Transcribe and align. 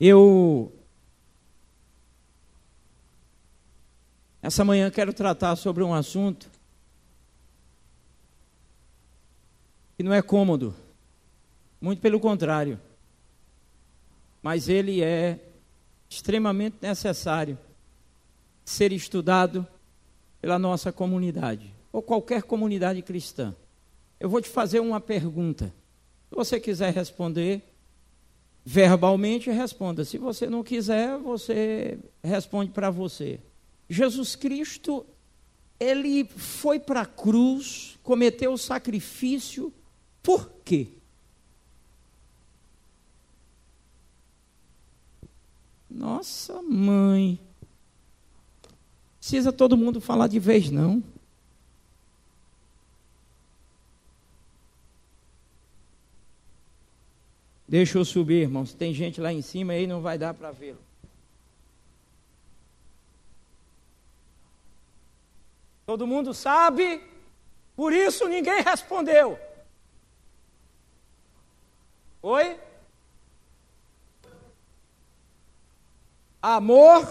Eu 0.00 0.72
essa 4.40 4.64
manhã 4.64 4.90
quero 4.90 5.12
tratar 5.12 5.54
sobre 5.54 5.82
um 5.84 5.92
assunto 5.92 6.50
que 9.96 10.02
não 10.02 10.14
é 10.14 10.22
cômodo, 10.22 10.74
muito 11.78 12.00
pelo 12.00 12.18
contrário, 12.18 12.80
mas 14.42 14.66
ele 14.66 15.02
é 15.02 15.38
extremamente 16.08 16.78
necessário 16.80 17.58
ser 18.64 18.92
estudado 18.92 19.66
pela 20.40 20.58
nossa 20.58 20.90
comunidade, 20.90 21.74
ou 21.92 22.00
qualquer 22.00 22.44
comunidade 22.44 23.02
cristã. 23.02 23.54
Eu 24.18 24.30
vou 24.30 24.40
te 24.40 24.48
fazer 24.48 24.80
uma 24.80 25.00
pergunta. 25.00 25.66
Se 26.30 26.34
você 26.34 26.58
quiser 26.58 26.94
responder, 26.94 27.69
verbalmente 28.70 29.50
responda. 29.50 30.04
Se 30.04 30.16
você 30.16 30.48
não 30.48 30.62
quiser, 30.62 31.18
você 31.18 31.98
responde 32.22 32.70
para 32.70 32.88
você. 32.88 33.40
Jesus 33.88 34.36
Cristo, 34.36 35.04
ele 35.80 36.24
foi 36.24 36.78
para 36.78 37.00
a 37.00 37.06
cruz, 37.06 37.98
cometeu 38.04 38.52
o 38.52 38.58
sacrifício 38.58 39.74
por 40.22 40.52
quê? 40.64 40.86
Nossa 45.90 46.62
mãe. 46.62 47.40
Precisa 49.18 49.52
todo 49.52 49.76
mundo 49.76 50.00
falar 50.00 50.28
de 50.28 50.38
vez, 50.38 50.70
não. 50.70 51.02
Deixa 57.70 57.98
eu 57.98 58.04
subir, 58.04 58.42
irmãos. 58.42 58.74
Tem 58.74 58.92
gente 58.92 59.20
lá 59.20 59.32
em 59.32 59.42
cima 59.42 59.74
aí, 59.74 59.86
não 59.86 60.00
vai 60.00 60.18
dar 60.18 60.34
para 60.34 60.50
vê-lo. 60.50 60.80
Todo 65.86 66.04
mundo 66.04 66.34
sabe, 66.34 67.00
por 67.76 67.92
isso 67.92 68.26
ninguém 68.26 68.60
respondeu. 68.60 69.38
Oi? 72.20 72.58
Amor. 76.42 77.06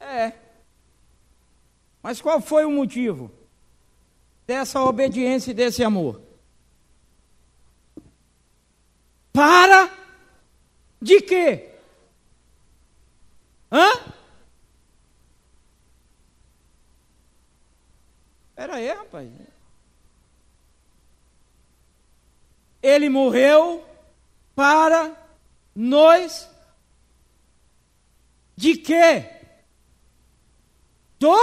É. 0.00 0.32
Mas 2.02 2.22
qual 2.22 2.40
foi 2.40 2.64
o 2.64 2.70
motivo 2.70 3.30
dessa 4.46 4.82
obediência 4.82 5.50
e 5.50 5.54
desse 5.54 5.84
amor? 5.84 6.27
Para 9.32 9.90
de 11.00 11.20
quê? 11.20 11.74
Hã? 13.70 13.90
Espera 18.50 18.74
aí, 18.76 18.88
rapaz. 18.88 19.28
ele 22.82 23.08
morreu 23.08 23.84
para 24.54 25.16
nós 25.74 26.48
de 28.56 28.76
quê? 28.76 29.30
Do 31.18 31.36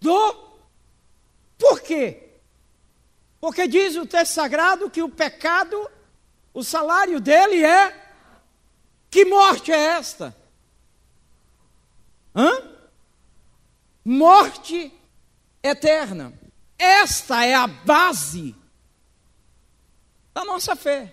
do 0.00 0.52
por 1.58 1.80
quê? 1.80 2.21
Porque 3.42 3.66
diz 3.66 3.96
o 3.96 4.06
texto 4.06 4.34
sagrado 4.34 4.88
que 4.88 5.02
o 5.02 5.08
pecado, 5.08 5.90
o 6.54 6.62
salário 6.62 7.20
dele 7.20 7.64
é 7.64 7.90
que 9.10 9.24
morte 9.24 9.72
é 9.72 9.76
esta? 9.98 10.32
Hã? 12.32 12.52
Morte 14.04 14.96
eterna. 15.60 16.32
Esta 16.78 17.44
é 17.44 17.52
a 17.52 17.66
base 17.66 18.54
da 20.32 20.44
nossa 20.44 20.76
fé. 20.76 21.12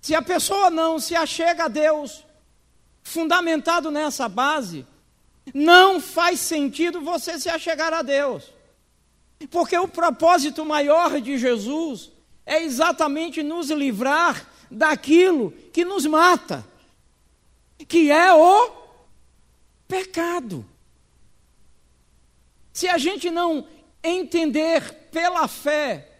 Se 0.00 0.16
a 0.16 0.20
pessoa 0.20 0.68
não 0.68 0.98
se 0.98 1.14
achega 1.14 1.66
a 1.66 1.68
Deus, 1.68 2.26
fundamentado 3.04 3.88
nessa 3.92 4.28
base, 4.28 4.84
não 5.52 6.00
faz 6.00 6.40
sentido 6.40 7.00
você 7.00 7.38
se 7.38 7.48
achegar 7.48 7.92
a 7.92 8.02
Deus. 8.02 8.52
Porque 9.50 9.76
o 9.76 9.88
propósito 9.88 10.64
maior 10.64 11.20
de 11.20 11.36
Jesus 11.36 12.10
é 12.46 12.62
exatamente 12.62 13.42
nos 13.42 13.70
livrar 13.70 14.48
daquilo 14.70 15.50
que 15.72 15.84
nos 15.84 16.06
mata, 16.06 16.64
que 17.86 18.10
é 18.10 18.32
o 18.32 18.72
pecado. 19.86 20.64
Se 22.72 22.88
a 22.88 22.98
gente 22.98 23.30
não 23.30 23.66
entender 24.02 24.92
pela 25.10 25.46
fé 25.46 26.10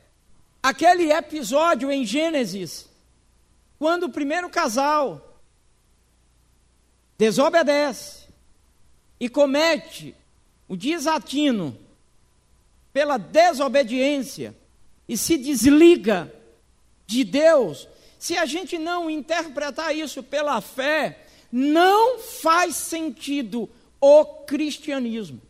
aquele 0.63 1.13
episódio 1.13 1.91
em 1.91 2.05
Gênesis, 2.05 2.89
quando 3.79 4.05
o 4.05 4.11
primeiro 4.11 4.49
casal 4.49 5.41
desobedece 7.19 8.24
e 9.25 9.29
comete 9.31 10.15
o 10.69 10.77
desatino 10.77 11.75
pela 12.93 13.17
desobediência 13.17 14.55
e 15.09 15.17
se 15.17 15.39
desliga 15.39 16.31
de 17.07 17.25
Deus, 17.25 17.89
se 18.19 18.37
a 18.37 18.45
gente 18.45 18.77
não 18.77 19.09
interpretar 19.09 19.97
isso 19.97 20.23
pela 20.23 20.61
fé, 20.61 21.25
não 21.51 22.19
faz 22.19 22.77
sentido 22.77 23.67
o 23.99 24.27
cristianismo. 24.45 25.41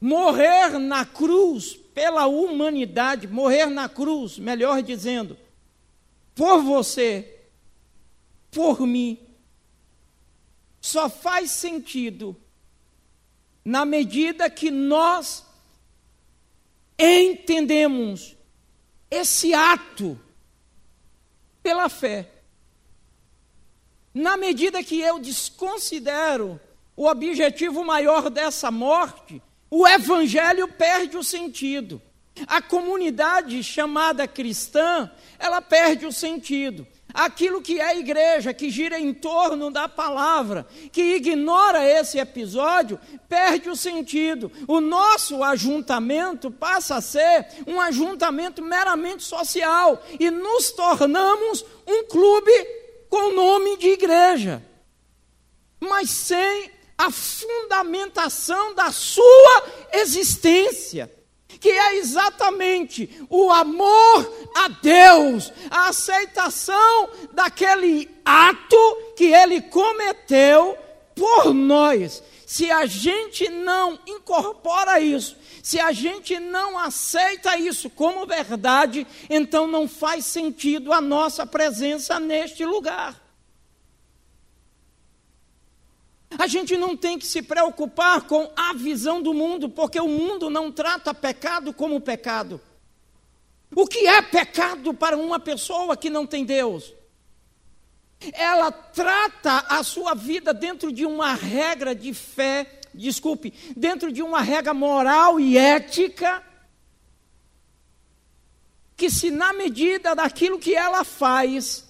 morrer 0.00 0.78
na 0.78 1.04
cruz 1.04 1.74
pela 1.92 2.26
humanidade, 2.26 3.28
morrer 3.28 3.66
na 3.66 3.86
cruz, 3.86 4.38
melhor 4.38 4.80
dizendo, 4.80 5.36
por 6.34 6.62
você, 6.62 7.42
por 8.50 8.80
mim, 8.86 9.18
só 10.80 11.08
faz 11.08 11.50
sentido 11.50 12.36
na 13.64 13.84
medida 13.84 14.48
que 14.48 14.70
nós 14.70 15.44
entendemos 16.98 18.36
esse 19.10 19.52
ato 19.52 20.18
pela 21.62 21.88
fé. 21.88 22.28
Na 24.12 24.36
medida 24.36 24.82
que 24.82 25.00
eu 25.00 25.18
desconsidero 25.18 26.60
o 26.96 27.06
objetivo 27.06 27.84
maior 27.84 28.28
dessa 28.28 28.70
morte, 28.70 29.40
o 29.70 29.86
evangelho 29.86 30.66
perde 30.68 31.16
o 31.16 31.24
sentido. 31.24 32.02
A 32.46 32.60
comunidade 32.60 33.62
chamada 33.62 34.26
cristã, 34.26 35.10
ela 35.38 35.60
perde 35.60 36.06
o 36.06 36.12
sentido. 36.12 36.86
Aquilo 37.12 37.62
que 37.62 37.80
é 37.80 37.98
igreja, 37.98 38.54
que 38.54 38.70
gira 38.70 38.98
em 38.98 39.12
torno 39.12 39.70
da 39.70 39.88
palavra, 39.88 40.66
que 40.92 41.16
ignora 41.16 41.84
esse 41.84 42.18
episódio, 42.18 42.98
perde 43.28 43.68
o 43.68 43.76
sentido. 43.76 44.50
O 44.66 44.80
nosso 44.80 45.42
ajuntamento 45.42 46.50
passa 46.50 46.96
a 46.96 47.00
ser 47.00 47.46
um 47.66 47.80
ajuntamento 47.80 48.62
meramente 48.62 49.22
social 49.22 50.02
e 50.18 50.30
nos 50.30 50.70
tornamos 50.70 51.64
um 51.86 52.04
clube 52.04 52.52
com 53.08 53.32
nome 53.32 53.76
de 53.76 53.88
igreja, 53.88 54.62
mas 55.80 56.08
sem 56.10 56.70
a 56.96 57.10
fundamentação 57.10 58.74
da 58.74 58.92
sua 58.92 59.64
existência, 59.94 61.10
que 61.60 61.68
é 61.68 61.98
exatamente 61.98 63.24
o 63.28 63.52
amor 63.52 64.48
a 64.56 64.68
Deus, 64.68 65.52
a 65.70 65.88
aceitação 65.88 67.10
daquele 67.32 68.08
ato 68.24 68.96
que 69.14 69.26
ele 69.26 69.60
cometeu 69.60 70.76
por 71.14 71.52
nós. 71.52 72.22
Se 72.46 72.70
a 72.70 72.86
gente 72.86 73.48
não 73.48 73.98
incorpora 74.06 74.98
isso, 74.98 75.36
se 75.62 75.78
a 75.78 75.92
gente 75.92 76.40
não 76.40 76.78
aceita 76.78 77.56
isso 77.58 77.90
como 77.90 78.26
verdade, 78.26 79.06
então 79.28 79.66
não 79.66 79.86
faz 79.86 80.24
sentido 80.24 80.92
a 80.92 81.00
nossa 81.00 81.46
presença 81.46 82.18
neste 82.18 82.64
lugar. 82.64 83.29
A 86.40 86.46
gente 86.46 86.74
não 86.74 86.96
tem 86.96 87.18
que 87.18 87.26
se 87.26 87.42
preocupar 87.42 88.22
com 88.22 88.50
a 88.56 88.72
visão 88.72 89.20
do 89.20 89.34
mundo, 89.34 89.68
porque 89.68 90.00
o 90.00 90.08
mundo 90.08 90.48
não 90.48 90.72
trata 90.72 91.12
pecado 91.12 91.70
como 91.70 92.00
pecado. 92.00 92.58
O 93.76 93.86
que 93.86 94.06
é 94.06 94.22
pecado 94.22 94.94
para 94.94 95.18
uma 95.18 95.38
pessoa 95.38 95.98
que 95.98 96.08
não 96.08 96.26
tem 96.26 96.46
Deus? 96.46 96.94
Ela 98.32 98.72
trata 98.72 99.66
a 99.68 99.82
sua 99.82 100.14
vida 100.14 100.54
dentro 100.54 100.90
de 100.90 101.04
uma 101.04 101.34
regra 101.34 101.94
de 101.94 102.14
fé 102.14 102.80
desculpe, 102.94 103.52
dentro 103.76 104.10
de 104.10 104.22
uma 104.22 104.40
regra 104.40 104.72
moral 104.72 105.38
e 105.38 105.58
ética, 105.58 106.42
que 108.96 109.10
se 109.10 109.30
na 109.30 109.52
medida 109.52 110.14
daquilo 110.14 110.58
que 110.58 110.74
ela 110.74 111.04
faz, 111.04 111.86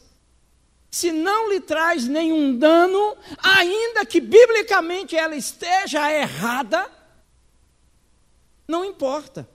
se 0.90 1.12
não 1.12 1.48
lhe 1.50 1.60
traz 1.60 2.06
nenhum 2.06 2.56
dano, 2.56 3.16
ainda 3.38 4.04
que 4.04 4.20
biblicamente 4.20 5.16
ela 5.16 5.36
esteja 5.36 6.12
errada, 6.12 6.90
não 8.66 8.84
importa. 8.84 9.48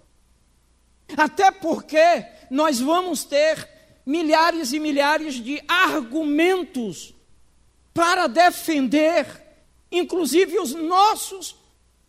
Até 1.18 1.52
porque 1.52 2.26
nós 2.50 2.80
vamos 2.80 3.26
ter 3.26 3.70
milhares 4.06 4.72
e 4.72 4.80
milhares 4.80 5.36
de 5.36 5.62
argumentos 5.68 7.14
para 7.94 8.28
defender, 8.28 9.26
inclusive 9.92 10.58
os 10.60 10.74
nossos 10.74 11.56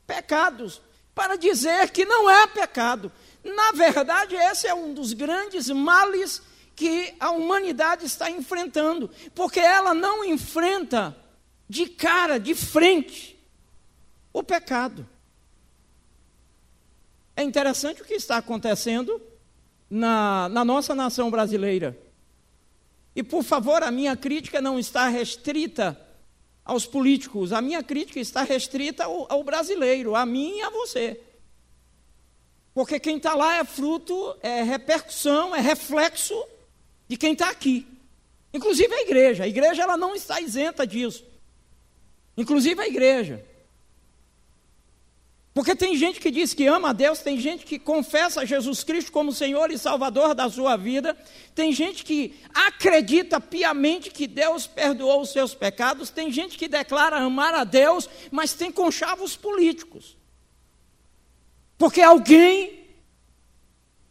pecados, 0.07 0.81
para 1.15 1.37
dizer 1.37 1.91
que 1.91 2.05
não 2.05 2.31
é 2.31 2.47
pecado. 2.47 3.11
Na 3.43 3.73
verdade, 3.73 4.37
esse 4.37 4.67
é 4.67 4.75
um 4.75 4.93
dos 4.95 5.13
grandes 5.13 5.69
males 5.69 6.43
que 6.77 7.15
a 7.19 7.31
humanidade 7.31 8.05
está 8.05 8.31
enfrentando, 8.31 9.11
porque 9.35 9.59
ela 9.59 9.95
não 9.95 10.23
enfrenta 10.23 11.17
de 11.67 11.87
cara, 11.87 12.39
de 12.39 12.55
frente, 12.55 13.37
o 14.31 14.43
pecado. 14.43 15.09
É 17.35 17.43
interessante 17.43 18.03
o 18.03 18.05
que 18.05 18.15
está 18.15 18.37
acontecendo 18.37 19.21
na, 19.89 20.51
na 20.51 20.65
nossa 20.65 20.95
nação 20.95 21.31
brasileira. 21.31 21.99
E, 23.15 23.23
por 23.23 23.43
favor, 23.43 23.83
a 23.83 23.91
minha 23.91 24.15
crítica 24.15 24.61
não 24.61 24.79
está 24.79 25.09
restrita 25.09 25.99
aos 26.63 26.85
políticos, 26.85 27.53
a 27.53 27.63
minha 27.63 27.83
crítica 27.83 28.21
está 28.21 28.43
restrita 28.43 29.05
ao, 29.05 29.33
ao 29.33 29.43
brasileiro, 29.43 30.15
a 30.15 30.27
mim 30.27 30.59
e 30.59 30.63
a 30.63 30.69
você. 30.69 31.21
Porque 32.75 33.01
quem 33.01 33.17
está 33.17 33.35
lá 33.35 33.55
é 33.55 33.65
fruto, 33.65 34.37
é 34.43 34.63
repercussão, 34.63 35.57
é 35.57 35.61
reflexo 35.61 36.35
de 37.09 37.17
quem 37.17 37.33
está 37.33 37.51
aqui. 37.51 37.87
Inclusive 38.53 38.93
a 38.95 39.03
igreja. 39.03 39.45
A 39.45 39.49
igreja 39.49 39.83
ela 39.83 39.97
não 39.97 40.15
está 40.15 40.41
isenta 40.41 40.87
disso. 40.87 41.25
Inclusive 42.37 42.81
a 42.81 42.87
igreja. 42.87 43.45
Porque 45.57 45.75
tem 45.75 45.97
gente 45.97 46.21
que 46.21 46.31
diz 46.31 46.53
que 46.53 46.67
ama 46.67 46.91
a 46.91 46.93
Deus, 46.93 47.21
tem 47.21 47.41
gente 47.41 47.65
que 47.65 47.79
confessa 47.79 48.45
Jesus 48.45 48.85
Cristo 48.85 49.11
como 49.11 49.33
Senhor 49.33 49.71
e 49.71 49.79
Salvador 49.79 50.35
da 50.35 50.51
sua 50.51 50.77
vida, 50.77 51.17
tem 51.55 51.73
gente 51.73 52.05
que 52.05 52.35
acredita 52.53 53.41
piamente 53.41 54.11
que 54.11 54.27
Deus 54.27 54.67
perdoou 54.67 55.23
os 55.23 55.31
seus 55.31 55.55
pecados, 55.55 56.11
tem 56.11 56.31
gente 56.31 56.59
que 56.59 56.69
declara 56.69 57.17
amar 57.17 57.55
a 57.55 57.65
Deus, 57.65 58.07
mas 58.31 58.53
tem 58.53 58.71
conchavos 58.71 59.35
políticos. 59.35 60.15
Porque 61.79 62.03
alguém, 62.03 62.86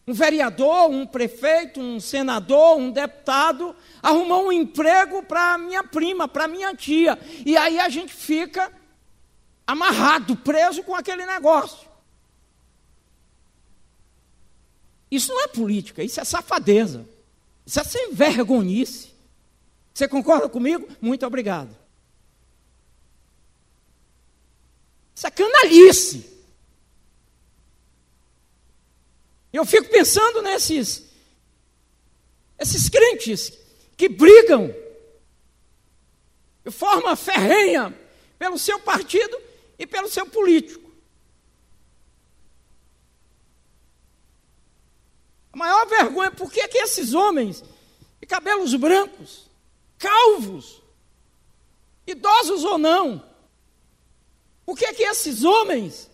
um 0.08 0.14
vereador, 0.14 0.90
um 0.90 1.06
prefeito, 1.06 1.80
um 1.80 2.00
senador, 2.00 2.78
um 2.78 2.92
deputado, 2.92 3.76
arrumou 4.02 4.48
um 4.48 4.52
emprego 4.52 5.24
para 5.24 5.58
minha 5.58 5.84
prima, 5.84 6.28
para 6.28 6.48
minha 6.48 6.76
tia, 6.76 7.18
e 7.46 7.58
aí 7.58 7.80
a 7.80 7.90
gente 7.90 8.14
fica 8.14 8.72
amarrado, 9.66 10.36
preso 10.38 10.84
com 10.84 10.94
aquele 10.94 11.26
negócio. 11.26 11.88
Isso 15.10 15.32
não 15.34 15.44
é 15.44 15.48
política, 15.48 16.04
isso 16.04 16.20
é 16.20 16.24
safadeza. 16.24 17.08
Isso 17.66 17.80
é 17.80 17.84
sem 17.84 18.14
vergonhice. 18.14 19.14
Você 19.94 20.08
concorda 20.08 20.48
comigo? 20.50 20.88
Muito 21.02 21.26
obrigado. 21.26 21.76
Isso 25.16 25.26
é 25.26 25.32
canalice. 25.32 26.35
Eu 29.56 29.64
fico 29.64 29.88
pensando 29.88 30.42
nesses 30.42 31.06
esses 32.60 32.90
crentes 32.90 33.58
que 33.96 34.10
brigam 34.10 34.74
de 36.64 36.72
forma 36.72 37.16
ferrenha 37.16 37.98
pelo 38.38 38.60
seu 38.60 38.78
partido 38.82 39.42
e 39.80 39.88
pelo 39.88 40.10
seu 40.10 40.26
político. 40.26 40.92
A 45.54 45.58
maior 45.58 45.88
vergonha, 45.88 46.32
por 46.32 46.52
que, 46.52 46.68
que 46.68 46.80
esses 46.80 47.14
homens 47.14 47.64
de 48.20 48.28
cabelos 48.28 48.76
brancos, 48.76 49.50
calvos, 49.98 50.82
idosos 52.06 52.66
ou 52.66 52.78
não, 52.78 53.26
por 54.66 54.78
que, 54.78 54.94
que 54.94 55.04
esses 55.04 55.46
homens, 55.46 56.10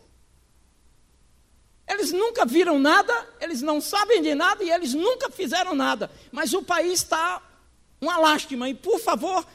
eles 1.92 2.12
nunca 2.12 2.46
viram 2.46 2.80
nada, 2.80 3.14
eles 3.40 3.62
não 3.62 3.82
sabem 3.82 4.22
de 4.22 4.34
nada 4.34 4.64
e 4.64 4.72
eles 4.72 4.94
nunca 4.94 5.30
fizeram 5.30 5.76
nada, 5.76 6.10
mas 6.32 6.54
o 6.54 6.64
país 6.64 6.94
está 6.94 7.42
uma 8.00 8.18
lástima, 8.18 8.68
e 8.68 8.74
por 8.74 9.00
favor, 9.00 9.46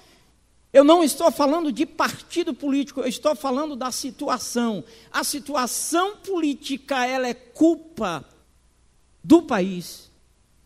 eu 0.73 0.85
não 0.85 1.03
estou 1.03 1.33
falando 1.33 1.73
de 1.73 1.87
partido 1.87 2.53
político, 2.53 3.01
eu 3.01 3.09
estou 3.09 3.35
falando 3.35 3.75
da 3.75 3.91
situação. 3.91 4.85
A 5.11 5.25
situação 5.25 6.19
política, 6.19 7.07
ela 7.07 7.27
é 7.27 7.35
culpa 7.35 8.25
do 9.25 9.43
país, 9.43 10.11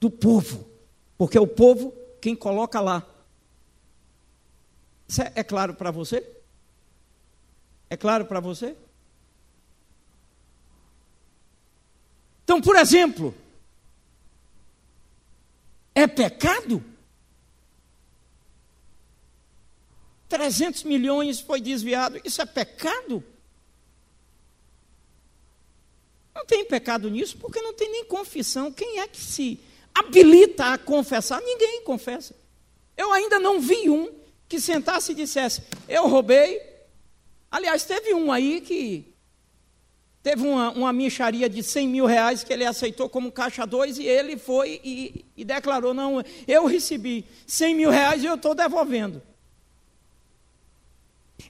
do 0.01 0.11
povo. 0.11 0.69
Porque 1.17 1.39
é 1.39 1.41
o 1.41 1.47
povo 1.47 1.95
quem 2.21 2.35
coloca 2.35 2.81
lá. 2.81 3.07
Isso 5.09 5.23
é, 5.23 5.33
é 5.37 5.45
claro 5.45 5.75
para 5.75 5.91
você? 5.91 6.29
É 7.89 7.97
claro 7.97 8.25
para 8.27 8.41
você? 8.41 8.77
Então, 12.51 12.61
por 12.61 12.75
exemplo, 12.75 13.33
é 15.95 16.05
pecado 16.09 16.85
300 20.29 20.83
milhões 20.83 21.39
foi 21.39 21.61
desviado. 21.61 22.21
Isso 22.25 22.43
é 22.43 22.47
pecado? 22.47 23.23
Não 26.35 26.45
tem 26.45 26.65
pecado 26.65 27.09
nisso, 27.09 27.39
porque 27.39 27.63
não 27.63 27.73
tem 27.73 27.89
nem 27.89 28.05
confissão. 28.07 28.73
Quem 28.73 28.99
é 28.99 29.07
que 29.07 29.21
se 29.21 29.61
habilita 29.95 30.73
a 30.73 30.79
confessar? 30.79 31.41
Ninguém 31.41 31.85
confessa. 31.85 32.35
Eu 32.97 33.13
ainda 33.13 33.39
não 33.39 33.61
vi 33.61 33.89
um 33.89 34.13
que 34.49 34.61
sentasse 34.61 35.13
e 35.13 35.15
dissesse: 35.15 35.63
Eu 35.89 36.09
roubei. 36.09 36.61
Aliás, 37.49 37.85
teve 37.85 38.13
um 38.13 38.33
aí 38.33 38.61
que 38.61 39.10
teve 40.23 40.47
uma, 40.47 40.71
uma 40.71 40.93
de 41.49 41.63
100 41.63 41.89
mil 41.89 42.07
reais 42.07 42.45
que 42.45 42.53
ele 42.53 42.65
aceitou 42.65 43.09
como 43.09 43.33
caixa 43.33 43.67
2 43.67 43.99
e 43.99 44.07
ele 44.07 44.37
foi 44.37 44.81
e, 44.85 45.25
e 45.37 45.45
declarou: 45.45 45.95
Não, 45.95 46.23
eu 46.47 46.67
recebi 46.67 47.25
100 47.47 47.75
mil 47.75 47.91
reais 47.91 48.23
e 48.23 48.27
eu 48.27 48.35
estou 48.35 48.55
devolvendo. 48.55 49.23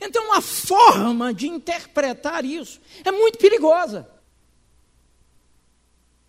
Então, 0.01 0.33
a 0.33 0.41
forma 0.41 1.35
de 1.35 1.49
interpretar 1.49 2.45
isso 2.45 2.81
é 3.05 3.11
muito 3.11 3.39
perigosa. 3.39 4.09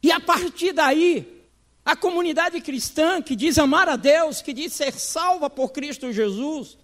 E 0.02 0.12
a 0.12 0.20
partir 0.20 0.74
daí, 0.74 1.46
a 1.86 1.96
comunidade 1.96 2.60
cristã 2.60 3.22
que 3.22 3.36
diz 3.36 3.60
amar 3.60 3.88
a 3.88 3.96
Deus, 3.96 4.42
que 4.42 4.52
diz 4.52 4.74
ser 4.74 4.94
salva 4.94 5.50
por 5.50 5.72
Cristo 5.72 6.12
Jesus, 6.12 6.78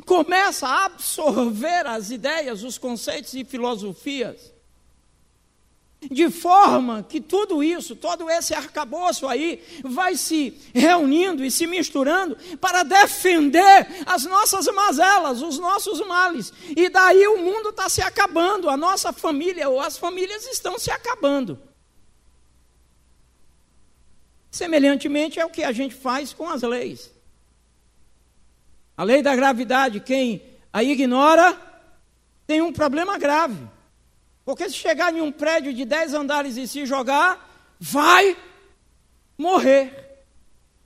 começa 0.00 0.66
a 0.66 0.86
absorver 0.86 1.86
as 1.86 2.10
ideias, 2.10 2.62
os 2.62 2.78
conceitos 2.78 3.34
e 3.34 3.44
filosofias 3.44 4.52
de 6.10 6.30
forma 6.30 7.04
que 7.08 7.20
tudo 7.20 7.62
isso, 7.62 7.94
todo 7.94 8.28
esse 8.28 8.54
arcabouço 8.54 9.28
aí, 9.28 9.62
vai 9.84 10.16
se 10.16 10.58
reunindo 10.74 11.44
e 11.44 11.50
se 11.50 11.66
misturando 11.66 12.36
para 12.60 12.82
defender 12.82 13.86
as 14.06 14.24
nossas 14.24 14.66
mazelas, 14.66 15.42
os 15.42 15.58
nossos 15.58 16.04
males. 16.06 16.52
E 16.76 16.88
daí 16.88 17.26
o 17.28 17.38
mundo 17.38 17.68
está 17.68 17.88
se 17.88 18.02
acabando, 18.02 18.68
a 18.68 18.76
nossa 18.76 19.12
família 19.12 19.68
ou 19.68 19.80
as 19.80 19.96
famílias 19.96 20.46
estão 20.46 20.78
se 20.78 20.90
acabando. 20.90 21.58
Semelhantemente 24.50 25.38
é 25.38 25.44
o 25.44 25.50
que 25.50 25.62
a 25.62 25.72
gente 25.72 25.94
faz 25.94 26.32
com 26.32 26.48
as 26.48 26.62
leis. 26.62 27.11
A 28.96 29.04
lei 29.04 29.22
da 29.22 29.34
gravidade, 29.34 30.00
quem 30.00 30.42
a 30.72 30.82
ignora, 30.82 31.56
tem 32.46 32.60
um 32.60 32.72
problema 32.72 33.18
grave. 33.18 33.66
Porque 34.44 34.68
se 34.68 34.74
chegar 34.74 35.14
em 35.14 35.20
um 35.20 35.32
prédio 35.32 35.72
de 35.72 35.84
10 35.84 36.14
andares 36.14 36.56
e 36.56 36.66
se 36.66 36.84
jogar, 36.84 37.74
vai 37.78 38.36
morrer. 39.38 40.24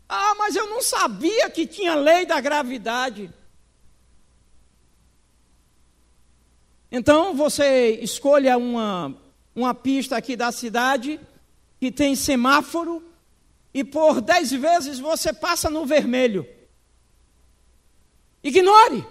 Ah, 0.08 0.34
mas 0.36 0.54
eu 0.54 0.68
não 0.68 0.82
sabia 0.82 1.50
que 1.50 1.66
tinha 1.66 1.94
lei 1.94 2.24
da 2.26 2.40
gravidade. 2.40 3.30
Então 6.90 7.34
você 7.34 7.98
escolha 8.02 8.56
uma, 8.56 9.14
uma 9.54 9.74
pista 9.74 10.16
aqui 10.16 10.36
da 10.36 10.52
cidade 10.52 11.20
que 11.80 11.90
tem 11.90 12.14
semáforo 12.14 13.02
e 13.74 13.82
por 13.82 14.20
dez 14.20 14.50
vezes 14.52 14.98
você 14.98 15.32
passa 15.32 15.68
no 15.68 15.84
vermelho. 15.84 16.46
Ignore. 18.46 19.04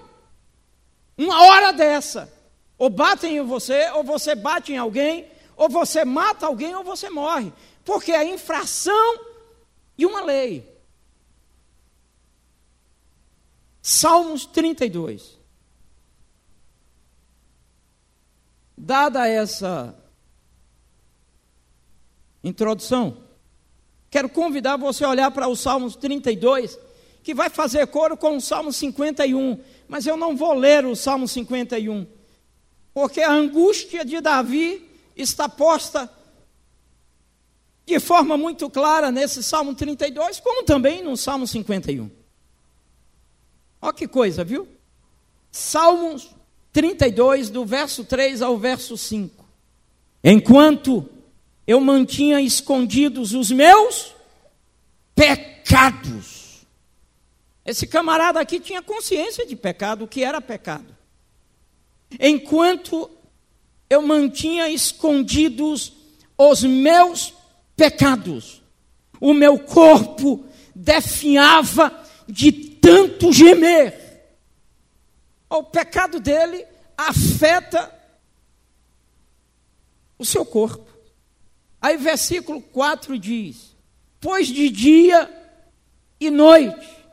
Uma 1.18 1.44
hora 1.44 1.74
dessa 1.74 2.32
Ou 2.78 2.90
batem 2.90 3.38
em 3.38 3.42
você, 3.42 3.90
ou 3.92 4.04
você 4.04 4.36
bate 4.36 4.74
em 4.74 4.78
alguém, 4.78 5.28
ou 5.56 5.70
você 5.70 6.04
mata 6.04 6.46
alguém, 6.46 6.76
ou 6.76 6.84
você 6.84 7.10
morre. 7.10 7.54
Porque 7.86 8.12
é 8.12 8.26
infração 8.26 9.20
de 9.96 10.06
uma 10.06 10.22
lei. 10.22 10.70
Salmos 13.82 14.46
32. 14.46 15.38
Dada 18.78 19.26
essa 19.26 19.96
introdução, 22.44 23.24
quero 24.12 24.28
convidar 24.28 24.76
você 24.76 25.06
a 25.06 25.10
olhar 25.10 25.32
para 25.32 25.48
o 25.48 25.56
Salmos 25.56 25.96
32, 25.96 26.78
que 27.26 27.34
vai 27.34 27.50
fazer 27.50 27.88
coro 27.88 28.16
com 28.16 28.38
o 28.38 28.40
Salmo 28.40 28.72
51, 28.72 29.60
mas 29.88 30.06
eu 30.06 30.16
não 30.16 30.38
vou 30.38 30.54
ler 30.54 30.86
o 30.86 30.96
Salmo 30.96 31.28
51, 31.28 32.06
porque 32.94 33.20
a 33.20 33.32
angústia 33.32 34.06
de 34.06 34.22
Davi 34.22 34.88
está 35.18 35.50
posta 35.50 36.08
de 37.84 38.00
forma 38.00 38.38
muito 38.38 38.70
clara 38.70 39.12
nesse 39.12 39.42
Salmo 39.42 39.74
32, 39.74 40.40
como 40.40 40.64
também 40.64 41.04
no 41.04 41.18
Salmo 41.18 41.48
51. 41.48 42.12
Olha 43.82 43.94
que 43.94 44.08
coisa, 44.08 44.44
viu? 44.44 44.68
Salmos 45.52 46.30
32, 46.72 47.50
do 47.50 47.66
verso 47.66 48.06
3 48.06 48.44
ao 48.44 48.56
verso 48.56 48.96
5. 48.96 49.44
Enquanto 50.24 51.10
eu 51.66 51.82
mantinha 51.82 52.40
escondidos 52.40 53.34
os 53.34 53.50
meus 53.50 54.14
pecados. 55.16 56.35
Esse 57.66 57.88
camarada 57.88 58.40
aqui 58.40 58.60
tinha 58.60 58.82
consciência 58.82 59.46
de 59.46 59.56
pecado, 59.56 60.06
o 60.06 60.08
que 60.08 60.24
era 60.24 60.40
pecado. 60.40 60.96
Enquanto 62.20 63.10
eu 63.90 64.02
mantinha 64.02 64.70
escondidos 64.70 65.94
os 66.38 66.64
meus 66.64 67.34
pecados, 67.76 68.62
o 69.20 69.34
meu 69.34 69.58
corpo 69.58 70.46
definhava 70.76 72.04
de 72.28 72.52
tanto 72.52 73.34
gemer 73.34 74.06
o 75.58 75.64
pecado 75.64 76.20
dele 76.20 76.66
afeta 76.98 77.94
o 80.18 80.26
seu 80.26 80.46
corpo. 80.46 80.86
Aí, 81.82 81.98
versículo 81.98 82.62
4 82.62 83.18
diz: 83.20 83.76
Pois 84.20 84.48
de 84.48 84.70
dia 84.70 85.30
e 86.20 86.30
noite 86.30 87.05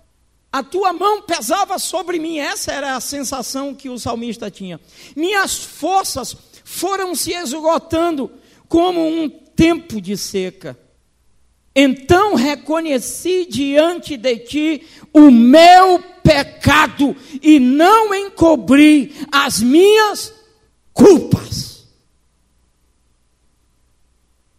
a 0.52 0.62
tua 0.62 0.92
mão 0.92 1.22
pesava 1.22 1.78
sobre 1.78 2.18
mim, 2.18 2.38
essa 2.38 2.70
era 2.70 2.94
a 2.94 3.00
sensação 3.00 3.74
que 3.74 3.88
o 3.88 3.98
salmista 3.98 4.50
tinha. 4.50 4.78
Minhas 5.16 5.56
forças 5.64 6.36
foram 6.62 7.14
se 7.14 7.32
esgotando 7.32 8.30
como 8.68 9.00
um 9.00 9.30
tempo 9.30 9.98
de 9.98 10.14
seca. 10.14 10.78
Então 11.74 12.34
reconheci 12.34 13.46
diante 13.46 14.18
de 14.18 14.36
ti 14.40 14.86
o 15.10 15.30
meu 15.30 15.98
pecado 16.22 17.16
e 17.40 17.58
não 17.58 18.14
encobri 18.14 19.14
as 19.32 19.62
minhas 19.62 20.34
culpas. 20.92 21.86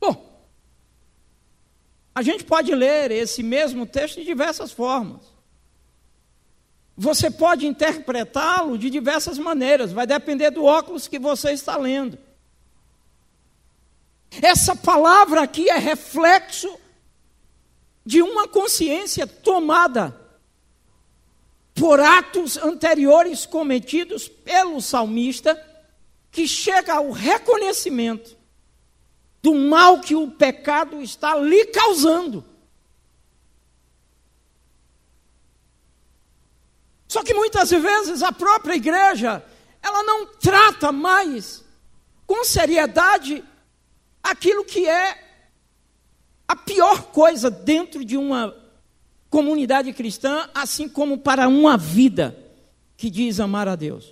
Bom, 0.01 0.43
a 2.15 2.23
gente 2.23 2.43
pode 2.43 2.73
ler 2.73 3.11
esse 3.11 3.43
mesmo 3.43 3.85
texto 3.85 4.15
de 4.15 4.25
diversas 4.25 4.71
formas. 4.71 5.32
Você 6.95 7.31
pode 7.31 7.65
interpretá-lo 7.65 8.77
de 8.77 8.89
diversas 8.89 9.39
maneiras, 9.39 9.91
vai 9.91 10.05
depender 10.05 10.51
do 10.51 10.63
óculos 10.63 11.07
que 11.07 11.17
você 11.17 11.51
está 11.51 11.75
lendo. 11.75 12.17
Essa 14.41 14.75
palavra 14.75 15.41
aqui 15.41 15.69
é 15.69 15.77
reflexo 15.77 16.79
de 18.05 18.21
uma 18.21 18.47
consciência 18.47 19.25
tomada 19.25 20.19
por 21.73 21.99
atos 21.99 22.57
anteriores 22.57 23.45
cometidos 23.45 24.27
pelo 24.27 24.79
salmista, 24.81 25.59
que 26.31 26.47
chega 26.47 26.95
ao 26.95 27.11
reconhecimento 27.11 28.35
do 29.41 29.53
mal 29.55 29.99
que 29.99 30.15
o 30.15 30.31
pecado 30.31 31.01
está 31.01 31.35
lhe 31.35 31.65
causando. 31.67 32.45
Só 37.13 37.21
que 37.21 37.35
muitas 37.35 37.69
vezes 37.69 38.23
a 38.23 38.31
própria 38.31 38.73
igreja, 38.73 39.45
ela 39.83 40.01
não 40.01 40.25
trata 40.25 40.91
mais 40.91 41.63
com 42.25 42.43
seriedade 42.43 43.43
aquilo 44.23 44.65
que 44.65 44.89
é 44.89 45.23
a 46.47 46.55
pior 46.55 47.11
coisa 47.11 47.51
dentro 47.51 48.03
de 48.03 48.17
uma 48.17 48.55
comunidade 49.29 49.93
cristã, 49.93 50.49
assim 50.55 50.89
como 50.89 51.19
para 51.19 51.47
uma 51.47 51.77
vida 51.77 52.35
que 52.97 53.11
diz 53.11 53.39
amar 53.39 53.67
a 53.67 53.75
Deus. 53.75 54.11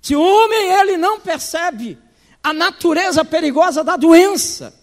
Se 0.00 0.14
o 0.14 0.22
homem 0.22 0.72
ele 0.74 0.96
não 0.96 1.18
percebe 1.18 1.98
a 2.40 2.52
natureza 2.52 3.24
perigosa 3.24 3.82
da 3.82 3.96
doença 3.96 4.80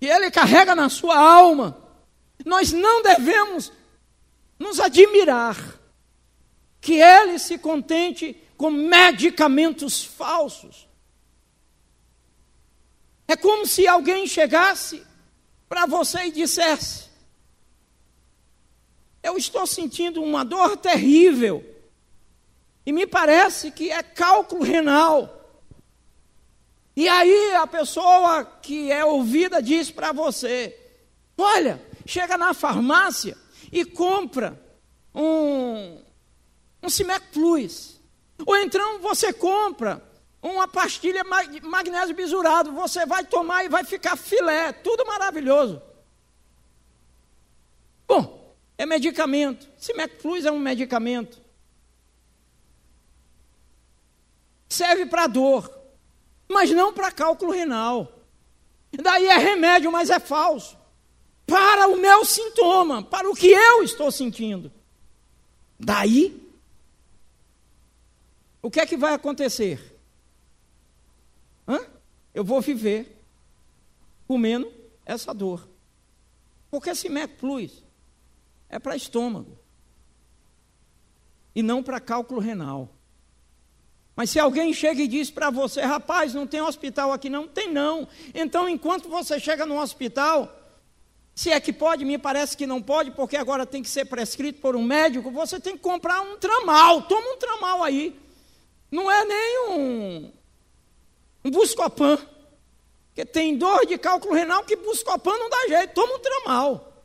que 0.00 0.06
ele 0.06 0.28
carrega 0.28 0.74
na 0.74 0.88
sua 0.88 1.16
alma, 1.16 1.78
nós 2.44 2.72
não 2.72 3.00
devemos 3.00 3.70
nos 4.58 4.80
admirar 4.80 5.56
que 6.80 6.94
ele 6.94 7.38
se 7.38 7.58
contente 7.58 8.36
com 8.56 8.70
medicamentos 8.70 10.04
falsos. 10.04 10.88
É 13.28 13.36
como 13.36 13.66
se 13.66 13.86
alguém 13.86 14.26
chegasse 14.26 15.04
para 15.68 15.84
você 15.86 16.26
e 16.26 16.30
dissesse: 16.30 17.06
eu 19.26 19.36
estou 19.36 19.66
sentindo 19.66 20.22
uma 20.22 20.44
dor 20.44 20.76
terrível. 20.76 21.64
E 22.86 22.92
me 22.92 23.08
parece 23.08 23.72
que 23.72 23.90
é 23.90 24.00
cálculo 24.00 24.62
renal. 24.62 25.32
E 26.94 27.08
aí 27.08 27.56
a 27.56 27.66
pessoa 27.66 28.44
que 28.44 28.92
é 28.92 29.04
ouvida 29.04 29.60
diz 29.60 29.90
para 29.90 30.12
você: 30.12 30.78
Olha, 31.36 31.84
chega 32.06 32.38
na 32.38 32.54
farmácia 32.54 33.36
e 33.76 33.84
compra 33.84 34.58
um, 35.14 36.00
um 36.82 36.88
Cimec 36.88 37.26
Plus. 37.30 38.00
Ou 38.46 38.56
então 38.56 39.00
você 39.00 39.34
compra 39.34 40.02
uma 40.40 40.66
pastilha 40.66 41.22
magnésio 41.62 42.16
bisurado. 42.16 42.72
Você 42.72 43.04
vai 43.04 43.22
tomar 43.24 43.64
e 43.64 43.68
vai 43.68 43.84
ficar 43.84 44.16
filé. 44.16 44.72
Tudo 44.72 45.04
maravilhoso. 45.04 45.82
Bom, 48.08 48.56
é 48.78 48.86
medicamento. 48.86 49.68
Cimec 49.76 50.22
Plus 50.22 50.46
é 50.46 50.50
um 50.50 50.58
medicamento. 50.58 51.38
Serve 54.70 55.04
para 55.04 55.26
dor, 55.26 55.70
mas 56.48 56.70
não 56.70 56.94
para 56.94 57.12
cálculo 57.12 57.52
renal. 57.52 58.10
Daí 58.90 59.26
é 59.26 59.36
remédio, 59.36 59.92
mas 59.92 60.08
é 60.08 60.18
falso. 60.18 60.78
Para 61.46 61.88
o 61.88 61.96
meu 61.96 62.24
sintoma, 62.24 63.02
para 63.02 63.30
o 63.30 63.34
que 63.34 63.48
eu 63.48 63.82
estou 63.82 64.10
sentindo. 64.10 64.72
Daí, 65.78 66.42
o 68.60 68.70
que 68.70 68.80
é 68.80 68.86
que 68.86 68.96
vai 68.96 69.14
acontecer? 69.14 69.96
Hã? 71.68 71.78
Eu 72.34 72.44
vou 72.44 72.60
viver 72.60 73.22
comendo 74.26 74.70
essa 75.04 75.32
dor. 75.32 75.68
Porque 76.70 76.94
Cimec 76.94 77.34
Plus 77.36 77.84
é 78.68 78.78
para 78.78 78.96
estômago 78.96 79.56
e 81.54 81.62
não 81.62 81.82
para 81.82 82.00
cálculo 82.00 82.40
renal. 82.40 82.90
Mas 84.16 84.30
se 84.30 84.38
alguém 84.38 84.72
chega 84.72 85.02
e 85.02 85.08
diz 85.08 85.30
para 85.30 85.50
você, 85.50 85.82
rapaz, 85.82 86.34
não 86.34 86.46
tem 86.46 86.60
hospital 86.60 87.12
aqui, 87.12 87.28
não 87.28 87.46
tem 87.46 87.70
não. 87.70 88.08
Então, 88.34 88.68
enquanto 88.68 89.08
você 89.08 89.38
chega 89.38 89.66
no 89.66 89.78
hospital, 89.78 90.55
se 91.36 91.50
é 91.50 91.60
que 91.60 91.70
pode, 91.70 92.02
me 92.02 92.16
parece 92.16 92.56
que 92.56 92.66
não 92.66 92.80
pode, 92.80 93.10
porque 93.10 93.36
agora 93.36 93.66
tem 93.66 93.82
que 93.82 93.90
ser 93.90 94.06
prescrito 94.06 94.58
por 94.58 94.74
um 94.74 94.82
médico, 94.82 95.30
você 95.30 95.60
tem 95.60 95.76
que 95.76 95.82
comprar 95.82 96.22
um 96.22 96.38
tramal. 96.38 97.02
Toma 97.02 97.34
um 97.34 97.36
tramal 97.36 97.84
aí. 97.84 98.18
Não 98.90 99.10
é 99.10 99.22
nem 99.22 99.68
um, 99.68 100.32
um 101.44 101.50
buscopan. 101.50 102.16
Porque 103.08 103.22
tem 103.26 103.54
dor 103.54 103.84
de 103.84 103.98
cálculo 103.98 104.32
renal 104.32 104.64
que 104.64 104.76
buscopan 104.76 105.36
não 105.36 105.50
dá 105.50 105.68
jeito. 105.68 105.92
Toma 105.92 106.14
um 106.14 106.18
tramal. 106.20 107.04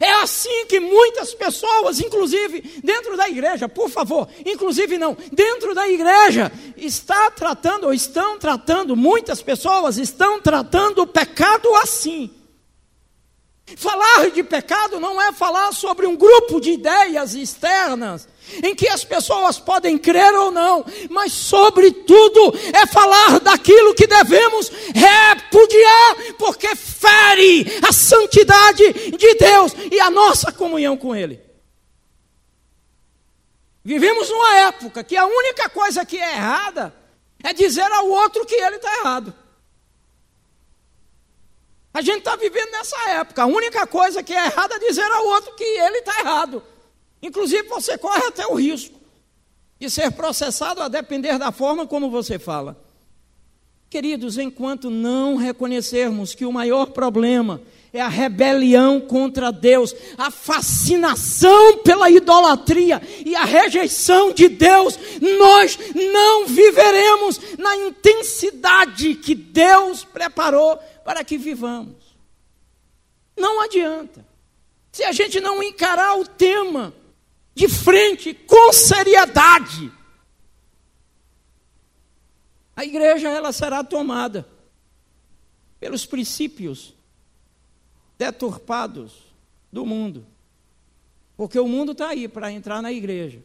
É 0.00 0.10
assim 0.14 0.66
que 0.66 0.80
muitas 0.80 1.32
pessoas, 1.32 2.00
inclusive 2.00 2.60
dentro 2.82 3.16
da 3.16 3.28
igreja, 3.28 3.68
por 3.68 3.88
favor, 3.88 4.28
inclusive 4.44 4.98
não, 4.98 5.16
dentro 5.30 5.76
da 5.76 5.88
igreja, 5.88 6.50
está 6.76 7.30
tratando, 7.30 7.84
ou 7.84 7.94
estão 7.94 8.36
tratando, 8.36 8.96
muitas 8.96 9.40
pessoas 9.40 9.96
estão 9.96 10.40
tratando 10.40 11.02
o 11.02 11.06
pecado 11.06 11.72
assim. 11.76 12.34
Falar 13.76 14.30
de 14.30 14.42
pecado 14.42 15.00
não 15.00 15.20
é 15.20 15.32
falar 15.32 15.72
sobre 15.72 16.06
um 16.06 16.14
grupo 16.14 16.60
de 16.60 16.72
ideias 16.72 17.34
externas, 17.34 18.28
em 18.62 18.74
que 18.74 18.86
as 18.86 19.04
pessoas 19.04 19.58
podem 19.58 19.96
crer 19.96 20.34
ou 20.34 20.50
não, 20.50 20.84
mas, 21.08 21.32
sobretudo, 21.32 22.54
é 22.74 22.86
falar 22.86 23.40
daquilo 23.40 23.94
que 23.94 24.06
devemos 24.06 24.70
repudiar, 24.94 26.34
porque 26.38 26.76
fere 26.76 27.66
a 27.88 27.90
santidade 27.90 28.92
de 29.16 29.34
Deus 29.34 29.72
e 29.90 29.98
a 29.98 30.10
nossa 30.10 30.52
comunhão 30.52 30.96
com 30.96 31.16
Ele. 31.16 31.40
Vivemos 33.82 34.28
numa 34.28 34.56
época 34.60 35.02
que 35.02 35.16
a 35.16 35.26
única 35.26 35.68
coisa 35.68 36.04
que 36.04 36.18
é 36.18 36.36
errada 36.36 36.94
é 37.42 37.52
dizer 37.52 37.90
ao 37.92 38.08
outro 38.08 38.46
que 38.46 38.54
ele 38.54 38.76
está 38.76 38.98
errado. 38.98 39.34
A 41.94 42.02
gente 42.02 42.18
está 42.18 42.34
vivendo 42.34 42.72
nessa 42.72 43.10
época. 43.10 43.44
A 43.44 43.46
única 43.46 43.86
coisa 43.86 44.20
que 44.20 44.34
é 44.34 44.46
errada 44.46 44.74
é 44.74 44.78
dizer 44.80 45.08
ao 45.08 45.26
outro 45.28 45.54
que 45.54 45.62
ele 45.62 45.98
está 45.98 46.18
errado. 46.18 46.60
Inclusive, 47.22 47.62
você 47.68 47.96
corre 47.96 48.26
até 48.26 48.44
o 48.48 48.54
risco 48.54 48.98
de 49.78 49.88
ser 49.88 50.10
processado 50.10 50.82
a 50.82 50.88
depender 50.88 51.38
da 51.38 51.52
forma 51.52 51.86
como 51.86 52.10
você 52.10 52.36
fala. 52.36 52.76
Queridos, 53.88 54.38
enquanto 54.38 54.90
não 54.90 55.36
reconhecermos 55.36 56.34
que 56.34 56.44
o 56.44 56.52
maior 56.52 56.86
problema 56.86 57.62
é 57.92 58.00
a 58.00 58.08
rebelião 58.08 59.00
contra 59.00 59.52
Deus, 59.52 59.94
a 60.18 60.32
fascinação 60.32 61.78
pela 61.78 62.10
idolatria 62.10 63.00
e 63.24 63.36
a 63.36 63.44
rejeição 63.44 64.32
de 64.32 64.48
Deus, 64.48 64.98
nós 65.38 65.78
não 65.94 66.44
viveremos 66.44 67.40
na 67.56 67.76
intensidade 67.76 69.14
que 69.14 69.32
Deus 69.32 70.02
preparou 70.02 70.76
para 71.04 71.22
que 71.22 71.36
vivamos. 71.36 72.16
Não 73.36 73.60
adianta. 73.60 74.26
Se 74.90 75.04
a 75.04 75.12
gente 75.12 75.40
não 75.40 75.62
encarar 75.62 76.18
o 76.18 76.26
tema 76.26 76.94
de 77.54 77.68
frente 77.68 78.32
com 78.32 78.72
seriedade, 78.72 79.92
a 82.74 82.84
igreja 82.84 83.28
ela 83.28 83.52
será 83.52 83.84
tomada 83.84 84.48
pelos 85.78 86.06
princípios 86.06 86.94
deturpados 88.16 89.12
do 89.70 89.84
mundo. 89.84 90.26
Porque 91.36 91.58
o 91.58 91.68
mundo 91.68 91.92
está 91.92 92.08
aí 92.08 92.28
para 92.28 92.50
entrar 92.50 92.80
na 92.80 92.92
igreja. 92.92 93.42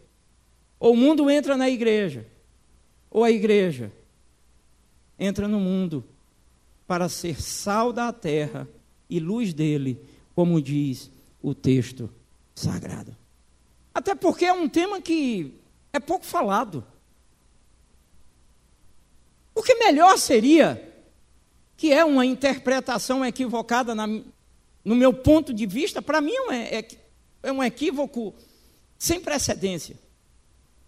Ou 0.80 0.94
o 0.94 0.98
mundo 0.98 1.30
entra 1.30 1.58
na 1.58 1.70
igreja, 1.70 2.26
ou 3.10 3.24
a 3.24 3.32
igreja 3.32 3.92
entra 5.18 5.48
no 5.48 5.60
mundo 5.60 6.06
para 6.90 7.08
ser 7.08 7.40
sal 7.40 7.94
da 7.94 8.12
terra 8.12 8.68
e 9.08 9.20
luz 9.20 9.54
dele, 9.54 10.04
como 10.34 10.60
diz 10.60 11.12
o 11.40 11.54
texto 11.54 12.10
sagrado. 12.56 13.16
Até 13.94 14.16
porque 14.16 14.46
é 14.46 14.54
um 14.54 14.68
tema 14.68 15.00
que 15.00 15.54
é 15.94 16.00
pouco 16.00 16.26
falado. 16.26 16.84
O 19.54 19.62
que 19.62 19.76
melhor 19.76 20.18
seria, 20.18 20.84
que 21.78 21.94
é 21.94 22.04
uma 22.04 22.26
interpretação 22.26 23.24
equivocada 23.24 23.94
na, 23.94 24.08
no 24.08 24.96
meu 24.96 25.14
ponto 25.14 25.54
de 25.54 25.68
vista, 25.68 26.02
para 26.02 26.20
mim 26.20 26.34
é, 26.50 26.80
é, 26.80 26.88
é 27.44 27.52
um 27.52 27.64
equívoco 27.64 28.34
sem 28.98 29.22
precedência. 29.22 29.96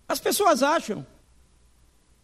As 0.07 0.19
pessoas 0.19 0.63
acham 0.63 1.05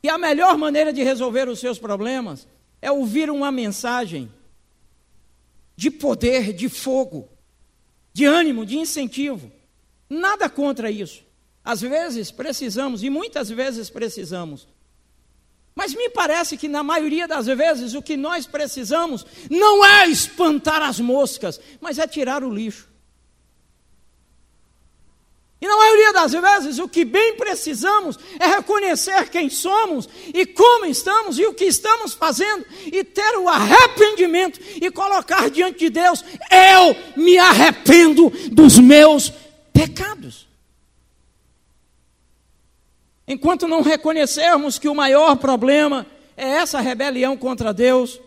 que 0.02 0.10
a 0.10 0.18
melhor 0.18 0.58
maneira 0.58 0.92
de 0.92 1.04
resolver 1.04 1.48
os 1.48 1.60
seus 1.60 1.78
problemas 1.78 2.48
é 2.82 2.92
ouvir 2.92 3.30
uma 3.30 3.52
mensagem 3.52 4.32
de 5.76 5.92
poder, 5.92 6.54
de 6.54 6.70
fogo, 6.70 7.30
de 8.14 8.26
ânimo, 8.26 8.66
de 8.66 8.78
incentivo. 8.78 9.52
Nada 10.10 10.50
contra 10.50 10.90
isso. 10.90 11.24
Às 11.64 11.82
vezes 11.82 12.32
precisamos, 12.32 13.04
e 13.04 13.10
muitas 13.10 13.50
vezes 13.50 13.90
precisamos. 13.90 14.68
Mas 15.76 15.94
me 15.94 16.10
parece 16.10 16.58
que 16.58 16.68
na 16.68 16.82
maioria 16.82 17.28
das 17.28 17.46
vezes 17.46 17.94
o 17.94 18.02
que 18.02 18.18
nós 18.18 18.48
precisamos 18.48 19.26
não 19.50 19.86
é 19.86 20.08
espantar 20.08 20.82
as 20.82 21.00
moscas, 21.00 21.60
mas 21.80 22.00
é 22.00 22.08
tirar 22.08 22.44
o 22.44 22.50
lixo. 22.50 22.87
E 25.60 25.68
na 25.68 25.76
maioria 25.76 26.14
das 26.14 26.34
vezes, 26.34 26.78
o 26.78 26.88
que 26.88 27.04
bem 27.04 27.36
precisamos 27.36 28.18
é 28.40 28.46
reconhecer 28.46 29.28
quem 29.30 29.50
somos 29.50 30.08
e 30.32 30.46
como 30.46 30.86
estamos 30.86 31.40
e 31.40 31.46
o 31.48 31.54
que 31.54 31.66
estamos 31.66 32.14
fazendo 32.14 32.64
e 32.86 33.04
ter 33.04 33.38
o 33.38 33.50
arrependimento 33.50 34.60
e 34.80 34.92
colocar 34.92 35.50
diante 35.50 35.80
de 35.80 35.90
Deus: 35.90 36.24
eu 36.52 36.96
me 37.16 37.40
arrependo 37.40 38.32
dos 38.52 38.78
meus 38.78 39.34
pecados. 39.74 40.48
Enquanto 43.28 43.68
não 43.68 43.82
reconhecermos 43.82 44.78
que 44.78 44.88
o 44.88 44.96
maior 44.96 45.36
problema 45.38 46.06
é 46.38 46.48
essa 46.48 46.80
rebelião 46.80 47.36
contra 47.36 47.74
Deus, 47.74 48.22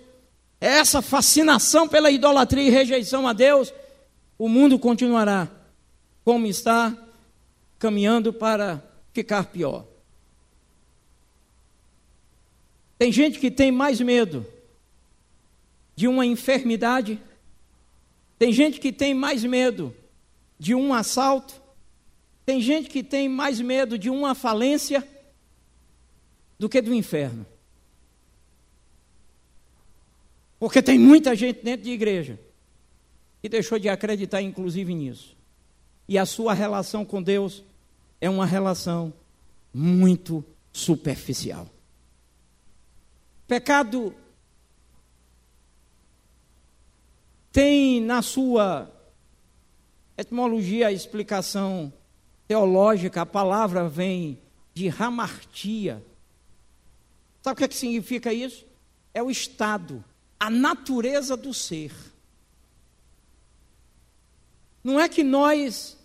é 0.60 0.66
essa 0.66 1.00
fascinação 1.00 1.86
pela 1.86 2.10
idolatria 2.10 2.66
e 2.66 2.70
rejeição 2.70 3.26
a 3.26 3.32
Deus, 3.32 3.72
o 4.36 4.48
mundo 4.48 4.80
continuará 4.80 5.48
como 6.24 6.46
está 6.46 6.92
caminhando 7.80 8.30
para 8.30 8.84
ficar 9.10 9.46
pior. 9.46 9.86
Tem 12.98 13.10
gente 13.10 13.38
que 13.38 13.50
tem 13.50 13.72
mais 13.72 13.98
medo 14.02 14.46
de 15.96 16.06
uma 16.06 16.26
enfermidade, 16.26 17.18
tem 18.38 18.52
gente 18.52 18.78
que 18.78 18.92
tem 18.92 19.14
mais 19.14 19.42
medo 19.42 19.96
de 20.58 20.74
um 20.74 20.92
assalto, 20.92 21.60
tem 22.44 22.60
gente 22.60 22.90
que 22.90 23.02
tem 23.02 23.30
mais 23.30 23.58
medo 23.60 23.98
de 23.98 24.10
uma 24.10 24.34
falência 24.34 25.06
do 26.58 26.68
que 26.68 26.82
do 26.82 26.94
inferno. 26.94 27.46
Porque 30.58 30.82
tem 30.82 30.98
muita 30.98 31.34
gente 31.34 31.62
dentro 31.62 31.84
de 31.84 31.90
igreja 31.92 32.38
que 33.40 33.48
deixou 33.48 33.78
de 33.78 33.88
acreditar, 33.88 34.42
inclusive, 34.42 34.94
nisso. 34.94 35.34
E 36.06 36.18
a 36.18 36.26
sua 36.26 36.52
relação 36.52 37.06
com 37.06 37.22
Deus 37.22 37.64
é 38.20 38.28
uma 38.28 38.46
relação 38.46 39.12
muito 39.72 40.44
superficial. 40.72 41.68
Pecado 43.46 44.14
tem 47.50 48.00
na 48.00 48.22
sua 48.22 48.90
etimologia 50.16 50.88
a 50.88 50.92
explicação 50.92 51.92
teológica, 52.46 53.22
a 53.22 53.26
palavra 53.26 53.88
vem 53.88 54.40
de 54.74 54.88
ramartia. 54.88 56.04
Sabe 57.42 57.54
o 57.54 57.56
que, 57.56 57.64
é 57.64 57.68
que 57.68 57.76
significa 57.76 58.32
isso? 58.32 58.66
É 59.14 59.22
o 59.22 59.30
estado, 59.30 60.04
a 60.38 60.50
natureza 60.50 61.36
do 61.36 61.52
ser. 61.54 61.92
Não 64.82 64.98
é 65.00 65.08
que 65.08 65.22
nós 65.22 65.98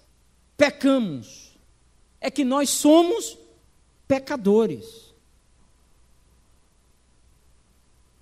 pecamos, 0.57 1.44
é 2.25 2.31
que 2.31 2.43
nós 2.43 2.71
somos 2.71 3.37
pecadores. 4.07 5.13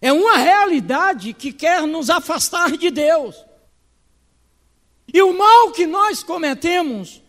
É 0.01 0.11
uma 0.11 0.35
realidade 0.35 1.31
que 1.31 1.53
quer 1.53 1.83
nos 1.83 2.09
afastar 2.09 2.75
de 2.75 2.91
Deus. 2.91 3.45
E 5.07 5.21
o 5.21 5.31
mal 5.33 5.71
que 5.71 5.87
nós 5.87 6.21
cometemos 6.21 7.21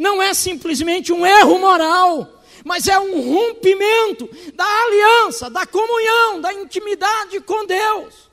não 0.00 0.20
é 0.20 0.34
simplesmente 0.34 1.12
um 1.12 1.24
erro 1.24 1.60
moral, 1.60 2.42
mas 2.64 2.88
é 2.88 2.98
um 2.98 3.20
rompimento 3.32 4.28
da 4.52 4.66
aliança, 4.66 5.48
da 5.48 5.64
comunhão, 5.64 6.40
da 6.40 6.52
intimidade 6.52 7.38
com 7.38 7.64
Deus. 7.64 8.28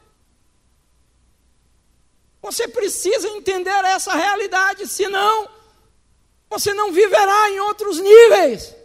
Você 2.41 2.67
precisa 2.67 3.27
entender 3.27 3.85
essa 3.85 4.15
realidade, 4.15 4.87
senão 4.87 5.47
você 6.53 6.71
não 6.71 6.91
viverá 6.91 7.49
em 7.49 7.59
outros 7.61 7.99
níveis. 7.99 8.75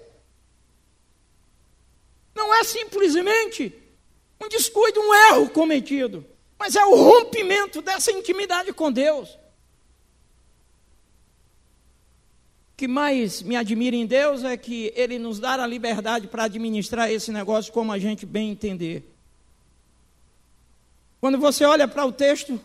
Não 2.35 2.55
é 2.55 2.65
simplesmente 2.65 3.75
um 4.43 4.49
descuido, 4.49 4.99
um 5.01 5.15
erro 5.15 5.51
cometido, 5.51 6.25
mas 6.59 6.77
é 6.77 6.85
o 6.87 6.95
rompimento 6.95 7.83
dessa 7.83 8.11
intimidade 8.11 8.73
com 8.73 8.91
Deus. 8.91 9.29
O 12.73 12.77
que 12.79 12.89
mais 12.89 13.43
me 13.43 13.55
admira 13.55 13.97
em 13.97 14.07
Deus 14.07 14.45
é 14.45 14.57
que 14.57 14.91
Ele 14.97 15.19
nos 15.19 15.39
dá 15.39 15.63
a 15.63 15.67
liberdade 15.67 16.27
para 16.27 16.45
administrar 16.45 17.11
esse 17.11 17.31
negócio 17.31 17.71
como 17.71 17.93
a 17.93 17.99
gente 17.99 18.25
bem 18.25 18.51
entender. 18.51 19.05
Quando 21.21 21.37
você 21.37 21.67
olha 21.67 21.87
para 21.87 22.07
o 22.07 22.13
texto 22.13 22.59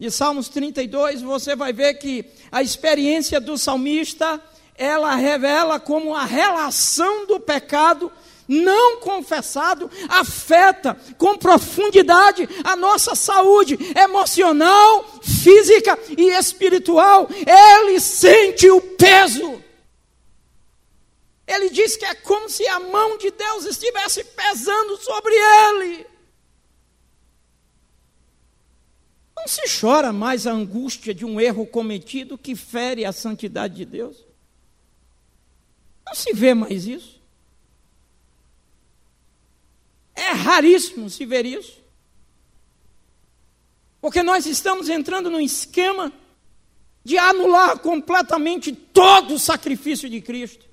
de 0.00 0.10
Salmos 0.10 0.48
32, 0.48 1.20
você 1.20 1.54
vai 1.54 1.74
ver 1.74 1.92
que 1.94 2.24
a 2.50 2.62
experiência 2.62 3.38
do 3.38 3.58
salmista, 3.58 4.42
ela 4.74 5.14
revela 5.14 5.78
como 5.78 6.14
a 6.14 6.24
relação 6.24 7.26
do 7.26 7.38
pecado 7.38 8.10
não 8.48 8.96
confessado 8.96 9.90
afeta 10.08 10.98
com 11.18 11.36
profundidade 11.36 12.48
a 12.64 12.74
nossa 12.76 13.14
saúde 13.14 13.78
emocional, 13.94 15.04
física 15.22 15.98
e 16.16 16.30
espiritual. 16.30 17.28
Ele 17.30 18.00
sente 18.00 18.70
o 18.70 18.80
peso. 18.80 19.62
Ele 21.46 21.68
diz 21.68 21.98
que 21.98 22.06
é 22.06 22.14
como 22.14 22.48
se 22.48 22.66
a 22.66 22.80
mão 22.80 23.18
de 23.18 23.30
Deus 23.30 23.66
estivesse 23.66 24.24
pesando 24.24 24.96
sobre 24.96 25.34
ele. 25.34 26.09
Não 29.40 29.48
se 29.48 29.62
chora 29.80 30.12
mais 30.12 30.46
a 30.46 30.52
angústia 30.52 31.14
de 31.14 31.24
um 31.24 31.40
erro 31.40 31.66
cometido 31.66 32.36
que 32.36 32.54
fere 32.54 33.06
a 33.06 33.12
santidade 33.12 33.74
de 33.74 33.86
Deus. 33.86 34.18
Não 36.04 36.14
se 36.14 36.34
vê 36.34 36.52
mais 36.52 36.86
isso. 36.86 37.18
É 40.14 40.32
raríssimo 40.32 41.08
se 41.08 41.24
ver 41.24 41.46
isso. 41.46 41.80
Porque 43.98 44.22
nós 44.22 44.44
estamos 44.44 44.90
entrando 44.90 45.30
num 45.30 45.40
esquema 45.40 46.12
de 47.02 47.16
anular 47.16 47.78
completamente 47.78 48.72
todo 48.74 49.34
o 49.34 49.38
sacrifício 49.38 50.10
de 50.10 50.20
Cristo. 50.20 50.66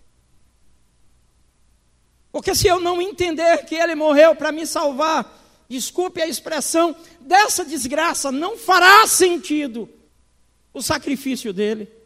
Porque 2.34 2.53
se 2.53 2.67
eu 2.67 2.82
não 2.82 3.01
entender 3.01 3.63
que 3.65 3.75
Ele 3.75 3.95
morreu 3.95 4.36
para 4.36 4.51
me 4.51 4.67
salvar, 4.67 5.25
desculpe 5.67 6.21
a 6.21 6.27
expressão, 6.27 6.95
dessa 7.19 7.65
desgraça, 7.65 8.32
não 8.32 8.58
fará 8.58 9.06
sentido 9.08 9.89
o 10.73 10.82
sacrifício 10.82 11.51
dele. 11.51 11.97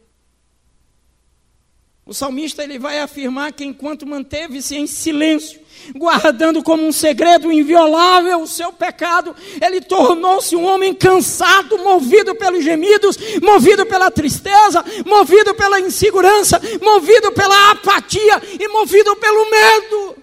O 2.04 2.14
salmista 2.14 2.64
ele 2.64 2.80
vai 2.80 3.00
afirmar 3.00 3.54
que 3.54 3.64
enquanto 3.64 4.08
manteve-se 4.08 4.76
em 4.76 4.88
silêncio, 4.88 5.62
guardando 5.96 6.64
como 6.64 6.86
um 6.86 6.92
segredo 6.92 7.52
inviolável 7.52 8.42
o 8.42 8.48
seu 8.48 8.74
pecado, 8.74 9.36
ele 9.62 9.80
tornou-se 9.80 10.56
um 10.56 10.66
homem 10.66 10.94
cansado, 10.96 11.78
movido 11.78 12.36
pelos 12.36 12.64
gemidos, 12.64 13.18
movido 13.42 13.86
pela 13.86 14.10
tristeza, 14.10 14.84
movido 15.06 15.54
pela 15.54 15.80
insegurança, 15.80 16.60
movido 16.82 17.32
pela 17.32 17.72
apatia 17.72 18.42
e 18.60 18.68
movido 18.68 19.16
pelo 19.16 19.50
medo. 19.50 20.21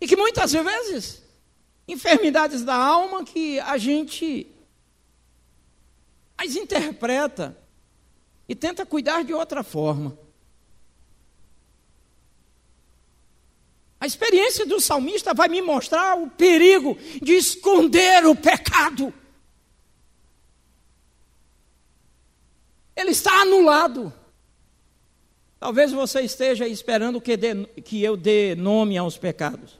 E 0.00 0.06
que 0.06 0.16
muitas 0.16 0.52
vezes, 0.52 1.22
enfermidades 1.88 2.62
da 2.62 2.74
alma 2.74 3.24
que 3.24 3.58
a 3.60 3.78
gente 3.78 4.52
as 6.36 6.54
interpreta 6.54 7.56
e 8.48 8.54
tenta 8.54 8.84
cuidar 8.84 9.24
de 9.24 9.32
outra 9.32 9.62
forma. 9.62 10.16
A 13.98 14.06
experiência 14.06 14.66
do 14.66 14.80
salmista 14.80 15.32
vai 15.32 15.48
me 15.48 15.62
mostrar 15.62 16.16
o 16.16 16.28
perigo 16.28 16.96
de 17.22 17.32
esconder 17.32 18.26
o 18.26 18.36
pecado. 18.36 19.12
Ele 22.94 23.10
está 23.10 23.32
anulado. 23.40 24.12
Talvez 25.58 25.90
você 25.90 26.20
esteja 26.20 26.68
esperando 26.68 27.20
que, 27.20 27.36
dê, 27.36 27.64
que 27.82 28.02
eu 28.02 28.16
dê 28.16 28.54
nome 28.54 28.96
aos 28.98 29.16
pecados. 29.16 29.78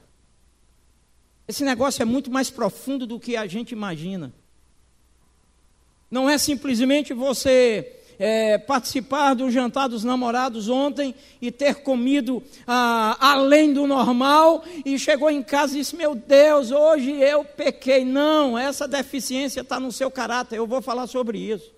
Esse 1.48 1.64
negócio 1.64 2.02
é 2.02 2.04
muito 2.04 2.30
mais 2.30 2.50
profundo 2.50 3.06
do 3.06 3.20
que 3.20 3.36
a 3.36 3.46
gente 3.46 3.72
imagina. 3.72 4.32
Não 6.10 6.28
é 6.28 6.38
simplesmente 6.38 7.14
você 7.14 7.96
é, 8.18 8.58
participar 8.58 9.34
do 9.34 9.50
jantar 9.50 9.88
dos 9.88 10.02
namorados 10.02 10.68
ontem 10.68 11.14
e 11.40 11.50
ter 11.50 11.76
comido 11.76 12.42
ah, 12.66 13.16
além 13.20 13.72
do 13.72 13.86
normal 13.86 14.64
e 14.84 14.98
chegou 14.98 15.30
em 15.30 15.42
casa 15.42 15.74
e 15.74 15.80
disse: 15.80 15.94
Meu 15.94 16.14
Deus, 16.14 16.70
hoje 16.70 17.12
eu 17.12 17.44
pequei. 17.44 18.04
Não, 18.04 18.58
essa 18.58 18.88
deficiência 18.88 19.60
está 19.60 19.78
no 19.78 19.92
seu 19.92 20.10
caráter, 20.10 20.56
eu 20.56 20.66
vou 20.66 20.82
falar 20.82 21.06
sobre 21.06 21.38
isso. 21.38 21.74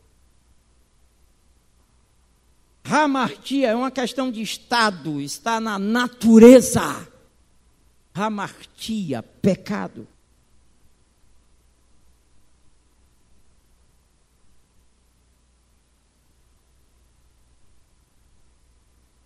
Ramartia 2.84 3.68
é 3.68 3.74
uma 3.74 3.90
questão 3.90 4.30
de 4.30 4.40
estado, 4.40 5.20
está 5.20 5.60
na 5.60 5.78
natureza 5.78 7.06
hamartia, 8.18 9.22
pecado. 9.22 10.06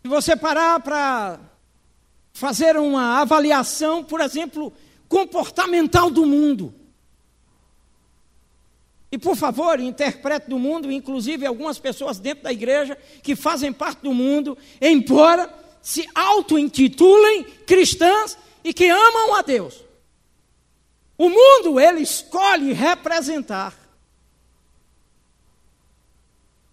Se 0.02 0.09
você 0.09 0.37
parar 0.37 0.81
para 0.81 1.38
fazer 2.33 2.76
uma 2.76 3.20
avaliação, 3.20 4.02
por 4.02 4.20
exemplo, 4.20 4.72
comportamental 5.09 6.11
do 6.11 6.26
mundo. 6.26 6.74
E 9.12 9.18
por 9.18 9.37
favor, 9.37 9.78
interprete 9.78 10.48
do 10.48 10.59
mundo, 10.59 10.90
inclusive 10.90 11.46
algumas 11.46 11.78
pessoas 11.78 12.18
dentro 12.18 12.44
da 12.44 12.52
igreja 12.52 12.96
que 13.22 13.37
fazem 13.37 13.72
parte 13.72 14.00
do 14.00 14.14
mundo, 14.14 14.57
embora 14.81 15.52
se 15.83 16.09
auto-intitulem 16.14 17.44
cristãs, 17.66 18.38
e 18.64 18.72
que 18.72 18.88
amam 18.88 19.35
a 19.35 19.42
Deus. 19.42 19.85
O 21.16 21.29
mundo 21.29 21.79
ele 21.79 22.01
escolhe 22.01 22.72
representar. 22.72 23.77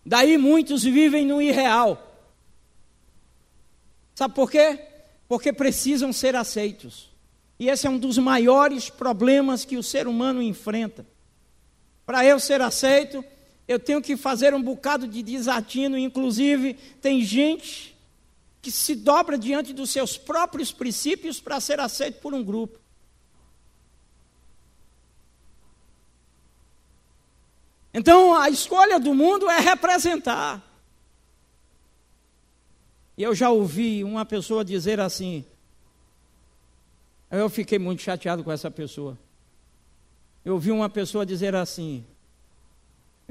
Daí 0.06 0.38
muitos 0.38 0.84
vivem 0.84 1.26
no 1.26 1.42
irreal. 1.42 2.06
Sabe 4.16 4.34
por 4.34 4.50
quê? 4.50 4.80
Porque 5.28 5.54
precisam 5.54 6.12
ser 6.12 6.36
aceitos. 6.36 7.10
E 7.60 7.70
esse 7.70 7.86
é 7.86 7.90
um 7.90 7.98
dos 8.00 8.18
maiores 8.18 8.90
problemas 8.90 9.66
que 9.66 9.78
o 9.78 9.84
ser 9.84 10.08
humano 10.08 10.42
enfrenta. 10.42 11.06
Para 12.06 12.26
eu 12.26 12.40
ser 12.40 12.62
aceito, 12.62 13.24
eu 13.68 13.78
tenho 13.78 14.02
que 14.02 14.18
fazer 14.18 14.54
um 14.54 14.64
bocado 14.64 15.08
de 15.08 15.22
desatino, 15.22 15.98
inclusive 15.98 16.74
tem 17.02 17.22
gente 17.22 17.96
que 18.62 18.72
se 18.72 18.96
dobra 18.96 19.38
diante 19.38 19.74
dos 19.74 19.90
seus 19.90 20.18
próprios 20.18 20.72
princípios 20.72 21.40
para 21.40 21.60
ser 21.60 21.80
aceito 21.80 22.20
por 22.20 22.34
um 22.34 22.44
grupo. 22.44 22.80
Então, 27.94 28.36
a 28.36 28.50
escolha 28.50 29.00
do 29.00 29.14
mundo 29.14 29.50
é 29.50 29.60
representar. 29.60 30.64
E 33.18 33.24
eu 33.24 33.34
já 33.34 33.50
ouvi 33.50 34.04
uma 34.04 34.26
pessoa 34.26 34.64
dizer 34.64 35.00
assim. 35.00 35.44
Eu 37.30 37.50
fiquei 37.50 37.78
muito 37.78 38.02
chateado 38.02 38.44
com 38.44 38.52
essa 38.52 38.72
pessoa. 38.72 39.18
Eu 40.46 40.54
ouvi 40.54 40.72
uma 40.72 40.90
pessoa 40.90 41.26
dizer 41.26 41.56
assim: 41.56 42.06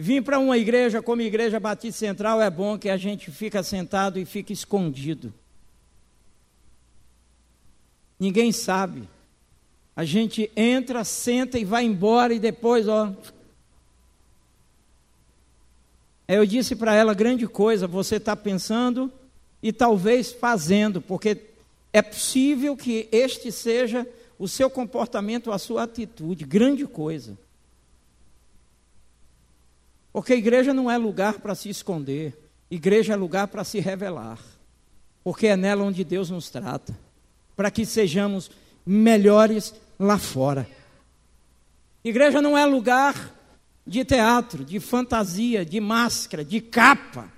Vim 0.01 0.23
para 0.23 0.39
uma 0.39 0.57
igreja 0.57 1.03
como 1.03 1.23
Igreja 1.23 1.59
Batista 1.59 1.99
Central, 1.99 2.41
é 2.41 2.49
bom 2.49 2.79
que 2.79 2.89
a 2.89 2.97
gente 2.97 3.33
fica 3.33 3.65
sentado 3.65 4.17
e 4.17 4.25
fica 4.25 4.53
escondido. 4.53 5.35
Ninguém 8.17 8.53
sabe. 8.53 9.09
A 9.97 10.05
gente 10.05 10.53
entra, 10.55 11.03
senta 11.03 11.59
e 11.59 11.65
vai 11.65 11.85
embora 11.85 12.33
e 12.33 12.39
depois, 12.39 12.87
ó. 12.87 13.13
Eu 16.29 16.47
disse 16.47 16.77
para 16.77 16.95
ela: 16.95 17.13
grande 17.13 17.49
coisa, 17.49 17.89
você 17.89 18.17
está 18.17 18.37
pensando 18.37 19.13
e 19.61 19.73
talvez 19.73 20.31
fazendo, 20.31 21.01
porque 21.01 21.39
é 21.93 22.03
possível 22.03 22.77
que 22.77 23.09
este 23.11 23.51
seja 23.51 24.07
o 24.39 24.47
seu 24.47 24.71
comportamento, 24.71 25.51
a 25.51 25.59
sua 25.59 25.83
atitude. 25.83 26.45
Grande 26.45 26.87
coisa. 26.87 27.37
Porque 30.19 30.35
igreja 30.35 30.75
não 30.75 30.91
é 30.91 30.99
lugar 30.99 31.35
para 31.35 31.55
se 31.55 31.69
esconder, 31.69 32.37
igreja 32.69 33.13
é 33.13 33.17
lugar 33.17 33.47
para 33.47 33.63
se 33.63 33.79
revelar. 33.79 34.41
Porque 35.23 35.47
é 35.47 35.57
nela 35.57 35.85
onde 35.85 36.03
Deus 36.03 36.29
nos 36.29 36.51
trata, 36.51 36.93
para 37.55 37.71
que 37.71 37.87
sejamos 37.87 38.51
melhores 38.85 39.73
lá 39.97 40.19
fora. 40.19 40.69
Igreja 42.03 42.43
não 42.43 42.59
é 42.59 42.67
lugar 42.67 43.33
de 43.87 44.05
teatro, 44.05 44.65
de 44.65 44.81
fantasia, 44.81 45.65
de 45.65 45.79
máscara, 45.79 46.45
de 46.45 46.61
capa. 46.61 47.33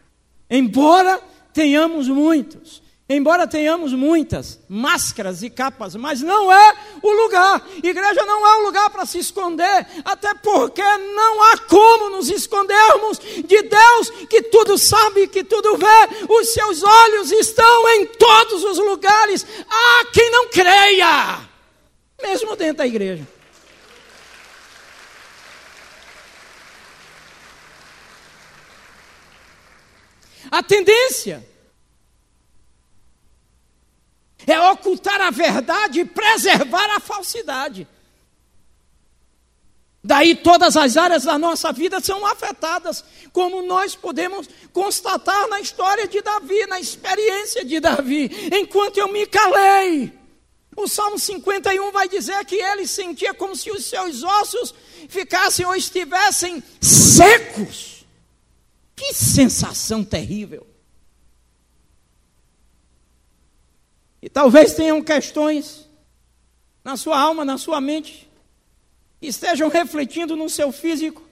Embora 0.48 1.20
tenhamos 1.52 2.08
muitos, 2.08 2.82
Embora 3.12 3.44
tenhamos 3.44 3.92
muitas 3.92 4.60
máscaras 4.68 5.42
e 5.42 5.50
capas, 5.50 5.96
mas 5.96 6.20
não 6.20 6.52
é 6.52 6.76
o 7.02 7.10
lugar. 7.10 7.60
Igreja 7.82 8.24
não 8.24 8.46
é 8.46 8.58
um 8.58 8.66
lugar 8.66 8.88
para 8.88 9.04
se 9.04 9.18
esconder, 9.18 9.84
até 10.04 10.32
porque 10.34 10.80
não 10.80 11.42
há 11.42 11.58
como 11.58 12.10
nos 12.10 12.30
escondermos 12.30 13.18
de 13.18 13.62
Deus 13.62 14.10
que 14.28 14.42
tudo 14.42 14.78
sabe, 14.78 15.26
que 15.26 15.42
tudo 15.42 15.76
vê. 15.76 16.26
Os 16.28 16.52
seus 16.52 16.84
olhos 16.84 17.32
estão 17.32 17.88
em 17.96 18.06
todos 18.06 18.62
os 18.62 18.78
lugares. 18.78 19.44
Há 19.68 20.04
quem 20.12 20.30
não 20.30 20.48
creia, 20.48 21.40
mesmo 22.22 22.54
dentro 22.54 22.76
da 22.76 22.86
igreja. 22.86 23.26
A 30.48 30.62
tendência 30.62 31.49
é 34.46 34.61
ocultar 34.70 35.20
a 35.20 35.31
verdade 35.31 36.00
e 36.00 36.05
preservar 36.05 36.96
a 36.96 37.00
falsidade. 37.00 37.87
Daí 40.03 40.35
todas 40.35 40.76
as 40.76 40.96
áreas 40.96 41.24
da 41.24 41.38
nossa 41.38 41.72
vida 41.72 42.00
são 42.00 42.24
afetadas, 42.24 43.05
como 43.33 43.61
nós 43.62 43.94
podemos 43.94 44.48
constatar 44.72 45.46
na 45.48 45.61
história 45.61 46.09
de 46.09 46.22
Davi, 46.22 46.66
na 46.66 46.81
experiência 46.81 47.64
de 47.64 47.79
Davi, 47.79 48.31
enquanto 48.59 48.96
eu 48.96 49.09
me 49.09 49.26
calei. 49.26 50.11
O 50.74 50.88
Salmo 50.88 51.18
51 51.18 51.92
vai 51.92 52.09
dizer 52.09 52.42
que 52.46 52.57
ele 52.57 52.87
sentia 52.87 53.35
como 53.35 53.55
se 53.55 53.70
os 53.70 53.85
seus 53.85 54.22
ossos 54.22 54.74
ficassem 55.09 55.66
ou 55.66 55.74
estivessem 55.74 56.62
secos. 56.81 58.07
Que 58.96 59.12
sensação 59.12 60.03
terrível. 60.03 60.66
E 64.22 64.28
talvez 64.28 64.74
tenham 64.74 65.02
questões 65.02 65.88
na 66.85 66.96
sua 66.96 67.18
alma, 67.18 67.44
na 67.44 67.59
sua 67.59 67.80
mente, 67.80 68.30
que 69.20 69.26
estejam 69.26 69.68
refletindo 69.68 70.37
no 70.37 70.48
seu 70.48 70.72
físico, 70.72 71.22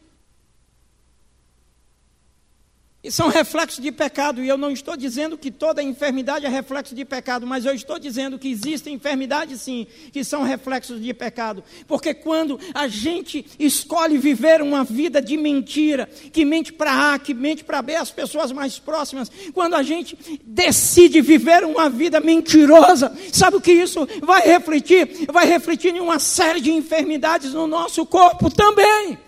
E 3.01 3.13
são 3.13 3.29
reflexos 3.29 3.81
de 3.81 3.93
pecado, 3.93 4.43
e 4.43 4.49
eu 4.49 4.59
não 4.59 4.73
estou 4.73 4.97
dizendo 4.97 5.39
que 5.39 5.53
toda 5.53 5.81
enfermidade 5.81 6.45
é 6.45 6.49
reflexo 6.49 6.97
de 6.97 7.05
pecado, 7.05 7.47
mas 7.47 7.65
eu 7.65 7.73
estou 7.73 7.97
dizendo 7.97 8.37
que 8.41 8.51
existem 8.51 8.95
enfermidades 8.95 9.63
sim, 9.63 9.87
que 10.13 10.25
são 10.25 10.43
reflexos 10.43 11.01
de 11.01 11.15
pecado. 11.15 11.63
Porque 11.87 12.13
quando 12.13 12.59
a 12.75 12.89
gente 12.89 13.47
escolhe 13.57 14.19
viver 14.19 14.61
uma 14.61 14.83
vida 14.83 15.23
de 15.23 15.37
mentira, 15.37 16.07
que 16.33 16.45
mente 16.45 16.73
para 16.73 17.15
A, 17.15 17.19
que 17.21 17.33
mente 17.33 17.63
para 17.63 17.81
B, 17.81 17.95
as 17.95 18.11
pessoas 18.11 18.51
mais 18.51 18.81
próximas, 18.81 19.31
quando 19.55 19.75
a 19.75 19.83
gente 19.85 20.19
decide 20.45 21.21
viver 21.21 21.63
uma 21.63 21.89
vida 21.89 22.19
mentirosa, 22.19 23.17
sabe 23.33 23.59
o 23.59 23.61
que 23.61 23.71
isso 23.71 24.09
vai 24.23 24.43
refletir? 24.43 25.25
Vai 25.33 25.47
refletir 25.47 25.95
em 25.95 26.01
uma 26.01 26.19
série 26.19 26.61
de 26.61 26.73
enfermidades 26.73 27.55
no 27.55 27.69
nosso 27.69 28.05
corpo 28.05 28.51
também. 28.51 29.28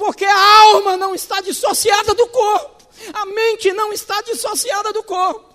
Porque 0.00 0.24
a 0.24 0.60
alma 0.62 0.96
não 0.96 1.14
está 1.14 1.42
dissociada 1.42 2.14
do 2.14 2.26
corpo, 2.28 2.88
a 3.12 3.26
mente 3.26 3.70
não 3.74 3.92
está 3.92 4.18
dissociada 4.22 4.94
do 4.94 5.02
corpo. 5.02 5.54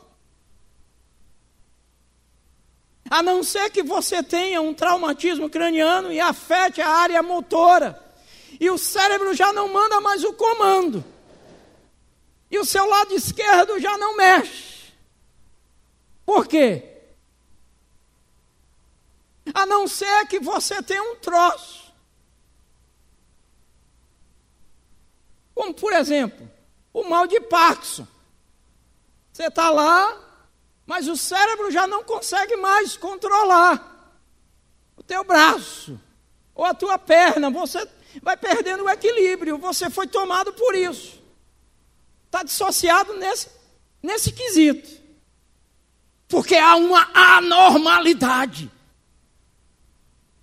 A 3.10 3.24
não 3.24 3.44
ser 3.44 3.72
que 3.72 3.82
você 3.82 4.22
tenha 4.22 4.62
um 4.62 4.72
traumatismo 4.72 5.50
craniano 5.50 6.14
e 6.14 6.20
afete 6.20 6.80
a 6.80 6.88
área 6.88 7.24
motora. 7.24 8.00
E 8.60 8.70
o 8.70 8.78
cérebro 8.78 9.34
já 9.34 9.52
não 9.52 9.68
manda 9.68 10.00
mais 10.00 10.24
o 10.24 10.32
comando. 10.34 11.04
E 12.52 12.60
o 12.60 12.66
seu 12.66 12.86
lado 12.86 13.16
esquerdo 13.16 13.80
já 13.80 13.98
não 13.98 14.16
mexe. 14.16 14.94
Por 16.24 16.46
quê? 16.46 16.84
A 19.56 19.66
não 19.66 19.88
ser 19.88 20.28
que 20.28 20.40
você 20.40 20.84
tenha 20.84 21.02
um 21.02 21.16
troço 21.16 21.85
Como, 25.56 25.74
por 25.74 25.94
exemplo, 25.94 26.52
o 26.94 27.06
mal 27.06 27.26
de 27.26 27.40
Parkinson. 27.40 28.06
Você 29.32 29.48
está 29.48 29.70
lá, 29.70 30.22
mas 30.86 31.08
o 31.08 31.16
cérebro 31.16 31.72
já 31.72 31.88
não 31.88 32.04
consegue 32.04 32.58
mais 32.58 32.96
controlar 32.98 34.14
o 34.96 35.02
teu 35.02 35.24
braço 35.24 36.00
ou 36.54 36.66
a 36.66 36.74
tua 36.74 37.00
perna. 37.00 37.50
Você 37.50 37.88
vai 38.22 38.38
perdendo 38.38 38.84
o 38.84 38.90
equilíbrio. 38.90 39.58
Você 39.58 39.90
foi 39.90 40.08
tomado 40.08 40.54
por 40.54 40.76
isso. 40.76 41.22
Está 42.26 42.44
dissociado 42.44 43.14
nesse, 43.14 43.50
nesse 44.04 44.32
quesito. 44.32 45.04
Porque 46.28 46.56
há 46.56 46.76
uma 46.76 47.10
anormalidade. 47.14 48.72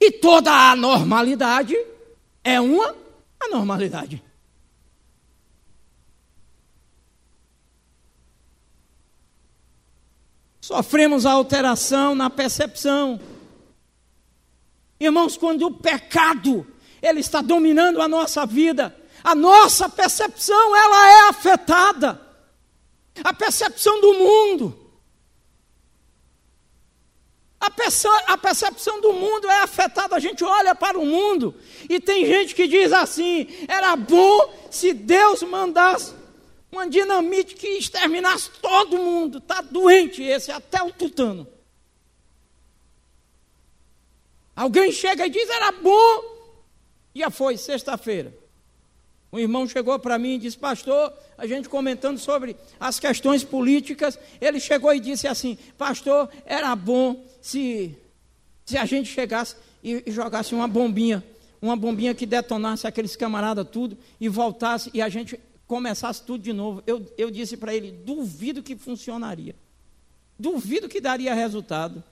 E 0.01 0.11
toda 0.11 0.51
anormalidade 0.71 1.77
é 2.43 2.61
uma 2.61 2.97
anormalidade. 3.41 4.23
Sofremos 10.63 11.27
a 11.27 11.33
alteração 11.33 12.15
na 12.15 12.31
percepção. 12.31 13.21
Irmãos, 15.01 15.37
quando 15.37 15.67
o 15.67 15.75
pecado 15.75 16.65
ele 17.03 17.19
está 17.19 17.41
dominando 17.41 18.01
a 18.01 18.07
nossa 18.07 18.47
vida, 18.47 18.97
a 19.25 19.35
nossa 19.35 19.89
percepção 19.89 20.77
ela 20.77 21.09
é 21.09 21.29
afetada. 21.31 22.21
A 23.25 23.35
percepção 23.35 24.01
do 24.01 24.15
mundo. 24.15 24.79
A, 27.61 27.67
a 28.33 28.39
percepção 28.39 29.01
do 29.01 29.13
mundo 29.13 29.49
é 29.49 29.63
afetada. 29.63 30.15
A 30.15 30.21
gente 30.21 30.45
olha 30.45 30.77
para 30.77 30.97
o 30.97 31.05
mundo 31.05 31.57
e 31.91 31.99
tem 31.99 32.25
gente 32.25 32.55
que 32.55 32.69
diz 32.69 32.93
assim: 32.93 33.49
era 33.67 33.97
bom 33.97 34.69
se 34.71 34.93
Deus 34.93 35.43
mandasse 35.43 36.22
uma 36.73 36.89
dinamite 36.89 37.55
que 37.55 37.67
exterminasse 37.67 38.51
todo 38.63 38.97
mundo. 38.97 39.39
Está 39.39 39.61
doente 39.61 40.23
esse, 40.23 40.51
até 40.51 40.83
o 40.83 40.91
tutano. 40.91 41.47
Alguém 44.57 44.91
chega 44.91 45.27
e 45.27 45.31
diz: 45.31 45.49
era 45.51 45.71
bom. 45.71 46.33
Já 47.15 47.31
foi, 47.31 47.59
sexta-feira. 47.59 48.35
Um 49.31 49.39
irmão 49.39 49.69
chegou 49.69 49.99
para 49.99 50.19
mim 50.19 50.35
e 50.35 50.39
disse: 50.39 50.59
Pastor, 50.59 51.13
a 51.37 51.47
gente 51.47 51.69
comentando 51.69 52.19
sobre 52.19 52.57
as 52.81 52.99
questões 52.99 53.45
políticas, 53.45 54.19
ele 54.41 54.59
chegou 54.59 54.93
e 54.95 55.01
disse 55.01 55.29
assim: 55.29 55.59
Pastor, 55.77 56.31
era 56.47 56.75
bom 56.75 57.23
se, 57.41 57.95
se 58.65 58.79
a 58.79 58.87
gente 58.87 59.11
chegasse 59.11 59.57
e, 59.83 60.03
e 60.07 60.11
jogasse 60.11 60.55
uma 60.55 60.69
bombinha, 60.69 61.23
uma 61.61 61.77
bombinha 61.77 62.15
que 62.15 62.25
detonasse 62.25 62.87
aqueles 62.87 63.15
camaradas 63.15 63.67
tudo 63.71 63.97
e 64.19 64.29
voltasse 64.29 64.91
e 64.93 65.03
a 65.03 65.09
gente 65.09 65.39
começasse 65.73 66.23
tudo 66.23 66.45
de 66.45 66.53
novo, 66.53 66.83
eu, 66.87 67.11
eu 67.17 67.31
disse 67.31 67.57
para 67.57 67.75
ele: 67.75 67.91
duvido 67.91 68.63
que 68.63 68.77
funcionaria. 68.77 69.57
Duvido 70.39 70.87
que 70.87 71.01
daria 71.01 71.33
resultado. 71.33 72.05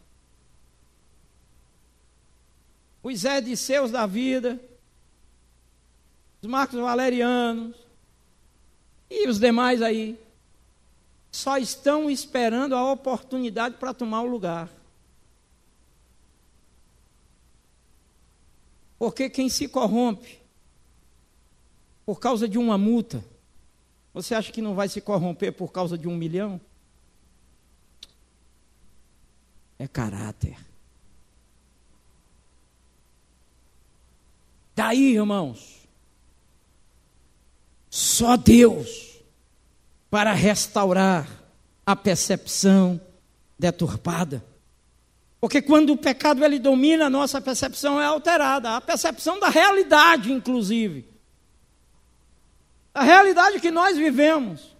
Os 3.03 3.19
Zé 3.19 3.39
de 3.43 3.55
Seus 3.59 3.91
da 3.91 4.07
vida, 4.07 4.59
os 6.41 6.49
Marcos 6.49 6.81
Valerianos 6.81 7.77
e 9.11 9.29
os 9.29 9.39
demais 9.39 9.83
aí, 9.83 10.19
só 11.31 11.59
estão 11.59 12.11
esperando 12.11 12.75
a 12.75 12.91
oportunidade 12.91 13.77
para 13.77 13.93
tomar 13.93 14.23
o 14.23 14.27
lugar. 14.27 14.71
Porque 18.99 19.29
quem 19.29 19.51
se 19.51 19.69
corrompe 19.69 20.41
por 22.07 22.19
causa 22.19 22.49
de 22.49 22.57
uma 22.57 22.79
multa, 22.79 23.23
você 24.13 24.35
acha 24.35 24.53
que 24.53 24.61
não 24.61 24.75
vai 24.75 24.89
se 24.89 25.01
corromper 25.01 25.53
por 25.53 25.71
causa 25.71 25.97
de 25.97 26.09
um 26.09 26.17
milhão? 26.17 26.61
É 29.79 29.87
caráter. 29.87 30.57
Daí, 34.75 35.15
irmãos, 35.15 35.89
só 37.89 38.37
Deus 38.37 39.21
para 40.11 40.33
restaurar 40.33 41.29
a 41.87 41.95
percepção 41.95 43.01
deturpada. 43.59 44.45
Porque 45.41 45.63
quando 45.63 45.93
o 45.93 45.97
pecado 45.97 46.45
ele 46.45 46.59
domina, 46.59 47.07
a 47.07 47.11
nossa 47.11 47.41
percepção 47.41 48.01
é 48.01 48.05
alterada, 48.05 48.77
a 48.77 48.81
percepção 48.81 49.39
da 49.39 49.49
realidade, 49.49 50.33
inclusive 50.33 51.11
a 52.95 53.03
realidade 53.03 53.61
que 53.61 53.71
nós 53.71 53.97
vivemos. 53.97 54.77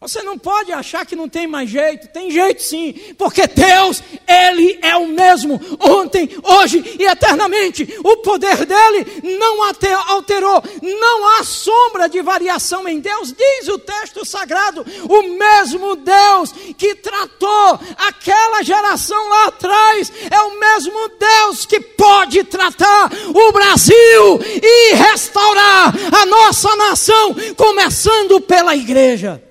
Você 0.00 0.22
não 0.22 0.38
pode 0.38 0.70
achar 0.72 1.04
que 1.04 1.16
não 1.16 1.28
tem 1.28 1.48
mais 1.48 1.68
jeito, 1.68 2.06
tem 2.06 2.30
jeito 2.30 2.62
sim, 2.62 2.92
porque 3.18 3.48
Deus, 3.48 4.00
Ele 4.28 4.78
é 4.80 4.94
o 4.94 5.08
mesmo, 5.08 5.60
ontem, 5.80 6.30
hoje 6.40 6.96
e 7.00 7.04
eternamente. 7.04 7.98
O 8.04 8.18
poder 8.18 8.64
dele 8.64 9.20
não 9.40 9.60
alterou, 10.06 10.62
não 10.80 11.28
há 11.30 11.42
sombra 11.42 12.08
de 12.08 12.22
variação 12.22 12.86
em 12.86 13.00
Deus, 13.00 13.32
diz 13.32 13.66
o 13.66 13.76
texto 13.76 14.24
sagrado. 14.24 14.86
O 15.08 15.22
mesmo 15.36 15.96
Deus 15.96 16.52
que 16.76 16.94
tratou 16.94 17.80
aquela 17.96 18.62
geração 18.62 19.28
lá 19.28 19.46
atrás, 19.46 20.12
é 20.30 20.40
o 20.42 20.60
mesmo 20.60 21.08
Deus 21.18 21.66
que 21.66 21.80
pode 21.80 22.44
tratar 22.44 23.10
o 23.34 23.50
Brasil 23.50 24.40
e 24.62 24.94
restaurar 24.94 25.92
a 26.14 26.24
nossa 26.24 26.76
nação, 26.76 27.34
começando 27.56 28.40
pela 28.40 28.76
igreja. 28.76 29.47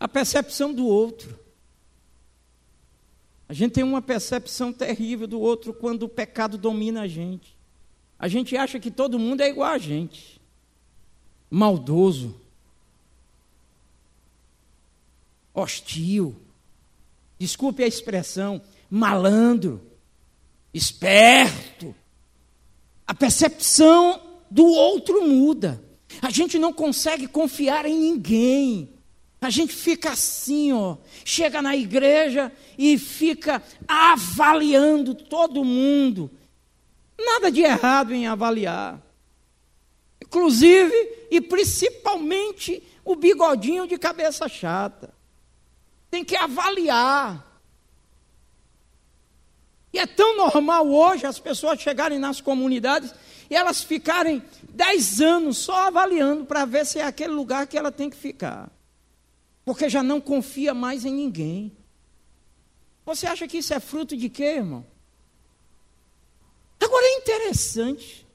A 0.00 0.08
percepção 0.08 0.72
do 0.72 0.86
outro. 0.86 1.38
A 3.46 3.52
gente 3.52 3.72
tem 3.72 3.84
uma 3.84 4.00
percepção 4.00 4.72
terrível 4.72 5.26
do 5.26 5.38
outro 5.38 5.74
quando 5.74 6.04
o 6.04 6.08
pecado 6.08 6.56
domina 6.56 7.02
a 7.02 7.06
gente. 7.06 7.54
A 8.18 8.26
gente 8.26 8.56
acha 8.56 8.80
que 8.80 8.90
todo 8.90 9.18
mundo 9.18 9.42
é 9.42 9.48
igual 9.50 9.70
a 9.70 9.78
gente. 9.78 10.40
maldoso, 11.52 12.40
hostil, 15.52 16.40
desculpe 17.36 17.82
a 17.82 17.86
expressão, 17.88 18.62
malandro, 18.88 19.80
esperto. 20.72 21.92
A 23.04 23.12
percepção 23.12 24.38
do 24.48 24.64
outro 24.64 25.26
muda. 25.26 25.82
A 26.22 26.30
gente 26.30 26.56
não 26.56 26.72
consegue 26.72 27.26
confiar 27.26 27.84
em 27.84 27.98
ninguém. 27.98 28.99
A 29.40 29.48
gente 29.48 29.74
fica 29.74 30.10
assim, 30.10 30.72
ó, 30.72 30.98
chega 31.24 31.62
na 31.62 31.74
igreja 31.74 32.52
e 32.76 32.98
fica 32.98 33.62
avaliando 33.88 35.14
todo 35.14 35.64
mundo. 35.64 36.30
Nada 37.18 37.50
de 37.50 37.62
errado 37.62 38.12
em 38.12 38.26
avaliar. 38.26 39.00
Inclusive 40.20 41.26
e 41.30 41.40
principalmente 41.40 42.82
o 43.02 43.16
bigodinho 43.16 43.86
de 43.86 43.96
cabeça 43.96 44.46
chata. 44.46 45.14
Tem 46.10 46.22
que 46.22 46.36
avaliar. 46.36 47.46
E 49.92 49.98
é 49.98 50.06
tão 50.06 50.36
normal 50.36 50.86
hoje 50.88 51.24
as 51.24 51.38
pessoas 51.38 51.80
chegarem 51.80 52.18
nas 52.18 52.40
comunidades 52.40 53.12
e 53.48 53.56
elas 53.56 53.82
ficarem 53.82 54.42
dez 54.68 55.20
anos 55.20 55.56
só 55.58 55.88
avaliando 55.88 56.44
para 56.44 56.64
ver 56.66 56.84
se 56.84 56.98
é 56.98 57.04
aquele 57.04 57.32
lugar 57.32 57.66
que 57.66 57.78
ela 57.78 57.90
tem 57.90 58.10
que 58.10 58.16
ficar. 58.16 58.70
Porque 59.64 59.88
já 59.88 60.02
não 60.02 60.20
confia 60.20 60.72
mais 60.74 61.04
em 61.04 61.12
ninguém. 61.12 61.72
Você 63.04 63.26
acha 63.26 63.46
que 63.46 63.58
isso 63.58 63.74
é 63.74 63.80
fruto 63.80 64.16
de 64.16 64.28
quê, 64.28 64.56
irmão? 64.56 64.86
Agora 66.80 67.04
é 67.06 67.18
interessante. 67.18 68.26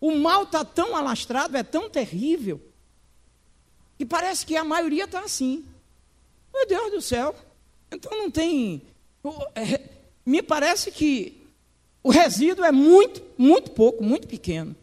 O 0.00 0.14
mal 0.16 0.44
está 0.44 0.64
tão 0.64 0.96
alastrado, 0.96 1.56
é 1.56 1.62
tão 1.62 1.88
terrível, 1.88 2.60
que 3.96 4.04
parece 4.04 4.44
que 4.44 4.56
a 4.56 4.64
maioria 4.64 5.04
está 5.04 5.20
assim. 5.20 5.64
Meu 6.52 6.66
Deus 6.66 6.90
do 6.90 7.00
céu. 7.00 7.34
Então 7.90 8.12
não 8.12 8.30
tem. 8.30 8.82
É, 9.54 9.80
me 10.26 10.42
parece 10.42 10.90
que 10.90 11.46
o 12.02 12.10
resíduo 12.10 12.64
é 12.64 12.72
muito, 12.72 13.22
muito 13.38 13.70
pouco, 13.70 14.04
muito 14.04 14.28
pequeno. 14.28 14.76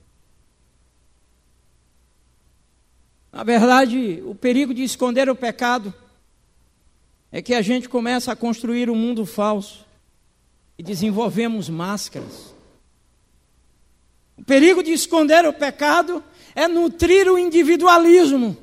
Na 3.32 3.44
verdade, 3.44 4.22
o 4.26 4.36
perigo 4.36 4.74
de 4.74 4.84
esconder 4.84 5.30
o 5.30 5.36
pecado 5.36 5.94
é 7.32 7.42
que 7.42 7.54
a 7.54 7.62
gente 7.62 7.88
começa 7.88 8.32
a 8.32 8.36
construir 8.36 8.90
um 8.90 8.96
mundo 8.96 9.26
falso 9.26 9.86
e 10.78 10.84
desenvolvemos 10.84 11.70
máscaras. 11.70 12.54
O 14.38 14.44
perigo 14.44 14.84
de 14.84 14.92
esconder 14.92 15.46
o 15.46 15.54
pecado 15.54 16.22
é 16.54 16.68
nutrir 16.68 17.32
o 17.32 17.38
individualismo, 17.38 18.58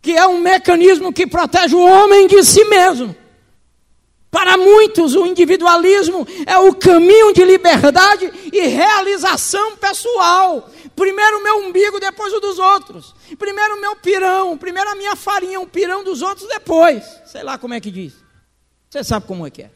que 0.00 0.12
é 0.12 0.26
um 0.26 0.40
mecanismo 0.40 1.12
que 1.12 1.26
protege 1.26 1.74
o 1.74 1.84
homem 1.84 2.26
de 2.26 2.42
si 2.42 2.64
mesmo. 2.64 3.14
Para 4.30 4.56
muitos, 4.56 5.14
o 5.14 5.26
individualismo 5.26 6.26
é 6.46 6.58
o 6.58 6.74
caminho 6.74 7.32
de 7.32 7.44
liberdade 7.44 8.30
e 8.52 8.60
realização 8.66 9.76
pessoal. 9.76 10.70
Primeiro 10.96 11.38
o 11.38 11.42
meu 11.42 11.58
umbigo, 11.58 12.00
depois 12.00 12.32
o 12.32 12.40
dos 12.40 12.58
outros. 12.58 13.14
Primeiro 13.38 13.76
o 13.76 13.80
meu 13.80 13.94
pirão, 13.96 14.56
primeiro 14.56 14.90
a 14.90 14.94
minha 14.94 15.14
farinha, 15.14 15.60
o 15.60 15.66
pirão 15.66 16.02
dos 16.02 16.22
outros 16.22 16.48
depois. 16.48 17.04
Sei 17.26 17.42
lá 17.42 17.58
como 17.58 17.74
é 17.74 17.80
que 17.80 17.90
diz. 17.90 18.14
Você 18.88 19.04
sabe 19.04 19.26
como 19.26 19.46
é 19.46 19.50
que 19.50 19.62
é. 19.62 19.70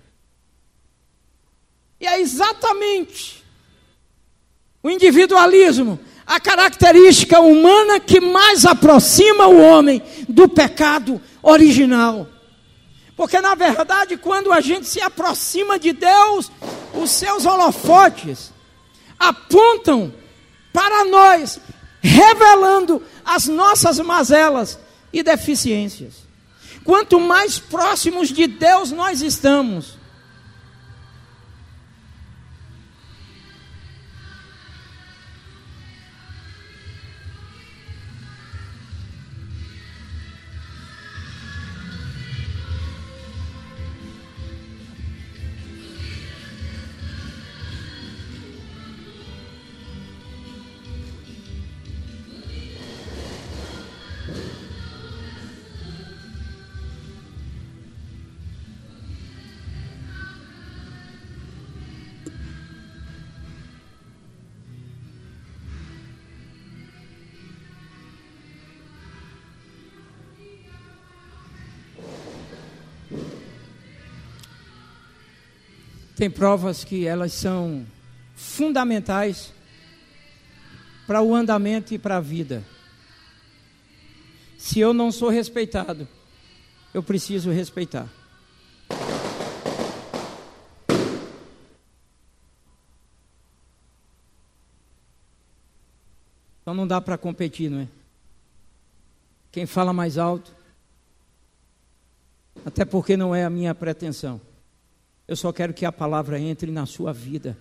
E 2.00 2.06
é 2.06 2.18
exatamente 2.18 3.44
o 4.82 4.88
individualismo, 4.88 6.00
a 6.26 6.40
característica 6.40 7.38
humana 7.38 8.00
que 8.00 8.18
mais 8.18 8.64
aproxima 8.64 9.46
o 9.46 9.60
homem 9.60 10.02
do 10.26 10.48
pecado 10.48 11.20
original. 11.42 12.26
Porque, 13.14 13.38
na 13.42 13.54
verdade, 13.54 14.16
quando 14.16 14.50
a 14.50 14.62
gente 14.62 14.86
se 14.86 15.02
aproxima 15.02 15.78
de 15.78 15.92
Deus, 15.92 16.50
os 16.94 17.10
seus 17.10 17.44
holofotes 17.44 18.50
apontam 19.18 20.14
para 20.72 21.04
nós, 21.04 21.60
revelando 22.00 23.02
as 23.24 23.46
nossas 23.46 23.98
mazelas 23.98 24.78
e 25.12 25.22
deficiências. 25.22 26.14
Quanto 26.84 27.20
mais 27.20 27.58
próximos 27.58 28.28
de 28.28 28.46
Deus 28.46 28.90
nós 28.90 29.20
estamos, 29.22 29.98
Tem 76.20 76.30
provas 76.30 76.84
que 76.84 77.06
elas 77.06 77.32
são 77.32 77.86
fundamentais 78.36 79.54
para 81.06 81.22
o 81.22 81.34
andamento 81.34 81.94
e 81.94 81.98
para 81.98 82.18
a 82.18 82.20
vida. 82.20 82.62
Se 84.58 84.78
eu 84.78 84.92
não 84.92 85.10
sou 85.10 85.30
respeitado, 85.30 86.06
eu 86.92 87.02
preciso 87.02 87.50
respeitar. 87.50 88.06
Então 96.60 96.74
não 96.74 96.86
dá 96.86 97.00
para 97.00 97.16
competir, 97.16 97.70
não 97.70 97.80
é? 97.80 97.88
Quem 99.50 99.64
fala 99.64 99.94
mais 99.94 100.18
alto, 100.18 100.54
até 102.66 102.84
porque 102.84 103.16
não 103.16 103.34
é 103.34 103.42
a 103.42 103.48
minha 103.48 103.74
pretensão. 103.74 104.49
Eu 105.30 105.36
só 105.36 105.52
quero 105.52 105.72
que 105.72 105.86
a 105.86 105.92
palavra 105.92 106.40
entre 106.40 106.72
na 106.72 106.86
sua 106.86 107.12
vida 107.12 107.56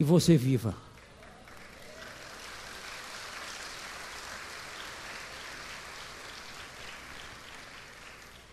e 0.00 0.02
você 0.02 0.38
viva. 0.38 0.74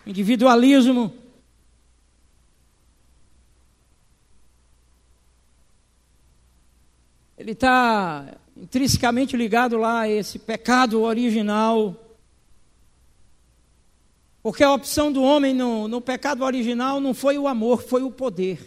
Individualismo. 0.06 1.16
Ele 7.38 7.52
está 7.52 8.36
intrinsecamente 8.54 9.34
ligado 9.34 9.78
lá 9.78 10.00
a 10.00 10.10
esse 10.10 10.38
pecado 10.38 11.00
original 11.00 12.05
porque 14.46 14.62
a 14.62 14.72
opção 14.72 15.10
do 15.10 15.24
homem 15.24 15.52
no, 15.52 15.88
no 15.88 16.00
pecado 16.00 16.44
original 16.44 17.00
não 17.00 17.12
foi 17.12 17.36
o 17.36 17.48
amor, 17.48 17.82
foi 17.82 18.04
o 18.04 18.12
poder. 18.12 18.60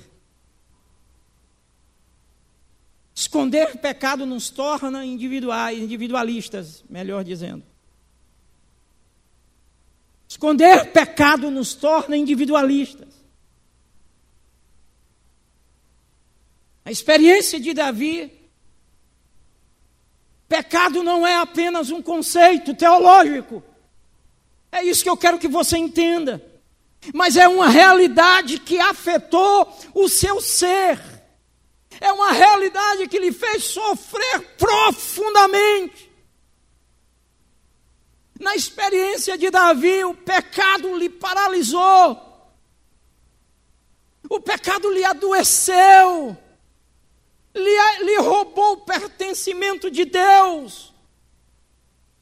Esconder 3.16 3.78
pecado 3.78 4.26
nos 4.26 4.50
torna 4.50 5.06
individuais, 5.06 5.80
individualistas, 5.80 6.84
melhor 6.90 7.24
dizendo. 7.24 7.64
Esconder 10.28 10.92
pecado 10.92 11.50
nos 11.50 11.74
torna 11.76 12.18
individualistas. 12.18 13.24
A 16.84 16.92
experiência 16.92 17.58
de 17.58 17.74
Davi, 17.74 18.50
pecado 20.46 21.02
não 21.04 21.26
é 21.26 21.38
apenas 21.38 21.90
um 21.90 22.02
conceito 22.02 22.74
teológico. 22.74 23.64
É 24.72 24.84
isso 24.84 25.04
que 25.04 25.10
eu 25.10 25.18
quero 25.18 25.40
que 25.40 25.48
você 25.48 25.78
entenda. 25.78 26.44
Mas 27.14 27.38
é 27.38 27.48
uma 27.48 27.70
realidade 27.70 28.60
que 28.60 28.80
afetou 28.80 29.74
o 29.94 30.08
seu 30.08 30.42
ser. 30.42 31.00
É 32.02 32.12
uma 32.12 32.32
realidade 32.32 33.08
que 33.08 33.20
lhe 33.20 33.32
fez 33.32 33.64
sofrer 33.64 34.42
profundamente. 34.58 36.10
Na 38.40 38.56
experiência 38.56 39.38
de 39.38 39.50
Davi, 39.50 40.04
o 40.06 40.14
pecado 40.14 40.96
lhe 40.96 41.10
paralisou. 41.10 42.26
O 44.30 44.40
pecado 44.40 44.90
lhe 44.92 45.04
adoeceu. 45.04 46.38
Lhe, 47.54 48.04
lhe 48.04 48.18
roubou 48.20 48.74
o 48.74 48.86
pertencimento 48.86 49.90
de 49.90 50.06
Deus. 50.06 50.94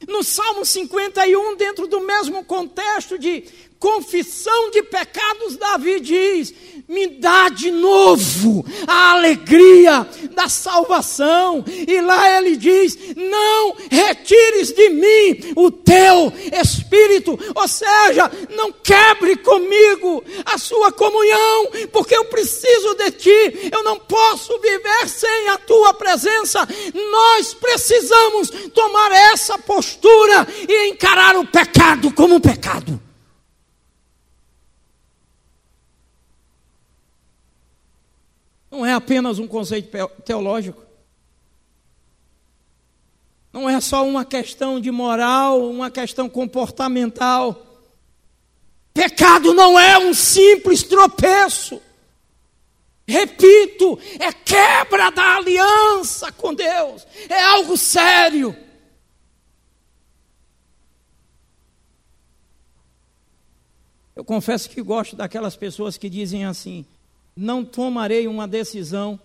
No 0.05 0.23
Salmo 0.23 0.63
51, 0.63 1.55
dentro 1.55 1.87
do 1.87 2.01
mesmo 2.01 2.43
contexto 2.43 3.17
de 3.17 3.45
confissão 3.79 4.71
de 4.71 4.83
pecados, 4.83 5.57
Davi 5.57 5.99
diz: 5.99 6.53
Me 6.87 7.07
dá 7.07 7.49
de 7.49 7.71
novo 7.71 8.65
a 8.87 9.11
alegria 9.11 10.07
da 10.31 10.49
salvação. 10.49 11.63
E 11.67 12.01
lá 12.01 12.37
ele 12.37 12.55
diz: 12.55 12.97
Não 13.15 13.75
retires 13.89 14.71
de 14.71 14.89
mim 14.89 15.53
o 15.55 15.71
teu 15.71 16.33
espírito, 16.61 17.37
ou 17.55 17.67
seja, 17.67 18.31
não 18.55 18.71
quebre 18.71 19.37
comigo 19.37 20.23
a 20.45 20.57
sua 20.57 20.91
comunhão, 20.91 21.69
porque 21.91 22.15
eu 22.15 22.25
preciso 22.25 22.95
de 22.95 23.11
ti, 23.11 23.69
eu 23.71 23.83
não 23.83 23.99
posso 23.99 24.57
viver 24.59 25.07
sem 25.07 25.49
a 25.49 25.57
tua 25.57 25.93
presença. 25.93 26.67
Nós 26.93 27.53
precisamos 27.53 28.49
tomar 28.73 29.11
essa 29.11 29.57
postura 29.57 30.47
e 30.67 30.89
encarar 30.89 31.35
o 31.35 31.45
pecado 31.45 32.11
como 32.11 32.39
pecado. 32.39 33.06
Não 38.77 38.85
é 38.85 38.93
apenas 38.93 39.39
um 39.39 39.47
conceito 39.47 39.89
teológico. 40.23 40.83
Não 43.51 43.67
é 43.67 43.81
só 43.81 44.07
uma 44.07 44.23
questão 44.23 44.79
de 44.79 44.91
moral, 44.91 45.67
uma 45.67 45.89
questão 45.89 46.29
comportamental. 46.29 47.65
Pecado 48.93 49.51
não 49.55 49.79
é 49.79 49.97
um 49.97 50.13
simples 50.13 50.83
tropeço. 50.83 51.81
Repito, 53.07 53.97
é 54.19 54.31
quebra 54.31 55.09
da 55.09 55.37
aliança 55.37 56.31
com 56.31 56.53
Deus. 56.53 57.07
É 57.27 57.41
algo 57.41 57.75
sério. 57.75 58.55
Eu 64.15 64.23
confesso 64.23 64.69
que 64.69 64.83
gosto 64.83 65.15
daquelas 65.15 65.55
pessoas 65.55 65.97
que 65.97 66.07
dizem 66.11 66.45
assim: 66.45 66.85
não 67.37 67.63
tomarei 67.63 68.27
uma 68.27 68.47
decisão 68.47 69.19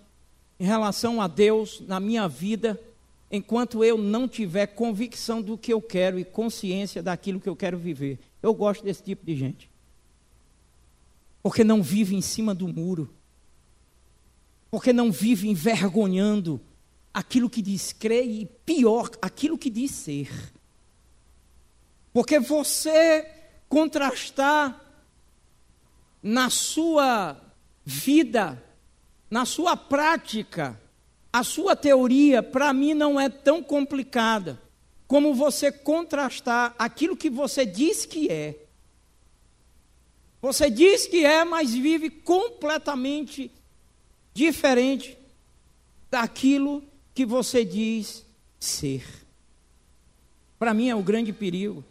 em 0.61 0.65
relação 0.65 1.21
a 1.21 1.27
Deus 1.27 1.81
na 1.81 1.99
minha 1.99 2.29
vida 2.29 2.79
enquanto 3.31 3.83
eu 3.83 3.97
não 3.97 4.29
tiver 4.29 4.67
convicção 4.67 5.41
do 5.41 5.57
que 5.57 5.73
eu 5.73 5.81
quero 5.81 6.19
e 6.19 6.25
consciência 6.25 7.03
daquilo 7.03 7.41
que 7.41 7.49
eu 7.49 7.57
quero 7.57 7.79
viver. 7.79 8.19
Eu 8.43 8.53
gosto 8.53 8.85
desse 8.85 9.03
tipo 9.03 9.25
de 9.25 9.35
gente. 9.35 9.71
Porque 11.43 11.65
não 11.65 11.83
vive 11.83 12.15
em 12.15 12.21
cima 12.21 12.55
do 12.55 12.69
muro. 12.69 13.13
Porque 14.71 14.93
não 14.93 15.11
vive 15.11 15.49
envergonhando 15.49 16.61
aquilo 17.13 17.49
que 17.49 17.63
diz 17.63 17.93
crer 17.93 18.27
e 18.27 18.45
pior, 18.45 19.11
aquilo 19.23 19.57
que 19.57 19.71
diz 19.71 19.91
ser. 19.93 20.31
Porque 22.13 22.39
você 22.39 23.27
contrastar 23.69 24.79
na 26.23 26.51
sua 26.51 27.41
vida, 27.85 28.63
na 29.31 29.45
sua 29.45 29.77
prática, 29.77 30.81
a 31.33 31.43
sua 31.43 31.75
teoria, 31.75 32.43
para 32.43 32.73
mim, 32.73 32.95
não 32.95 33.19
é 33.19 33.29
tão 33.29 33.63
complicada 33.63 34.61
como 35.07 35.35
você 35.35 35.71
contrastar 35.71 36.75
aquilo 36.79 37.17
que 37.17 37.29
você 37.29 37.67
diz 37.67 38.07
que 38.07 38.31
é. 38.31 38.59
Você 40.41 40.71
diz 40.71 41.07
que 41.07 41.25
é, 41.25 41.45
mas 41.45 41.73
vive 41.73 42.11
completamente 42.11 43.51
diferente 44.35 45.17
daquilo 46.11 46.83
que 47.15 47.25
você 47.25 47.65
diz 47.65 48.25
ser. 48.59 49.05
Para 50.59 50.75
mim 50.75 50.89
é 50.89 50.95
o 50.95 51.03
grande 51.03 51.33
perigo. 51.33 51.85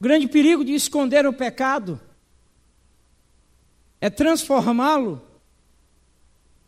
O 0.00 0.02
grande 0.02 0.28
perigo 0.28 0.64
de 0.64 0.74
esconder 0.74 1.26
o 1.26 1.32
pecado 1.32 2.00
é 4.00 4.08
transformá-lo 4.08 5.20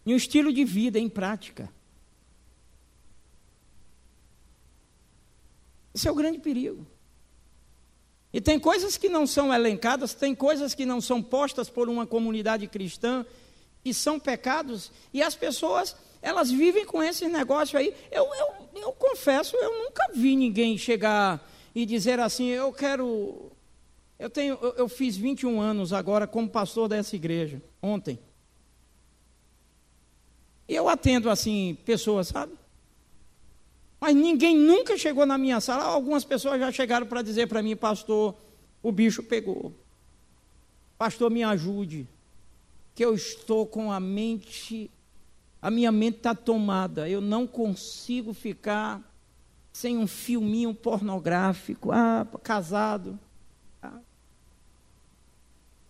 em 0.05 0.13
um 0.13 0.17
estilo 0.17 0.53
de 0.53 0.65
vida, 0.65 0.99
em 0.99 1.09
prática. 1.09 1.71
Esse 5.95 6.09
é 6.09 6.11
o 6.11 6.15
grande 6.15 6.39
perigo. 6.39 6.87
E 8.33 8.41
tem 8.41 8.59
coisas 8.59 8.97
que 8.97 9.09
não 9.09 9.27
são 9.27 9.53
elencadas, 9.53 10.15
tem 10.15 10.35
coisas 10.35 10.75
que 10.75 10.87
não 10.87 11.01
são 11.01 11.23
postas 11.23 11.69
por 11.69 11.89
uma 11.89 12.07
comunidade 12.07 12.67
cristã, 12.67 13.27
que 13.83 13.93
são 13.95 14.21
pecados, 14.21 14.93
e 15.13 15.23
as 15.23 15.35
pessoas, 15.35 15.97
elas 16.23 16.51
vivem 16.51 16.85
com 16.85 17.03
esse 17.03 17.29
negócio 17.29 17.79
aí. 17.79 17.95
Eu, 18.11 18.25
eu, 18.35 18.83
eu 18.83 18.93
confesso, 18.93 19.57
eu 19.57 19.85
nunca 19.85 20.11
vi 20.15 20.37
ninguém 20.37 20.77
chegar 20.79 21.45
e 21.75 21.87
dizer 21.87 22.21
assim: 22.21 22.49
Eu 22.49 22.73
quero. 22.73 23.51
Eu, 24.19 24.29
tenho, 24.29 24.59
eu, 24.61 24.75
eu 24.77 24.89
fiz 24.89 25.17
21 25.17 25.61
anos 25.61 25.93
agora 25.93 26.27
como 26.27 26.49
pastor 26.49 26.89
dessa 26.89 27.17
igreja, 27.17 27.63
ontem. 27.81 28.19
E 30.69 30.75
eu 30.75 30.89
atendo 30.89 31.29
assim 31.29 31.77
pessoas, 31.85 32.29
sabe? 32.29 32.53
Mas 34.01 34.15
ninguém 34.15 34.57
nunca 34.57 34.97
chegou 34.97 35.27
na 35.27 35.37
minha 35.37 35.61
sala. 35.61 35.85
Algumas 35.85 36.25
pessoas 36.25 36.61
já 36.61 36.73
chegaram 36.73 37.07
para 37.07 37.23
dizer 37.23 37.49
para 37.49 37.63
mim, 37.63 37.77
pastor, 37.77 38.35
o 38.83 38.93
bicho 38.93 39.23
pegou. 39.23 39.75
Pastor, 40.97 41.31
me 41.31 41.43
ajude. 41.43 42.07
Que 42.95 43.05
eu 43.05 43.15
estou 43.15 43.67
com 43.67 43.93
a 43.93 44.01
mente, 44.01 44.91
a 45.61 45.71
minha 45.71 45.91
mente 45.91 46.19
está 46.19 46.35
tomada. 46.35 47.09
Eu 47.09 47.21
não 47.21 47.47
consigo 47.47 48.33
ficar 48.33 49.03
sem 49.81 49.97
um 49.97 50.07
filminho 50.07 50.75
pornográfico, 50.75 51.91
ah, 51.91 52.27
casado. 52.43 53.19
Ah. 53.83 53.99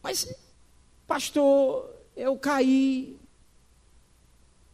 Mas, 0.01 0.33
pastor, 1.09 1.93
eu 2.17 2.39
caí, 2.39 3.19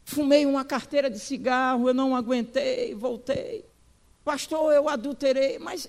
fumei 0.05 0.45
uma 0.45 0.67
carteira 0.67 1.09
de 1.09 1.19
cigarro, 1.19 1.89
eu 1.89 1.95
não 1.95 2.15
aguentei, 2.15 2.95
voltei. 2.95 3.65
Pastor, 4.23 4.75
eu 4.75 4.87
adulterei, 4.87 5.59
mas 5.59 5.89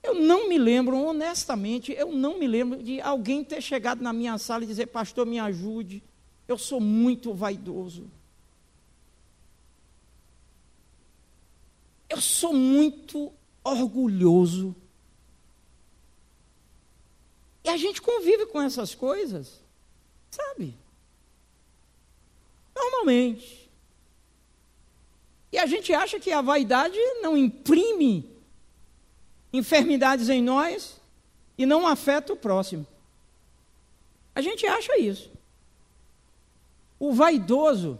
eu 0.00 0.14
não 0.14 0.48
me 0.48 0.58
lembro, 0.58 0.96
honestamente, 0.96 1.90
eu 1.90 2.12
não 2.12 2.38
me 2.38 2.46
lembro 2.46 2.80
de 2.80 3.00
alguém 3.00 3.42
ter 3.42 3.60
chegado 3.60 4.00
na 4.00 4.12
minha 4.12 4.38
sala 4.38 4.62
e 4.62 4.68
dizer, 4.68 4.86
pastor, 4.86 5.26
me 5.26 5.40
ajude, 5.40 6.04
eu 6.46 6.56
sou 6.56 6.80
muito 6.80 7.34
vaidoso. 7.34 8.08
Eu 12.08 12.20
sou 12.20 12.52
muito 12.52 13.32
orgulhoso. 13.64 14.74
E 17.64 17.68
a 17.68 17.76
gente 17.76 18.00
convive 18.00 18.46
com 18.46 18.62
essas 18.62 18.94
coisas, 18.94 19.60
sabe? 20.30 20.74
Normalmente. 22.74 23.68
E 25.50 25.58
a 25.58 25.66
gente 25.66 25.92
acha 25.92 26.20
que 26.20 26.30
a 26.30 26.40
vaidade 26.40 26.98
não 27.22 27.36
imprime 27.36 28.30
enfermidades 29.52 30.28
em 30.28 30.42
nós 30.42 31.00
e 31.58 31.64
não 31.64 31.86
afeta 31.86 32.32
o 32.32 32.36
próximo. 32.36 32.86
A 34.34 34.40
gente 34.40 34.66
acha 34.66 34.98
isso. 34.98 35.30
O 36.98 37.12
vaidoso, 37.12 37.98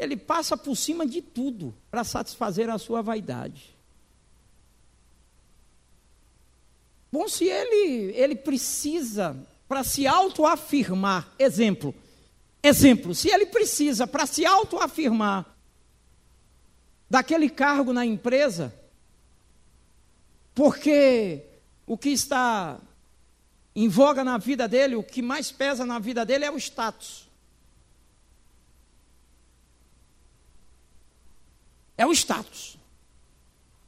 ele 0.00 0.16
passa 0.16 0.56
por 0.56 0.74
cima 0.76 1.06
de 1.06 1.20
tudo 1.20 1.74
para 1.90 2.02
satisfazer 2.04 2.70
a 2.70 2.78
sua 2.78 3.02
vaidade. 3.02 3.76
Bom, 7.12 7.28
se 7.28 7.44
ele, 7.44 8.12
ele 8.16 8.34
precisa 8.34 9.36
para 9.68 9.84
se 9.84 10.06
autoafirmar, 10.06 11.28
exemplo, 11.38 11.94
exemplo, 12.62 13.14
se 13.14 13.28
ele 13.28 13.46
precisa 13.46 14.06
para 14.06 14.26
se 14.26 14.46
autoafirmar 14.46 15.46
daquele 17.08 17.50
cargo 17.50 17.92
na 17.92 18.06
empresa, 18.06 18.74
porque 20.54 21.44
o 21.86 21.98
que 21.98 22.10
está 22.10 22.80
em 23.74 23.88
voga 23.88 24.24
na 24.24 24.38
vida 24.38 24.66
dele, 24.66 24.96
o 24.96 25.02
que 25.02 25.20
mais 25.20 25.50
pesa 25.52 25.84
na 25.84 25.98
vida 25.98 26.24
dele 26.24 26.44
é 26.44 26.50
o 26.50 26.56
status. 26.56 27.29
É 32.00 32.06
o 32.06 32.12
status. 32.12 32.78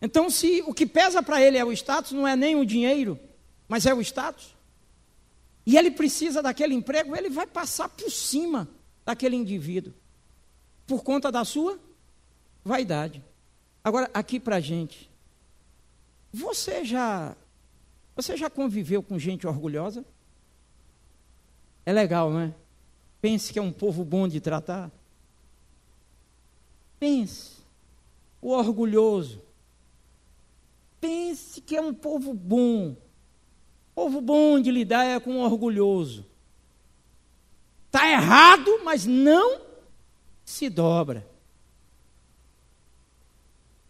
Então, 0.02 0.28
se 0.28 0.62
o 0.66 0.74
que 0.74 0.84
pesa 0.84 1.22
para 1.22 1.40
ele 1.40 1.56
é 1.56 1.64
o 1.64 1.72
status, 1.72 2.12
não 2.12 2.28
é 2.28 2.36
nem 2.36 2.54
o 2.56 2.66
dinheiro, 2.66 3.18
mas 3.66 3.86
é 3.86 3.94
o 3.94 4.02
status, 4.02 4.54
e 5.64 5.78
ele 5.78 5.90
precisa 5.90 6.42
daquele 6.42 6.74
emprego, 6.74 7.16
ele 7.16 7.30
vai 7.30 7.46
passar 7.46 7.88
por 7.88 8.10
cima 8.10 8.68
daquele 9.02 9.34
indivíduo, 9.34 9.94
por 10.86 11.02
conta 11.02 11.32
da 11.32 11.42
sua 11.42 11.78
vaidade. 12.62 13.24
Agora, 13.82 14.10
aqui 14.12 14.38
para 14.38 14.56
a 14.56 14.60
gente, 14.60 15.10
você 16.30 16.84
já, 16.84 17.34
você 18.14 18.36
já 18.36 18.50
conviveu 18.50 19.02
com 19.02 19.18
gente 19.18 19.46
orgulhosa? 19.46 20.04
É 21.86 21.92
legal, 21.94 22.30
não 22.30 22.40
é? 22.40 22.54
Pense 23.22 23.54
que 23.54 23.58
é 23.58 23.62
um 23.62 23.72
povo 23.72 24.04
bom 24.04 24.28
de 24.28 24.38
tratar. 24.38 24.90
Pense. 27.00 27.51
O 28.42 28.50
orgulhoso. 28.50 29.40
Pense 31.00 31.60
que 31.62 31.76
é 31.76 31.80
um 31.80 31.94
povo 31.94 32.34
bom. 32.34 32.96
Povo 33.94 34.20
bom 34.20 34.60
de 34.60 34.70
lidar 34.70 35.04
é 35.04 35.18
com 35.18 35.36
o 35.36 35.44
orgulhoso. 35.44 36.26
Está 37.86 38.10
errado, 38.10 38.80
mas 38.84 39.06
não 39.06 39.62
se 40.44 40.68
dobra. 40.68 41.26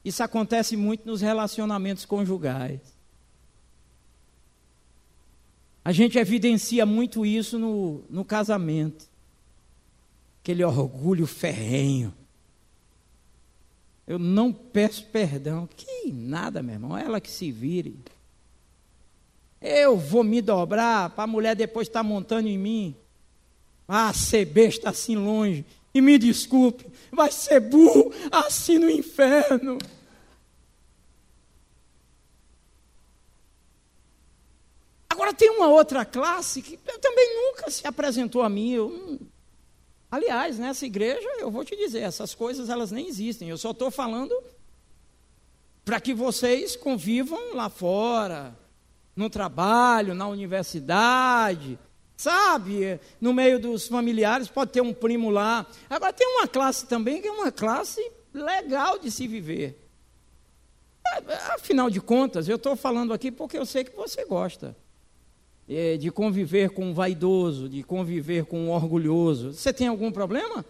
Isso 0.05 0.22
acontece 0.22 0.76
muito 0.76 1.07
nos 1.07 1.20
relacionamentos 1.20 2.05
conjugais. 2.05 2.80
A 5.84 5.92
gente 5.92 6.18
evidencia 6.18 6.86
muito 6.86 7.26
isso 7.26 7.59
no, 7.59 8.05
no 8.09 8.24
casamento. 8.24 9.07
Aquele 10.40 10.64
orgulho 10.64 11.26
ferrenho. 11.26 12.12
Eu 14.07 14.18
não 14.18 14.53
peço 14.53 15.05
perdão. 15.07 15.68
Que 15.76 16.11
nada, 16.12 16.62
meu 16.62 16.74
irmão. 16.74 16.96
Ela 16.96 17.20
que 17.20 17.30
se 17.30 17.50
vire. 17.50 17.98
Eu 19.61 19.96
vou 19.96 20.24
me 20.24 20.42
dobrar 20.42 21.11
para 21.11 21.24
a 21.24 21.26
mulher 21.26 21.55
depois 21.55 21.86
estar 21.86 22.00
tá 22.00 22.05
montando 22.05 22.48
em 22.48 22.59
mim. 22.59 22.96
Ah, 23.86 24.12
ser 24.12 24.44
besta 24.44 24.90
assim 24.90 25.16
longe. 25.16 25.64
E 25.94 26.00
me 26.00 26.18
desculpe, 26.18 26.86
vai 27.11 27.30
ser 27.30 27.61
burro 27.61 28.12
assim 28.30 28.78
no 28.78 28.90
inferno. 28.90 29.78
Agora 35.09 35.34
tem 35.34 35.50
uma 35.50 35.68
outra 35.68 36.05
classe 36.07 36.62
que 36.62 36.78
também 36.78 37.34
nunca 37.34 37.70
se 37.70 37.86
apresentou 37.86 38.40
a 38.40 38.48
mim. 38.48 38.72
Eu, 38.72 39.20
aliás, 40.13 40.59
nessa 40.59 40.85
igreja, 40.85 41.27
eu 41.39 41.51
vou 41.51 41.65
te 41.65 41.75
dizer, 41.75 42.01
essas 42.01 42.35
coisas 42.35 42.69
elas 42.69 42.93
nem 42.93 43.09
existem. 43.09 43.49
Eu 43.49 43.57
só 43.57 43.71
estou 43.71 43.91
falando 43.91 44.39
para 45.83 45.99
que 45.99 46.13
vocês 46.13 46.77
convivam 46.77 47.55
lá 47.55 47.71
fora, 47.71 48.55
no 49.17 49.31
trabalho, 49.31 50.15
na 50.15 50.29
universidade, 50.29 51.79
sabe? 52.15 53.01
No 53.19 53.33
meio 53.33 53.59
dos 53.59 53.89
familiares, 53.89 54.49
pode 54.49 54.71
ter 54.71 54.83
um 54.83 54.93
primo 54.93 55.31
lá. 55.31 55.67
Agora, 55.89 56.13
tem 56.13 56.29
uma 56.29 56.47
classe 56.47 56.87
também 56.87 57.23
que 57.23 57.29
é 57.29 57.33
uma 57.33 57.51
classe 57.51 58.13
legal 58.35 58.99
de 58.99 59.11
se 59.11 59.27
viver. 59.27 59.79
Afinal 61.55 61.89
de 61.89 62.01
contas, 62.01 62.49
eu 62.49 62.57
estou 62.57 62.77
falando 62.77 63.15
aqui 63.15 63.33
porque 63.33 63.57
eu 63.57 63.65
sei 63.65 63.83
que 63.83 63.97
você 63.97 64.25
gosta 64.27 64.77
é, 65.69 65.97
de 65.97 66.11
conviver 66.11 66.71
com 66.71 66.87
um 66.87 66.95
vaidoso, 66.95 67.69
de 67.69 67.83
conviver 67.83 68.45
com 68.45 68.59
um 68.59 68.71
orgulhoso. 68.71 69.53
Você 69.53 69.73
tem 69.73 69.89
algum 69.89 70.11
problema? 70.11 70.65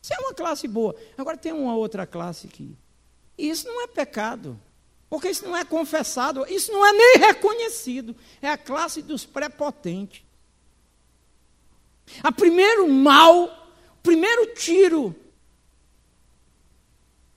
Você 0.00 0.14
é 0.14 0.18
uma 0.18 0.34
classe 0.34 0.66
boa. 0.66 0.94
Agora 1.16 1.36
tem 1.36 1.52
uma 1.52 1.76
outra 1.76 2.06
classe 2.06 2.46
aqui. 2.46 2.76
E 3.38 3.48
isso 3.48 3.66
não 3.66 3.82
é 3.82 3.86
pecado. 3.86 4.58
Porque 5.08 5.28
isso 5.28 5.44
não 5.44 5.56
é 5.56 5.64
confessado, 5.64 6.46
isso 6.48 6.72
não 6.72 6.86
é 6.86 6.92
nem 6.92 7.16
reconhecido. 7.18 8.16
É 8.40 8.48
a 8.48 8.56
classe 8.56 9.02
dos 9.02 9.26
prepotentes. 9.26 10.22
A 12.22 12.32
primeiro 12.32 12.88
mal, 12.88 13.44
o 13.44 14.02
primeiro 14.02 14.54
tiro 14.54 15.14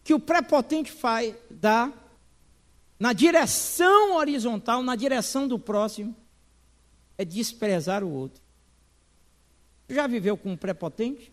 que 0.04 0.14
o 0.14 0.20
prepotente 0.20 0.92
faz, 0.92 1.36
dá 1.50 1.92
na 3.00 3.12
direção 3.12 4.16
horizontal, 4.16 4.82
na 4.82 4.96
direção 4.96 5.48
do 5.48 5.60
próximo, 5.60 6.16
é 7.18 7.26
desprezar 7.26 8.04
o 8.04 8.12
outro. 8.12 8.42
Já 9.90 10.08
viveu 10.08 10.36
com 10.36 10.52
um 10.52 10.58
prepotente? 10.58 11.32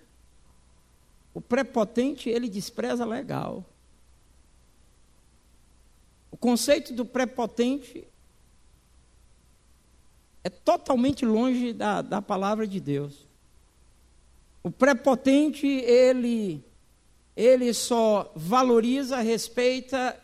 O 1.35 1.41
prepotente, 1.41 2.29
ele 2.29 2.49
despreza 2.49 3.05
legal. 3.05 3.65
O 6.31 6.37
conceito 6.37 6.93
do 6.93 7.05
prepotente 7.05 8.07
é 10.45 10.51
totalmente 10.51 11.25
longe 11.25 11.73
da, 11.73 12.03
da 12.03 12.21
palavra 12.21 12.67
de 12.67 12.81
Deus. 12.81 13.27
O 14.63 14.71
prepotente, 14.71 15.67
ele, 15.67 16.65
ele 17.37 17.73
só 17.73 18.33
valoriza, 18.37 19.21
respeita 19.21 20.19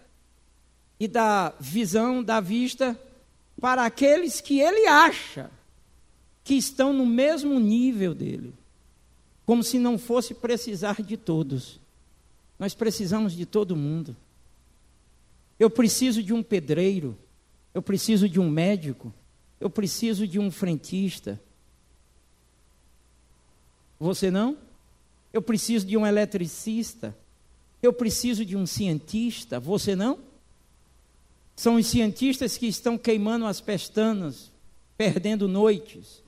e 1.01 1.09
dá 1.09 1.55
visão, 1.59 2.23
dá 2.23 2.41
vista 2.41 2.99
para 3.61 3.85
aqueles 3.85 4.41
que 4.41 4.61
ele 4.61 4.87
acha 4.87 5.51
que 6.45 6.55
estão 6.55 6.93
no 6.93 7.05
mesmo 7.05 7.59
nível 7.59 8.15
dele. 8.15 8.55
Como 9.45 9.63
se 9.63 9.79
não 9.79 9.99
fosse 9.99 10.35
precisar 10.35 11.03
de 11.03 11.17
todos. 11.17 11.81
Nós 12.59 12.75
precisamos 12.75 13.33
de 13.33 13.45
todo 13.47 13.77
mundo. 13.77 14.17
Eu 15.59 15.69
preciso 15.69 16.23
de 16.23 16.33
um 16.33 16.43
pedreiro, 16.43 17.17
eu 17.75 17.83
preciso 17.83 18.29
de 18.29 18.39
um 18.39 18.49
médico, 18.49 19.13
eu 19.61 19.69
preciso 19.69 20.27
de 20.27 20.39
um 20.39 20.51
frentista. 20.51 21.41
Você 23.99 24.31
não? 24.31 24.57
Eu 25.33 25.43
preciso 25.43 25.85
de 25.85 25.97
um 25.97 26.07
eletricista, 26.07 27.17
eu 27.83 27.93
preciso 27.93 28.45
de 28.45 28.57
um 28.57 28.67
cientista. 28.67 29.59
Você 29.59 29.97
não? 29.97 30.28
São 31.59 31.75
os 31.75 31.89
cientistas 31.89 32.57
que 32.57 32.69
estão 32.69 32.97
queimando 32.97 33.45
as 33.45 33.61
pestanas, 33.61 34.53
perdendo 34.97 35.49
noites, 35.49 36.23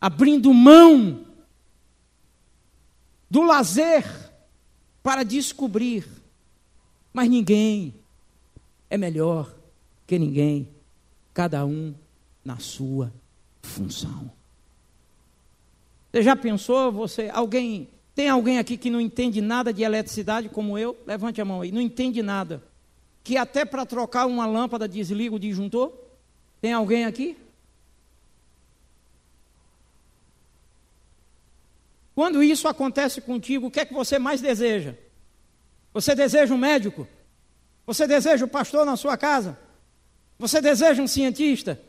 abrindo 0.00 0.54
mão 0.54 1.26
do 3.28 3.42
lazer 3.42 4.06
para 5.02 5.22
descobrir. 5.22 6.08
Mas 7.12 7.28
ninguém 7.28 7.94
é 8.88 8.96
melhor 8.96 9.54
que 10.06 10.18
ninguém, 10.18 10.66
cada 11.34 11.66
um 11.66 11.94
na 12.42 12.58
sua 12.58 13.12
função. 13.60 14.30
Você 16.10 16.22
já 16.22 16.34
pensou, 16.34 16.90
você, 16.90 17.28
alguém, 17.34 17.86
tem 18.14 18.30
alguém 18.30 18.58
aqui 18.58 18.78
que 18.78 18.88
não 18.88 18.98
entende 18.98 19.42
nada 19.42 19.74
de 19.74 19.82
eletricidade 19.82 20.48
como 20.48 20.78
eu? 20.78 20.96
Levante 21.06 21.38
a 21.38 21.44
mão 21.44 21.60
aí, 21.60 21.70
não 21.70 21.82
entende 21.82 22.22
nada. 22.22 22.62
Que 23.24 23.36
até 23.36 23.64
para 23.64 23.84
trocar 23.84 24.26
uma 24.26 24.46
lâmpada 24.46 24.86
desliga 24.86 25.34
o 25.34 25.38
disjuntor? 25.38 25.92
Tem 26.60 26.72
alguém 26.72 27.06
aqui? 27.06 27.36
Quando 32.14 32.42
isso 32.42 32.68
acontece 32.68 33.20
contigo, 33.20 33.66
o 33.66 33.70
que 33.70 33.80
é 33.80 33.84
que 33.84 33.94
você 33.94 34.18
mais 34.18 34.40
deseja? 34.40 34.94
Você 35.92 36.14
deseja 36.14 36.54
um 36.54 36.58
médico? 36.58 37.08
Você 37.86 38.06
deseja 38.06 38.44
um 38.44 38.48
pastor 38.48 38.86
na 38.86 38.96
sua 38.96 39.16
casa? 39.16 39.58
Você 40.38 40.60
deseja 40.60 41.02
um 41.02 41.08
cientista? 41.08 41.80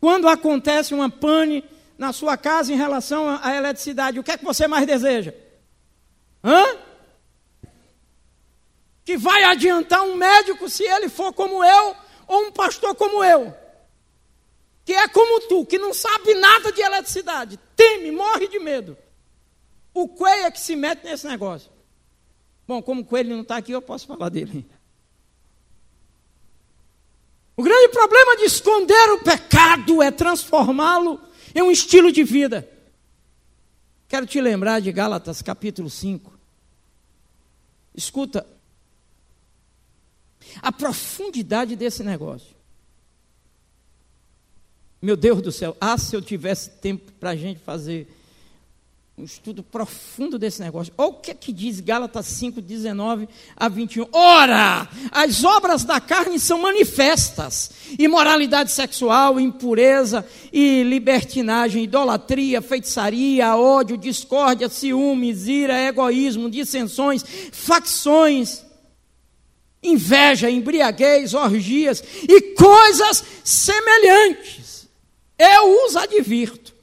Quando 0.00 0.28
acontece 0.28 0.94
uma 0.94 1.10
pane 1.10 1.64
na 1.98 2.12
sua 2.12 2.36
casa 2.36 2.72
em 2.72 2.76
relação 2.76 3.28
à 3.42 3.56
eletricidade, 3.56 4.20
o 4.20 4.22
que 4.22 4.30
é 4.30 4.38
que 4.38 4.44
você 4.44 4.68
mais 4.68 4.86
deseja? 4.86 5.34
Hã? 6.44 6.85
Que 9.06 9.16
vai 9.16 9.44
adiantar 9.44 10.02
um 10.02 10.16
médico 10.16 10.68
se 10.68 10.82
ele 10.82 11.08
for 11.08 11.32
como 11.32 11.64
eu, 11.64 11.96
ou 12.26 12.46
um 12.46 12.52
pastor 12.52 12.94
como 12.94 13.24
eu, 13.24 13.54
que 14.84 14.92
é 14.92 15.08
como 15.08 15.48
tu, 15.48 15.64
que 15.64 15.78
não 15.78 15.94
sabe 15.94 16.34
nada 16.34 16.70
de 16.70 16.82
eletricidade, 16.82 17.58
teme, 17.74 18.10
morre 18.10 18.48
de 18.48 18.58
medo. 18.58 18.98
O 19.94 20.08
coelho 20.08 20.44
é 20.44 20.50
que 20.50 20.60
se 20.60 20.76
mete 20.76 21.04
nesse 21.04 21.26
negócio. 21.26 21.70
Bom, 22.68 22.82
como 22.82 23.00
o 23.00 23.04
coelho 23.04 23.34
não 23.34 23.42
está 23.42 23.56
aqui, 23.56 23.72
eu 23.72 23.80
posso 23.80 24.06
falar 24.06 24.28
dele. 24.28 24.66
O 27.56 27.62
grande 27.62 27.88
problema 27.88 28.36
de 28.36 28.44
esconder 28.44 29.12
o 29.12 29.24
pecado 29.24 30.02
é 30.02 30.10
transformá-lo 30.10 31.20
em 31.54 31.62
um 31.62 31.70
estilo 31.70 32.12
de 32.12 32.22
vida. 32.22 32.68
Quero 34.08 34.26
te 34.26 34.40
lembrar 34.40 34.80
de 34.80 34.92
Gálatas 34.92 35.40
capítulo 35.40 35.88
5. 35.88 36.38
Escuta, 37.94 38.46
a 40.62 40.72
profundidade 40.72 41.76
desse 41.76 42.02
negócio. 42.02 42.56
Meu 45.00 45.16
Deus 45.16 45.42
do 45.42 45.52
céu, 45.52 45.76
ah, 45.80 45.96
se 45.98 46.16
eu 46.16 46.22
tivesse 46.22 46.70
tempo 46.70 47.12
para 47.12 47.30
a 47.30 47.36
gente 47.36 47.60
fazer 47.60 48.08
um 49.18 49.24
estudo 49.24 49.62
profundo 49.62 50.38
desse 50.38 50.60
negócio. 50.60 50.92
Olha 50.98 51.08
o 51.08 51.14
que, 51.14 51.30
é 51.30 51.34
que 51.34 51.50
diz 51.50 51.80
Gálatas 51.80 52.26
5, 52.26 52.60
19 52.60 53.26
a 53.56 53.66
21. 53.66 54.08
Ora, 54.12 54.86
as 55.10 55.42
obras 55.42 55.84
da 55.84 55.98
carne 55.98 56.38
são 56.38 56.60
manifestas: 56.60 57.70
imoralidade 57.98 58.72
sexual, 58.72 59.40
impureza 59.40 60.26
e 60.52 60.82
libertinagem, 60.82 61.84
idolatria, 61.84 62.60
feitiçaria, 62.60 63.56
ódio, 63.56 63.96
discórdia, 63.96 64.68
ciúmes, 64.68 65.48
ira, 65.48 65.80
egoísmo, 65.80 66.50
dissensões, 66.50 67.24
facções, 67.52 68.65
inveja, 69.88 70.50
embriaguez, 70.50 71.34
orgias 71.34 72.02
e 72.28 72.40
coisas 72.54 73.24
semelhantes. 73.44 74.88
Eu 75.38 75.86
os 75.86 75.96
advirto, 75.96 76.74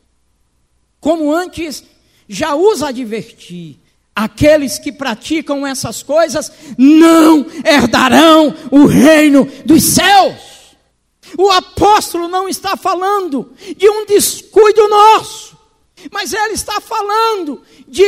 como 0.99 1.31
antes 1.33 1.83
já 2.27 2.55
os 2.55 2.81
adverti. 2.83 3.79
Aqueles 4.15 4.77
que 4.77 4.91
praticam 4.91 5.65
essas 5.65 6.03
coisas 6.03 6.51
não 6.77 7.47
herdarão 7.65 8.55
o 8.69 8.85
reino 8.85 9.45
dos 9.65 9.83
céus. 9.83 10.53
O 11.37 11.49
apóstolo 11.49 12.27
não 12.27 12.47
está 12.47 12.77
falando 12.77 13.53
de 13.75 13.89
um 13.89 14.05
descuido 14.05 14.87
nosso, 14.87 15.57
mas 16.11 16.31
ele 16.31 16.53
está 16.53 16.79
falando 16.79 17.61
de 17.87 18.03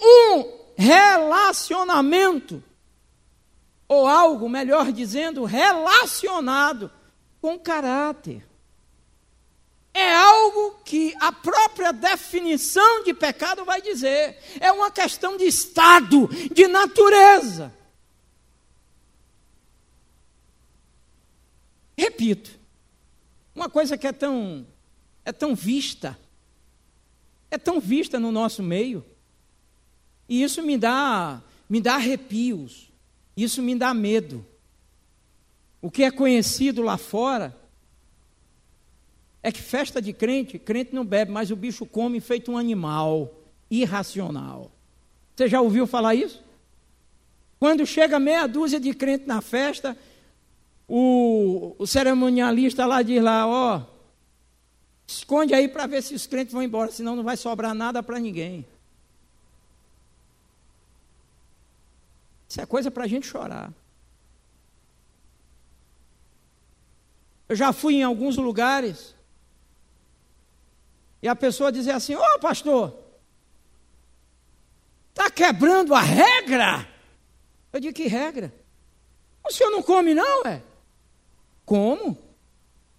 um 0.00 0.46
relacionamento, 0.76 2.62
ou 3.90 4.06
algo, 4.06 4.48
melhor 4.48 4.92
dizendo, 4.92 5.44
relacionado 5.44 6.90
com 7.40 7.58
caráter 7.58 8.48
é 9.92 10.14
algo 10.14 10.78
que 10.84 11.14
a 11.20 11.32
própria 11.32 11.92
definição 11.92 13.02
de 13.02 13.12
pecado 13.12 13.64
vai 13.64 13.82
dizer. 13.82 14.38
É 14.60 14.70
uma 14.70 14.90
questão 14.90 15.36
de 15.36 15.44
estado, 15.44 16.28
de 16.54 16.68
natureza. 16.68 17.74
Repito, 21.96 22.58
uma 23.54 23.68
coisa 23.68 23.98
que 23.98 24.06
é 24.06 24.12
tão 24.12 24.66
é 25.24 25.32
tão 25.32 25.54
vista, 25.54 26.18
é 27.50 27.58
tão 27.58 27.78
vista 27.78 28.18
no 28.18 28.32
nosso 28.32 28.62
meio, 28.62 29.04
e 30.28 30.42
isso 30.42 30.62
me 30.62 30.78
dá 30.78 31.42
me 31.68 31.80
dá 31.80 31.96
arrepios, 31.96 32.89
isso 33.36 33.62
me 33.62 33.74
dá 33.74 33.94
medo. 33.94 34.44
O 35.80 35.90
que 35.90 36.02
é 36.02 36.10
conhecido 36.10 36.82
lá 36.82 36.96
fora 36.96 37.56
é 39.42 39.50
que 39.50 39.62
festa 39.62 40.00
de 40.02 40.12
crente, 40.12 40.58
crente 40.58 40.94
não 40.94 41.04
bebe, 41.04 41.32
mas 41.32 41.50
o 41.50 41.56
bicho 41.56 41.86
come 41.86 42.20
feito 42.20 42.52
um 42.52 42.58
animal 42.58 43.34
irracional. 43.70 44.70
Você 45.34 45.48
já 45.48 45.60
ouviu 45.60 45.86
falar 45.86 46.14
isso? 46.14 46.42
Quando 47.58 47.86
chega 47.86 48.18
meia 48.18 48.46
dúzia 48.46 48.78
de 48.78 48.92
crente 48.92 49.26
na 49.26 49.40
festa, 49.40 49.96
o, 50.86 51.74
o 51.78 51.86
cerimonialista 51.86 52.84
lá 52.84 53.00
diz 53.00 53.22
lá, 53.22 53.46
ó, 53.46 53.82
esconde 55.06 55.54
aí 55.54 55.68
para 55.68 55.86
ver 55.86 56.02
se 56.02 56.14
os 56.14 56.26
crentes 56.26 56.52
vão 56.52 56.62
embora, 56.62 56.90
senão 56.90 57.16
não 57.16 57.24
vai 57.24 57.36
sobrar 57.36 57.74
nada 57.74 58.02
para 58.02 58.18
ninguém. 58.18 58.66
Isso 62.50 62.60
é 62.60 62.66
coisa 62.66 62.90
para 62.90 63.04
a 63.04 63.06
gente 63.06 63.28
chorar. 63.28 63.72
Eu 67.48 67.54
já 67.54 67.72
fui 67.72 67.94
em 67.94 68.02
alguns 68.02 68.36
lugares 68.36 69.14
e 71.22 71.28
a 71.28 71.36
pessoa 71.36 71.70
dizer 71.70 71.92
assim: 71.92 72.16
Ô 72.16 72.20
oh, 72.20 72.40
pastor, 72.40 72.98
está 75.10 75.30
quebrando 75.30 75.94
a 75.94 76.00
regra? 76.00 76.88
Eu 77.72 77.78
digo: 77.78 77.94
Que 77.94 78.08
regra? 78.08 78.52
O 79.44 79.52
senhor 79.52 79.70
não 79.70 79.82
come, 79.82 80.12
não, 80.12 80.42
é? 80.44 80.60
Como? 81.64 82.18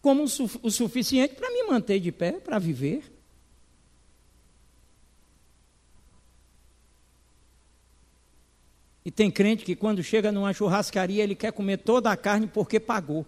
Como 0.02 0.24
o 0.24 0.72
suficiente 0.72 1.36
para 1.36 1.52
me 1.52 1.64
manter 1.64 2.00
de 2.00 2.12
pé, 2.12 2.32
para 2.32 2.58
viver. 2.58 3.11
E 9.04 9.10
tem 9.10 9.32
crente 9.32 9.66
que 9.66 9.76
quando 9.76 10.04
chega 10.04 10.32
numa 10.32 10.54
churrascaria, 10.54 11.24
ele 11.24 11.36
quer 11.36 11.52
comer 11.52 11.78
toda 11.78 12.12
a 12.12 12.18
carne 12.18 12.48
porque 12.48 12.80
pagou. 12.80 13.26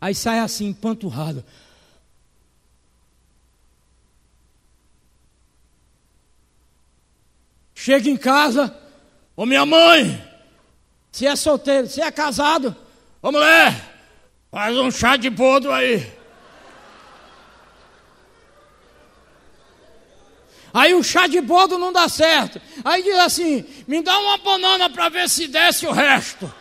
Aí 0.00 0.14
sai 0.14 0.38
assim, 0.38 0.66
empanturrado. 0.66 1.44
Chega 7.74 8.08
em 8.08 8.16
casa, 8.16 8.76
ô 9.34 9.44
minha 9.44 9.66
mãe, 9.66 10.22
se 11.10 11.26
é 11.26 11.34
solteiro, 11.34 11.88
se 11.88 12.00
é 12.00 12.12
casado, 12.12 12.76
ô 13.20 13.32
mulher, 13.32 13.74
faz 14.52 14.76
um 14.76 14.88
chá 14.88 15.16
de 15.16 15.28
podre 15.32 15.70
aí. 15.72 16.21
Aí 20.72 20.94
o 20.94 21.02
chá 21.02 21.26
de 21.26 21.40
bodo 21.40 21.76
não 21.76 21.92
dá 21.92 22.08
certo. 22.08 22.60
Aí 22.84 23.02
diz 23.02 23.16
assim: 23.16 23.64
me 23.86 24.02
dá 24.02 24.18
uma 24.18 24.38
banana 24.38 24.88
para 24.88 25.08
ver 25.08 25.28
se 25.28 25.46
desce 25.46 25.86
o 25.86 25.92
resto. 25.92 26.52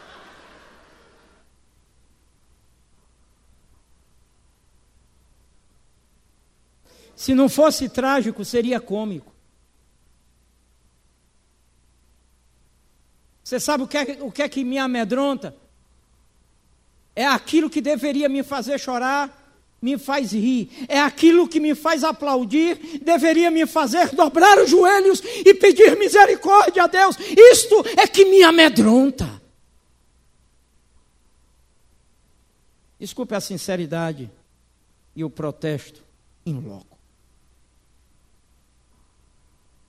Se 7.15 7.35
não 7.35 7.47
fosse 7.47 7.87
trágico, 7.87 8.43
seria 8.43 8.79
cômico. 8.79 9.31
Você 13.43 13.59
sabe 13.59 13.83
o 13.83 13.87
que, 13.87 13.97
é, 13.97 14.17
o 14.21 14.31
que 14.31 14.41
é 14.41 14.49
que 14.49 14.63
me 14.63 14.77
amedronta? 14.77 15.55
É 17.15 17.25
aquilo 17.25 17.69
que 17.69 17.81
deveria 17.81 18.27
me 18.27 18.43
fazer 18.43 18.79
chorar, 18.79 19.40
me 19.81 19.97
faz 19.97 20.31
rir. 20.31 20.69
É 20.87 20.99
aquilo 20.99 21.47
que 21.47 21.59
me 21.59 21.73
faz 21.73 22.03
aplaudir, 22.03 22.99
deveria 23.01 23.49
me 23.49 23.65
fazer 23.65 24.09
dobrar 24.15 24.59
os 24.59 24.69
joelhos 24.69 25.21
e 25.45 25.53
pedir 25.53 25.97
misericórdia 25.97 26.83
a 26.83 26.87
Deus. 26.87 27.17
Isto 27.19 27.83
é 27.97 28.07
que 28.07 28.25
me 28.25 28.43
amedronta. 28.43 29.41
Desculpe 32.99 33.33
a 33.33 33.41
sinceridade 33.41 34.29
e 35.15 35.23
o 35.23 35.29
protesto 35.29 36.01
em 36.45 36.59
loco. 36.59 36.97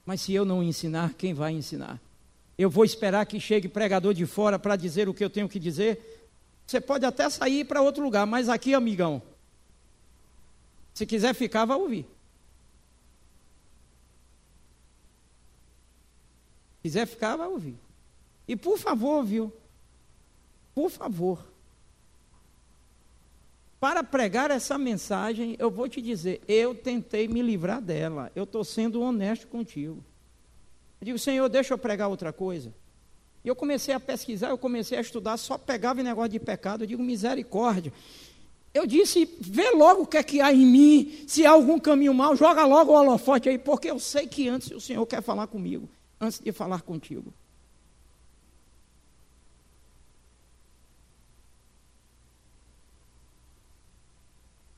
Mas 0.07 0.23
se 0.23 0.33
eu 0.33 0.45
não 0.45 0.63
ensinar, 0.63 1.15
quem 1.15 1.35
vai 1.35 1.53
ensinar? 1.53 2.01
eu 2.63 2.71
vou 2.71 2.85
esperar 2.85 3.27
que 3.27 3.41
chegue 3.41 3.69
pregador 3.69 4.15
de 4.15 4.27
fora 4.27 4.59
para 4.59 4.77
dizer 4.77 5.09
o 5.09 5.15
que 5.15 5.25
eu 5.25 5.31
tenho 5.31 5.49
que 5.49 5.59
dizer. 5.59 6.29
Você 6.67 6.81
pode 6.81 7.05
até 7.05 7.29
sair 7.29 7.65
para 7.65 7.83
outro 7.83 8.03
lugar, 8.03 8.27
mas 8.27 8.49
aqui, 8.49 8.75
amigão, 8.75 9.23
se 10.95 11.07
quiser 11.07 11.35
ficar, 11.35 11.65
vai 11.65 11.77
ouvir. 11.77 12.07
Se 16.77 16.83
quiser 16.83 17.07
ficar, 17.07 17.37
vai 17.37 17.49
ouvir. 17.49 17.77
E 18.47 18.57
por 18.57 18.79
favor, 18.79 19.25
viu? 19.25 19.53
Por 20.75 20.91
favor. 20.91 21.53
Para 23.83 24.05
pregar 24.05 24.51
essa 24.51 24.79
mensagem, 24.79 25.57
eu 25.59 25.71
vou 25.71 25.89
te 25.89 26.01
dizer, 26.01 26.41
eu 26.47 26.75
tentei 26.75 27.27
me 27.27 27.43
livrar 27.43 27.81
dela. 27.81 28.31
Eu 28.35 28.45
estou 28.45 28.63
sendo 28.63 29.01
honesto 29.01 29.49
contigo. 29.49 30.05
Eu 31.01 31.07
digo, 31.07 31.19
Senhor, 31.19 31.49
deixa 31.49 31.75
eu 31.75 31.79
pregar 31.79 32.09
outra 32.09 32.33
coisa. 32.33 32.73
E 33.45 33.49
eu 33.49 33.57
comecei 33.57 33.93
a 33.93 33.99
pesquisar, 33.99 34.51
eu 34.51 34.59
comecei 34.59 34.97
a 34.97 35.01
estudar, 35.01 35.37
só 35.37 35.59
pegava 35.59 36.01
em 36.01 36.05
negócio 36.05 36.31
de 36.31 36.39
pecado. 36.39 36.85
Eu 36.85 36.87
digo, 36.87 37.03
misericórdia. 37.03 37.93
Eu 38.75 38.87
disse, 38.87 39.29
vê 39.39 39.71
logo 39.71 40.03
o 40.03 40.07
que 40.07 40.17
é 40.17 40.23
que 40.23 40.41
há 40.41 40.53
em 40.53 40.65
mim, 40.65 41.25
se 41.27 41.45
há 41.45 41.51
algum 41.51 41.79
caminho 41.79 42.15
mal, 42.15 42.35
joga 42.35 42.65
logo 42.65 42.93
o 42.93 42.95
holofote 42.95 43.49
aí, 43.49 43.59
porque 43.59 43.91
eu 43.91 43.99
sei 43.99 44.27
que 44.27 44.49
antes 44.49 44.71
o 44.71 44.81
Senhor 44.81 45.05
quer 45.07 45.23
falar 45.23 45.47
comigo, 45.47 45.89
antes 46.19 46.41
de 46.41 46.53
falar 46.53 46.81
contigo. 46.81 47.33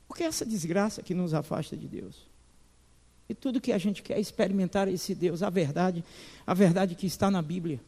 Porque 0.09 0.23
essa 0.23 0.45
desgraça 0.45 1.01
que 1.01 1.13
nos 1.13 1.33
afasta 1.33 1.75
de 1.75 1.87
Deus. 1.87 2.25
E 3.27 3.33
tudo 3.33 3.59
que 3.61 3.71
a 3.71 3.77
gente 3.77 4.03
quer 4.03 4.17
é 4.17 4.19
experimentar 4.19 4.87
esse 4.87 5.15
Deus, 5.15 5.41
a 5.41 5.49
verdade, 5.49 6.03
a 6.45 6.53
verdade 6.53 6.95
que 6.95 7.07
está 7.07 7.31
na 7.31 7.41
Bíblia. 7.41 7.81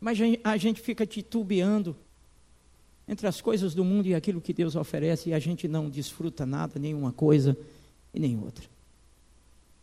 Mas 0.00 0.18
a 0.44 0.56
gente 0.56 0.80
fica 0.80 1.06
titubeando 1.06 1.96
entre 3.12 3.26
as 3.26 3.40
coisas 3.40 3.74
do 3.74 3.84
mundo 3.84 4.06
e 4.06 4.14
aquilo 4.14 4.40
que 4.40 4.52
Deus 4.52 4.74
oferece 4.74 5.28
e 5.28 5.34
a 5.34 5.38
gente 5.38 5.68
não 5.68 5.88
desfruta 5.88 6.46
nada, 6.46 6.80
nenhuma 6.80 7.12
coisa 7.12 7.56
e 8.12 8.18
nem 8.18 8.38
outra. 8.38 8.64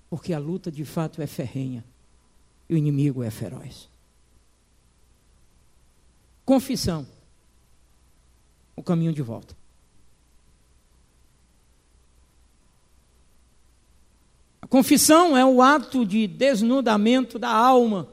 Porque 0.09 0.34
a 0.34 0.39
luta 0.39 0.71
de 0.71 0.84
fato 0.84 1.21
é 1.21 1.27
ferrenha 1.27 1.86
e 2.67 2.73
o 2.73 2.77
inimigo 2.77 3.23
é 3.23 3.30
feroz. 3.30 3.88
Confissão. 6.43 7.05
O 8.75 8.82
caminho 8.82 9.13
de 9.13 9.21
volta. 9.21 9.55
Confissão 14.67 15.38
é 15.38 15.45
o 15.45 15.61
ato 15.61 16.05
de 16.05 16.27
desnudamento 16.27 17.38
da 17.38 17.49
alma 17.49 18.07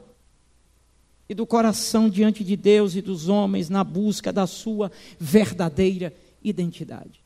e 1.29 1.33
do 1.33 1.45
coração 1.45 2.09
diante 2.09 2.43
de 2.43 2.55
Deus 2.55 2.95
e 2.95 3.01
dos 3.01 3.27
homens 3.27 3.69
na 3.69 3.83
busca 3.83 4.31
da 4.31 4.47
sua 4.47 4.91
verdadeira 5.19 6.13
identidade. 6.41 7.21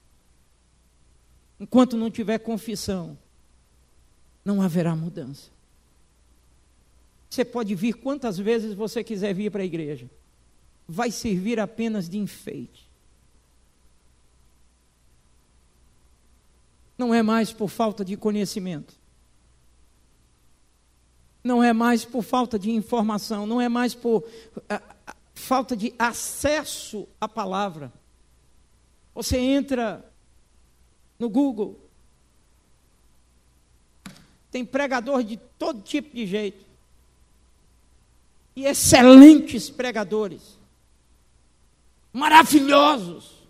Enquanto 1.59 1.95
não 1.95 2.09
tiver 2.09 2.39
confissão, 2.39 3.17
não 4.43 4.61
haverá 4.61 4.95
mudança. 4.95 5.51
Você 7.29 7.45
pode 7.45 7.75
vir 7.75 7.93
quantas 7.93 8.37
vezes 8.37 8.73
você 8.73 9.03
quiser 9.03 9.33
vir 9.33 9.51
para 9.51 9.61
a 9.61 9.65
igreja, 9.65 10.09
vai 10.87 11.11
servir 11.11 11.59
apenas 11.59 12.09
de 12.09 12.17
enfeite. 12.17 12.89
Não 16.97 17.13
é 17.13 17.23
mais 17.23 17.53
por 17.53 17.69
falta 17.69 18.03
de 18.03 18.17
conhecimento. 18.17 19.00
Não 21.43 21.63
é 21.63 21.73
mais 21.73 22.05
por 22.05 22.23
falta 22.23 22.59
de 22.59 22.69
informação, 22.69 23.47
não 23.47 23.59
é 23.59 23.67
mais 23.67 23.95
por 23.95 24.23
a, 24.69 24.81
a, 25.07 25.15
falta 25.33 25.75
de 25.75 25.93
acesso 25.97 27.07
à 27.19 27.27
palavra. 27.27 27.91
Você 29.15 29.37
entra 29.37 30.05
no 31.17 31.29
Google, 31.29 31.79
tem 34.51 34.63
pregador 34.63 35.23
de 35.23 35.37
todo 35.57 35.81
tipo 35.81 36.15
de 36.15 36.27
jeito. 36.27 36.65
E 38.55 38.65
excelentes 38.65 39.69
pregadores. 39.69 40.59
Maravilhosos. 42.11 43.47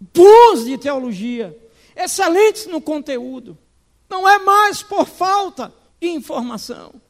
Bons 0.00 0.64
de 0.64 0.78
teologia. 0.78 1.56
Excelentes 1.94 2.66
no 2.66 2.80
conteúdo. 2.80 3.58
Não 4.08 4.28
é 4.28 4.38
mais 4.38 4.82
por 4.82 5.06
falta 5.06 5.74
informação. 6.00 7.00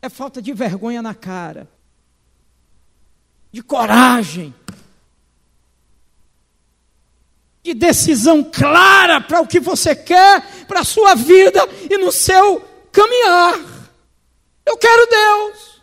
É 0.00 0.08
falta 0.08 0.40
de 0.40 0.52
vergonha 0.52 1.00
na 1.00 1.14
cara. 1.14 1.68
De 3.50 3.62
coragem 3.62 4.54
de 7.64 7.72
decisão 7.72 8.44
clara 8.44 9.22
para 9.22 9.40
o 9.40 9.46
que 9.46 9.58
você 9.58 9.96
quer, 9.96 10.66
para 10.66 10.80
a 10.80 10.84
sua 10.84 11.14
vida 11.14 11.66
e 11.90 11.96
no 11.96 12.12
seu 12.12 12.62
caminhar. 12.92 13.58
Eu 14.66 14.76
quero 14.76 15.06
Deus, 15.06 15.73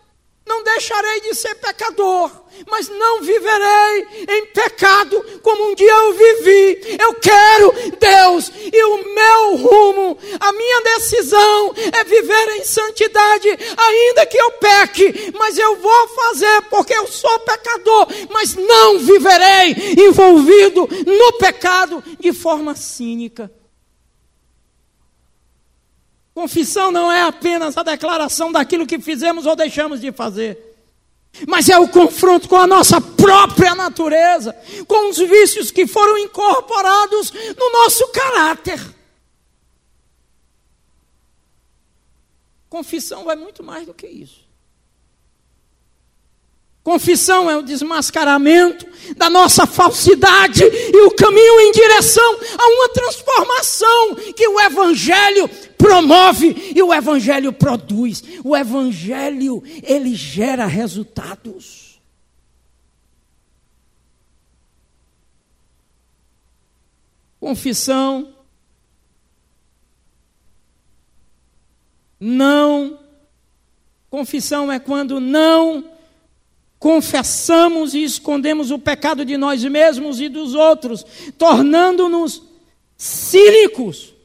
não 0.45 0.63
deixarei 0.63 1.21
de 1.21 1.35
ser 1.35 1.55
pecador, 1.55 2.29
mas 2.67 2.89
não 2.89 3.21
viverei 3.21 4.07
em 4.27 4.45
pecado 4.47 5.23
como 5.41 5.69
um 5.69 5.75
dia 5.75 5.91
eu 5.91 6.13
vivi. 6.13 6.97
Eu 6.99 7.13
quero 7.15 7.73
Deus 7.97 8.51
e 8.73 8.83
o 8.83 9.15
meu 9.15 9.55
rumo, 9.57 10.17
a 10.39 10.51
minha 10.51 10.81
decisão 10.81 11.73
é 11.93 12.03
viver 12.03 12.57
em 12.57 12.63
santidade, 12.63 13.47
ainda 13.77 14.25
que 14.25 14.37
eu 14.37 14.51
peque, 14.53 15.31
mas 15.37 15.57
eu 15.57 15.77
vou 15.77 16.07
fazer 16.09 16.61
porque 16.69 16.93
eu 16.93 17.07
sou 17.07 17.39
pecador, 17.39 18.07
mas 18.29 18.55
não 18.55 18.99
viverei 18.99 19.95
envolvido 20.05 20.87
no 21.05 21.33
pecado 21.37 22.03
de 22.19 22.33
forma 22.33 22.75
cínica. 22.75 23.51
Confissão 26.34 26.91
não 26.91 27.11
é 27.11 27.23
apenas 27.23 27.75
a 27.77 27.84
declaração 27.84 28.51
daquilo 28.51 28.88
que 28.88 28.99
fizemos 28.99 29.45
ou 29.45 29.55
deixamos 29.55 29.99
de 29.99 30.11
fazer 30.11 30.71
mas 31.47 31.69
é 31.69 31.77
o 31.77 31.88
confronto 31.88 32.47
com 32.47 32.57
a 32.57 32.67
nossa 32.67 32.99
própria 32.99 33.73
natureza, 33.73 34.53
com 34.88 35.09
os 35.09 35.17
vícios 35.17 35.71
que 35.71 35.88
foram 35.88 36.17
incorporados 36.17 37.32
no 37.57 37.71
nosso 37.71 38.07
caráter. 38.09 38.79
Confissão 42.69 43.23
vai 43.23 43.36
muito 43.36 43.63
mais 43.63 43.86
do 43.86 43.93
que 43.93 44.07
isso. 44.07 44.40
Confissão 46.84 47.49
é 47.49 47.55
o 47.55 47.61
desmascaramento 47.61 48.88
da 49.15 49.29
nossa 49.29 49.67
falsidade 49.67 50.63
e 50.63 51.05
o 51.05 51.11
caminho 51.11 51.59
em 51.59 51.71
direção 51.71 52.39
a 52.57 52.67
uma 52.67 52.89
transformação 52.89 54.15
que 54.36 54.47
o 54.47 54.59
Evangelho 54.59 55.47
promove 55.77 56.73
e 56.75 56.82
o 56.82 56.91
Evangelho 56.91 57.53
produz. 57.53 58.23
O 58.43 58.57
Evangelho, 58.57 59.61
ele 59.84 60.15
gera 60.15 60.65
resultados. 60.65 62.01
Confissão 67.39 68.36
não. 72.19 72.99
Confissão 74.09 74.71
é 74.71 74.79
quando 74.79 75.19
não 75.19 75.90
confessamos 76.82 77.93
e 77.93 78.03
escondemos 78.03 78.71
o 78.71 78.79
pecado 78.79 79.23
de 79.23 79.38
nós 79.38 79.63
mesmos 79.63 80.19
e 80.19 80.27
dos 80.27 80.55
outros, 80.55 81.05
tornando-nos 81.38 82.41
cínicos 82.97 84.15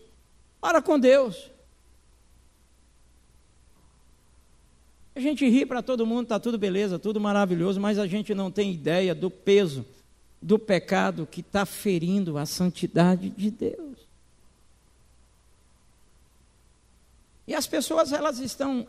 para 0.59 0.80
com 0.80 0.98
Deus. 0.98 1.50
A 5.14 5.20
gente 5.20 5.46
ri 5.46 5.66
para 5.66 5.82
todo 5.82 6.07
mundo, 6.07 6.22
está 6.22 6.40
tudo 6.40 6.57
beleza, 6.57 6.98
tudo 6.98 7.20
maravilhoso, 7.20 7.78
mas 7.78 7.98
a 7.98 8.07
gente 8.07 8.34
não 8.34 8.50
tem 8.50 8.72
ideia 8.72 9.14
do 9.14 9.30
peso 9.30 9.84
do 10.40 10.59
pecado 10.59 11.28
que 11.30 11.42
está 11.42 11.66
ferindo 11.66 12.38
a 12.38 12.46
santidade 12.46 13.28
de 13.28 13.50
Deus. 13.50 13.98
E 17.46 17.54
as 17.54 17.66
pessoas, 17.66 18.14
elas 18.14 18.38
estão 18.38 18.86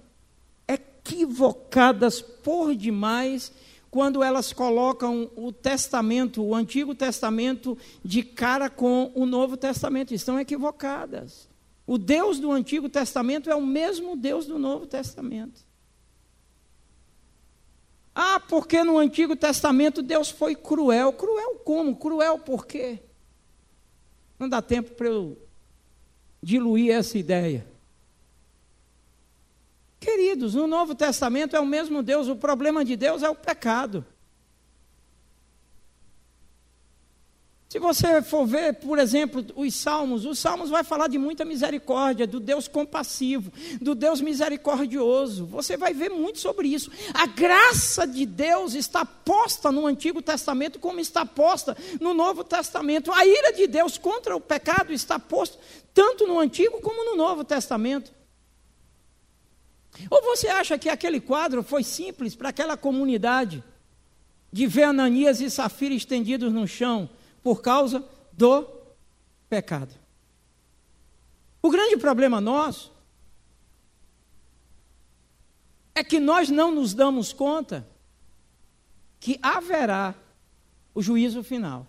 equivocadas 1.07 2.21
por 2.21 2.75
demais 2.75 3.51
quando 3.89 4.21
elas 4.21 4.51
colocam 4.51 5.31
o 5.35 5.51
Testamento, 5.51 6.43
o 6.43 6.53
Antigo 6.53 6.93
Testamento, 6.93 7.77
de 8.03 8.21
cara 8.21 8.69
com 8.69 9.11
o 9.15 9.25
Novo 9.25 9.55
Testamento. 9.55 10.13
Estão 10.13 10.39
equivocadas. 10.39 11.49
O 11.85 11.97
Deus 11.97 12.39
do 12.39 12.51
Antigo 12.51 12.89
Testamento 12.89 13.49
é 13.49 13.55
o 13.55 13.65
mesmo 13.65 14.17
Deus 14.17 14.45
do 14.45 14.59
Novo 14.59 14.85
Testamento. 14.85 15.65
Ah, 18.13 18.39
porque 18.39 18.83
no 18.83 18.97
Antigo 18.97 19.35
Testamento 19.35 20.01
Deus 20.01 20.29
foi 20.29 20.53
cruel. 20.53 21.13
Cruel 21.13 21.55
como? 21.63 21.95
Cruel 21.95 22.39
por 22.39 22.65
quê? 22.65 22.99
Não 24.37 24.49
dá 24.49 24.61
tempo 24.61 24.91
para 24.95 25.07
eu 25.07 25.37
diluir 26.41 26.91
essa 26.91 27.17
ideia. 27.17 27.65
Queridos, 29.99 30.53
no 30.53 30.67
Novo 30.67 30.93
Testamento 30.93 31.55
é 31.55 31.59
o 31.59 31.65
mesmo 31.65 32.03
Deus, 32.03 32.27
o 32.27 32.35
problema 32.35 32.85
de 32.85 32.95
Deus 32.95 33.23
é 33.23 33.29
o 33.29 33.35
pecado. 33.35 34.05
Se 37.69 37.79
você 37.79 38.21
for 38.21 38.45
ver, 38.45 38.75
por 38.75 38.97
exemplo, 38.97 39.45
os 39.53 39.75
Salmos, 39.75 40.25
os 40.25 40.39
Salmos 40.39 40.69
vai 40.69 40.85
falar 40.85 41.09
de 41.09 41.17
muita 41.17 41.43
misericórdia, 41.43 42.25
do 42.25 42.39
Deus 42.39 42.65
compassivo, 42.65 43.51
do 43.81 43.93
Deus 43.93 44.21
misericordioso. 44.21 45.45
Você 45.47 45.75
vai 45.75 45.93
ver 45.93 46.09
muito 46.09 46.39
sobre 46.39 46.69
isso. 46.69 46.89
A 47.13 47.25
graça 47.27 48.07
de 48.07 48.25
Deus 48.25 48.73
está 48.73 49.05
posta 49.05 49.69
no 49.69 49.85
Antigo 49.85 50.21
Testamento 50.21 50.79
como 50.79 51.01
está 51.01 51.25
posta 51.25 51.75
no 51.99 52.13
Novo 52.13 52.41
Testamento. 52.41 53.11
A 53.11 53.25
ira 53.25 53.51
de 53.51 53.67
Deus 53.67 53.97
contra 53.97 54.33
o 54.33 54.39
pecado 54.39 54.93
está 54.93 55.19
posta 55.19 55.59
tanto 55.93 56.25
no 56.25 56.39
Antigo 56.39 56.79
como 56.79 57.03
no 57.03 57.17
Novo 57.17 57.43
Testamento. 57.43 58.16
Ou 60.09 60.21
você 60.21 60.47
acha 60.47 60.77
que 60.77 60.89
aquele 60.89 61.19
quadro 61.19 61.63
foi 61.63 61.83
simples 61.83 62.35
para 62.35 62.49
aquela 62.49 62.77
comunidade 62.77 63.63
de 64.51 64.67
ver 64.67 64.83
Ananias 64.83 65.41
e 65.41 65.49
Safira 65.49 65.93
estendidos 65.93 66.51
no 66.51 66.67
chão 66.67 67.09
por 67.41 67.61
causa 67.61 68.03
do 68.31 68.67
pecado? 69.49 69.93
O 71.61 71.69
grande 71.69 71.97
problema 71.97 72.39
nosso 72.39 72.91
é 75.95 76.03
que 76.03 76.19
nós 76.19 76.49
não 76.49 76.71
nos 76.71 76.93
damos 76.93 77.33
conta 77.33 77.87
que 79.19 79.39
haverá 79.41 80.13
o 80.93 81.01
juízo 81.01 81.43
final. 81.43 81.87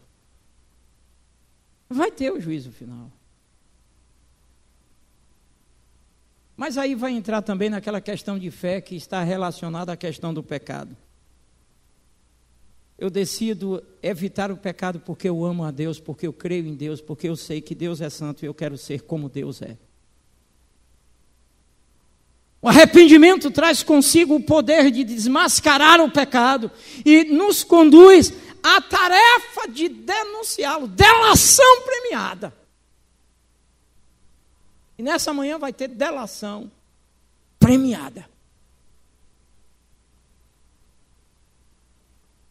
Vai 1.88 2.10
ter 2.10 2.32
o 2.32 2.40
juízo 2.40 2.72
final. 2.72 3.12
Mas 6.58 6.76
aí 6.76 6.96
vai 6.96 7.12
entrar 7.12 7.40
também 7.40 7.70
naquela 7.70 8.00
questão 8.00 8.36
de 8.36 8.50
fé 8.50 8.80
que 8.80 8.96
está 8.96 9.22
relacionada 9.22 9.92
à 9.92 9.96
questão 9.96 10.34
do 10.34 10.42
pecado. 10.42 10.96
Eu 12.98 13.08
decido 13.08 13.80
evitar 14.02 14.50
o 14.50 14.56
pecado 14.56 14.98
porque 14.98 15.28
eu 15.28 15.44
amo 15.44 15.62
a 15.62 15.70
Deus, 15.70 16.00
porque 16.00 16.26
eu 16.26 16.32
creio 16.32 16.66
em 16.66 16.74
Deus, 16.74 17.00
porque 17.00 17.28
eu 17.28 17.36
sei 17.36 17.60
que 17.60 17.76
Deus 17.76 18.00
é 18.00 18.10
santo 18.10 18.42
e 18.42 18.46
eu 18.46 18.52
quero 18.52 18.76
ser 18.76 19.02
como 19.02 19.28
Deus 19.28 19.62
é. 19.62 19.76
O 22.60 22.68
arrependimento 22.68 23.52
traz 23.52 23.84
consigo 23.84 24.34
o 24.34 24.42
poder 24.42 24.90
de 24.90 25.04
desmascarar 25.04 26.00
o 26.00 26.10
pecado 26.10 26.72
e 27.04 27.22
nos 27.22 27.62
conduz 27.62 28.32
à 28.64 28.80
tarefa 28.80 29.70
de 29.72 29.88
denunciá-lo, 29.88 30.88
delação 30.88 31.82
premiada. 31.82 32.52
E 34.98 35.02
nessa 35.02 35.32
manhã 35.32 35.58
vai 35.58 35.72
ter 35.72 35.88
delação 35.88 36.70
premiada. 37.58 38.28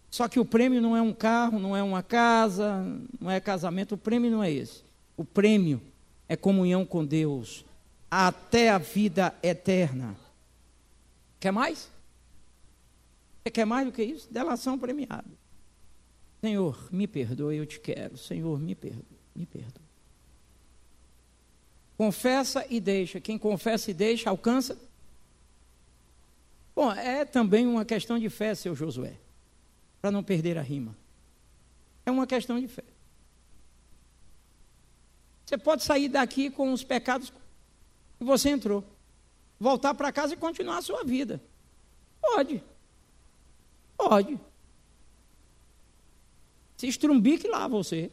Só 0.10 0.28
que 0.28 0.40
o 0.40 0.46
prêmio 0.46 0.82
não 0.82 0.96
é 0.96 1.02
um 1.02 1.14
carro, 1.14 1.60
não 1.60 1.76
é 1.76 1.84
uma 1.84 2.02
casa, 2.02 2.84
não 3.20 3.30
é 3.30 3.40
casamento, 3.40 3.96
o 3.96 3.98
prêmio 3.98 4.32
não 4.32 4.42
é 4.42 4.52
esse. 4.52 4.84
O 5.16 5.24
prêmio 5.24 5.82
é 6.28 6.36
comunhão 6.36 6.86
com 6.86 7.06
Deus 7.06 7.66
até 8.10 8.70
a 8.70 8.78
vida 8.78 9.36
eterna. 9.44 10.16
Quer 11.40 11.52
mais? 11.52 11.92
Você 13.44 13.52
quer 13.52 13.66
mais 13.66 13.86
do 13.86 13.92
que 13.92 14.04
isso? 14.04 14.28
Delação 14.32 14.80
premiada. 14.80 15.28
Senhor, 16.42 16.88
me 16.92 17.08
perdoe, 17.08 17.58
eu 17.58 17.66
te 17.66 17.80
quero. 17.80 18.18
Senhor, 18.18 18.60
me 18.60 18.74
perdoe. 18.74 19.04
me 19.36 19.46
perdoa. 19.46 19.87
Confessa 21.98 22.66
e 22.70 22.80
deixa. 22.80 23.20
Quem 23.20 23.38
confessa 23.38 23.90
e 23.90 23.94
deixa, 23.94 24.30
alcança. 24.30 24.78
Bom, 26.76 26.92
é 26.92 27.26
também 27.26 27.66
uma 27.66 27.84
questão 27.84 28.20
de 28.20 28.30
fé, 28.30 28.54
seu 28.54 28.76
Josué, 28.76 29.18
para 30.00 30.12
não 30.12 30.24
perder 30.24 30.60
a 30.60 30.62
rima. 30.62 30.96
É 32.06 32.12
uma 32.12 32.28
questão 32.28 32.60
de 32.60 32.68
fé. 32.68 32.84
Você 35.44 35.58
pode 35.58 35.82
sair 35.82 36.08
daqui 36.08 36.52
com 36.52 36.72
os 36.72 36.84
pecados 36.84 37.34
que 38.18 38.24
você 38.24 38.50
entrou, 38.50 38.84
voltar 39.60 39.94
para 39.96 40.12
casa 40.12 40.36
e 40.36 40.38
continuar 40.38 40.78
a 40.78 40.82
sua 40.82 41.04
vida. 41.04 41.42
Pode. 42.22 42.62
Pode. 43.98 44.40
Se 46.78 46.88
estrumbique 46.88 47.48
lá 47.48 47.68
você. 47.68 48.12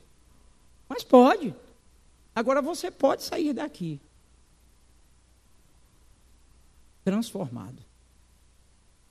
Mas 0.89 1.05
pode. 1.05 1.55
Agora 2.35 2.61
você 2.61 2.91
pode 2.91 3.23
sair 3.23 3.53
daqui 3.53 4.01
transformado. 7.05 7.79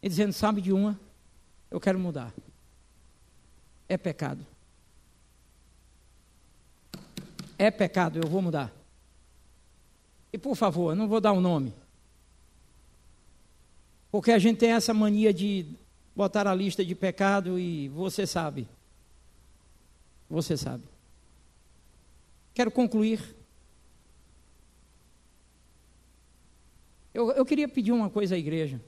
E 0.02 0.10
dizendo, 0.10 0.34
sabe 0.34 0.60
de 0.60 0.74
uma, 0.74 1.00
eu 1.70 1.80
quero 1.80 2.00
mudar. 2.00 2.34
É 3.88 3.98
pecado. 3.98 4.46
É 7.58 7.70
pecado, 7.72 8.20
eu 8.22 8.28
vou 8.28 8.42
mudar. 8.42 8.74
E 10.34 10.38
por 10.38 10.56
favor, 10.56 10.92
eu 10.92 10.96
não 10.96 11.08
vou 11.08 11.22
dar 11.22 11.32
o 11.32 11.38
um 11.38 11.42
nome. 11.42 11.74
Porque 14.12 14.32
a 14.32 14.40
gente 14.40 14.58
tem 14.58 14.72
essa 14.72 14.94
mania 14.94 15.34
de 15.34 15.66
botar 16.16 16.48
a 16.48 16.56
lista 16.56 16.84
de 16.84 16.96
pecado 16.96 17.58
e 17.58 17.88
você 17.90 18.28
sabe. 18.28 18.68
Você 20.30 20.58
sabe. 20.58 20.84
Quero 22.54 22.72
concluir. 22.72 23.20
Eu, 27.14 27.32
eu 27.32 27.46
queria 27.46 27.68
pedir 27.68 27.92
uma 27.92 28.10
coisa 28.10 28.36
à 28.36 28.38
igreja. 28.38 28.82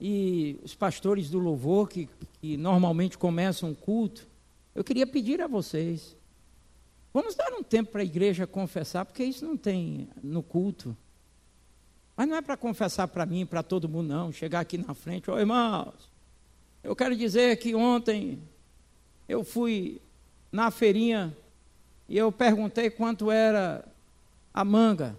E 0.00 0.58
os 0.62 0.74
pastores 0.74 1.30
do 1.30 1.38
louvor, 1.38 1.88
que, 1.88 2.08
que 2.40 2.56
normalmente 2.56 3.16
começam 3.16 3.70
o 3.70 3.76
culto, 3.76 4.26
eu 4.74 4.82
queria 4.82 5.06
pedir 5.06 5.40
a 5.40 5.46
vocês. 5.46 6.16
Vamos 7.12 7.34
dar 7.34 7.52
um 7.52 7.62
tempo 7.62 7.92
para 7.92 8.02
a 8.02 8.04
igreja 8.04 8.46
confessar, 8.46 9.04
porque 9.04 9.24
isso 9.24 9.44
não 9.44 9.56
tem 9.56 10.08
no 10.22 10.42
culto. 10.42 10.96
Mas 12.16 12.28
não 12.28 12.36
é 12.36 12.42
para 12.42 12.56
confessar 12.56 13.08
para 13.08 13.24
mim, 13.24 13.46
para 13.46 13.62
todo 13.62 13.88
mundo, 13.88 14.08
não. 14.08 14.32
Chegar 14.32 14.60
aqui 14.60 14.78
na 14.78 14.94
frente, 14.94 15.30
ô 15.30 15.38
irmãos, 15.38 16.10
eu 16.82 16.94
quero 16.94 17.16
dizer 17.16 17.56
que 17.58 17.74
ontem 17.74 18.42
eu 19.28 19.42
fui 19.44 20.00
na 20.54 20.70
feirinha 20.70 21.36
e 22.08 22.16
eu 22.16 22.30
perguntei 22.30 22.88
quanto 22.88 23.28
era 23.28 23.84
a 24.52 24.64
manga. 24.64 25.18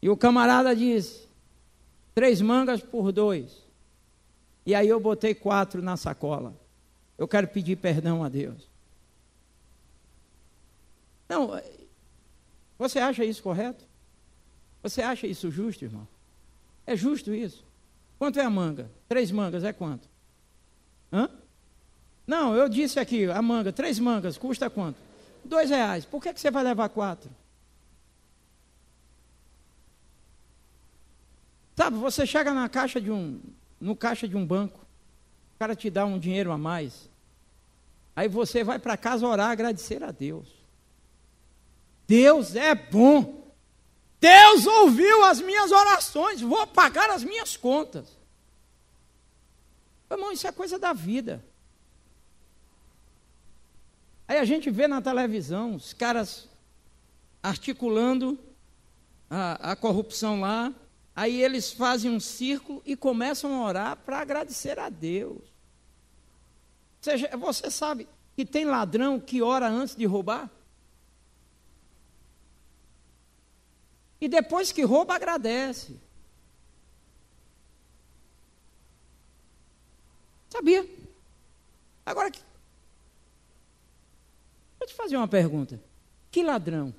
E 0.00 0.08
o 0.08 0.16
camarada 0.16 0.74
disse: 0.74 1.28
três 2.14 2.40
mangas 2.40 2.80
por 2.80 3.12
dois. 3.12 3.62
E 4.64 4.74
aí 4.74 4.88
eu 4.88 4.98
botei 4.98 5.34
quatro 5.34 5.82
na 5.82 5.98
sacola. 5.98 6.54
Eu 7.18 7.28
quero 7.28 7.48
pedir 7.48 7.76
perdão 7.76 8.24
a 8.24 8.30
Deus. 8.30 8.66
Não, 11.28 11.60
você 12.78 12.98
acha 12.98 13.26
isso 13.26 13.42
correto? 13.42 13.84
Você 14.82 15.02
acha 15.02 15.26
isso 15.26 15.50
justo, 15.50 15.84
irmão? 15.84 16.08
É 16.86 16.96
justo 16.96 17.34
isso? 17.34 17.62
Quanto 18.18 18.40
é 18.40 18.44
a 18.44 18.50
manga? 18.50 18.90
Três 19.06 19.30
mangas 19.30 19.64
é 19.64 19.72
quanto? 19.72 20.08
Hã? 21.12 21.28
Não, 22.30 22.54
eu 22.54 22.68
disse 22.68 23.00
aqui, 23.00 23.28
a 23.28 23.42
manga, 23.42 23.72
três 23.72 23.98
mangas, 23.98 24.38
custa 24.38 24.70
quanto? 24.70 24.96
Dois 25.44 25.68
reais. 25.68 26.04
Por 26.04 26.22
que, 26.22 26.32
que 26.32 26.40
você 26.40 26.48
vai 26.48 26.62
levar 26.62 26.88
quatro? 26.88 27.28
Sabe, 31.74 31.96
você 31.96 32.24
chega 32.24 32.54
na 32.54 32.68
caixa 32.68 33.00
de 33.00 33.10
um, 33.10 33.40
no 33.80 33.96
caixa 33.96 34.28
de 34.28 34.36
um 34.36 34.46
banco, 34.46 34.78
o 34.78 35.58
cara 35.58 35.74
te 35.74 35.90
dá 35.90 36.04
um 36.04 36.20
dinheiro 36.20 36.52
a 36.52 36.56
mais. 36.56 37.10
Aí 38.14 38.28
você 38.28 38.62
vai 38.62 38.78
para 38.78 38.96
casa 38.96 39.26
orar, 39.26 39.50
agradecer 39.50 40.04
a 40.04 40.12
Deus. 40.12 40.46
Deus 42.06 42.54
é 42.54 42.76
bom. 42.76 43.52
Deus 44.20 44.66
ouviu 44.66 45.24
as 45.24 45.40
minhas 45.40 45.72
orações, 45.72 46.40
vou 46.40 46.64
pagar 46.64 47.10
as 47.10 47.24
minhas 47.24 47.56
contas. 47.56 48.06
Irmão, 50.08 50.30
isso 50.30 50.46
é 50.46 50.52
coisa 50.52 50.78
da 50.78 50.92
vida. 50.92 51.49
Aí 54.30 54.38
a 54.38 54.44
gente 54.44 54.70
vê 54.70 54.86
na 54.86 55.02
televisão 55.02 55.74
os 55.74 55.92
caras 55.92 56.48
articulando 57.42 58.38
a, 59.28 59.72
a 59.72 59.74
corrupção 59.74 60.38
lá, 60.38 60.72
aí 61.16 61.42
eles 61.42 61.72
fazem 61.72 62.12
um 62.12 62.20
círculo 62.20 62.80
e 62.86 62.94
começam 62.94 63.52
a 63.52 63.66
orar 63.66 63.96
para 63.96 64.20
agradecer 64.20 64.78
a 64.78 64.88
Deus. 64.88 65.42
Seja, 67.00 67.28
você 67.36 67.72
sabe 67.72 68.06
que 68.36 68.46
tem 68.46 68.64
ladrão 68.64 69.18
que 69.18 69.42
ora 69.42 69.68
antes 69.68 69.96
de 69.96 70.04
roubar? 70.04 70.48
E 74.20 74.28
depois 74.28 74.70
que 74.70 74.84
rouba, 74.84 75.16
agradece. 75.16 75.98
Sabia? 80.48 80.88
Agora, 82.06 82.30
Vou 84.80 84.88
te 84.88 84.94
fazer 84.94 85.18
uma 85.18 85.28
pergunta. 85.28 85.78
Que 86.30 86.42
ladrão? 86.42 86.94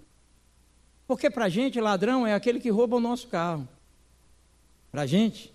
Porque 1.07 1.32
para 1.32 1.45
a 1.45 1.49
gente, 1.49 1.82
ladrão 1.82 2.27
é 2.27 2.36
aquele 2.36 2.59
que 2.59 2.69
rouba 2.69 2.97
o 2.97 2.99
nosso 3.01 3.27
carro. 3.27 3.67
Para 4.91 5.01
a 5.01 5.05
gente, 5.07 5.51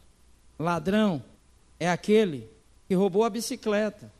ladrão 0.58 1.22
é 1.78 1.88
aquele 1.88 2.50
que 2.88 2.94
roubou 2.94 3.22
a 3.22 3.30
bicicleta, 3.30 4.12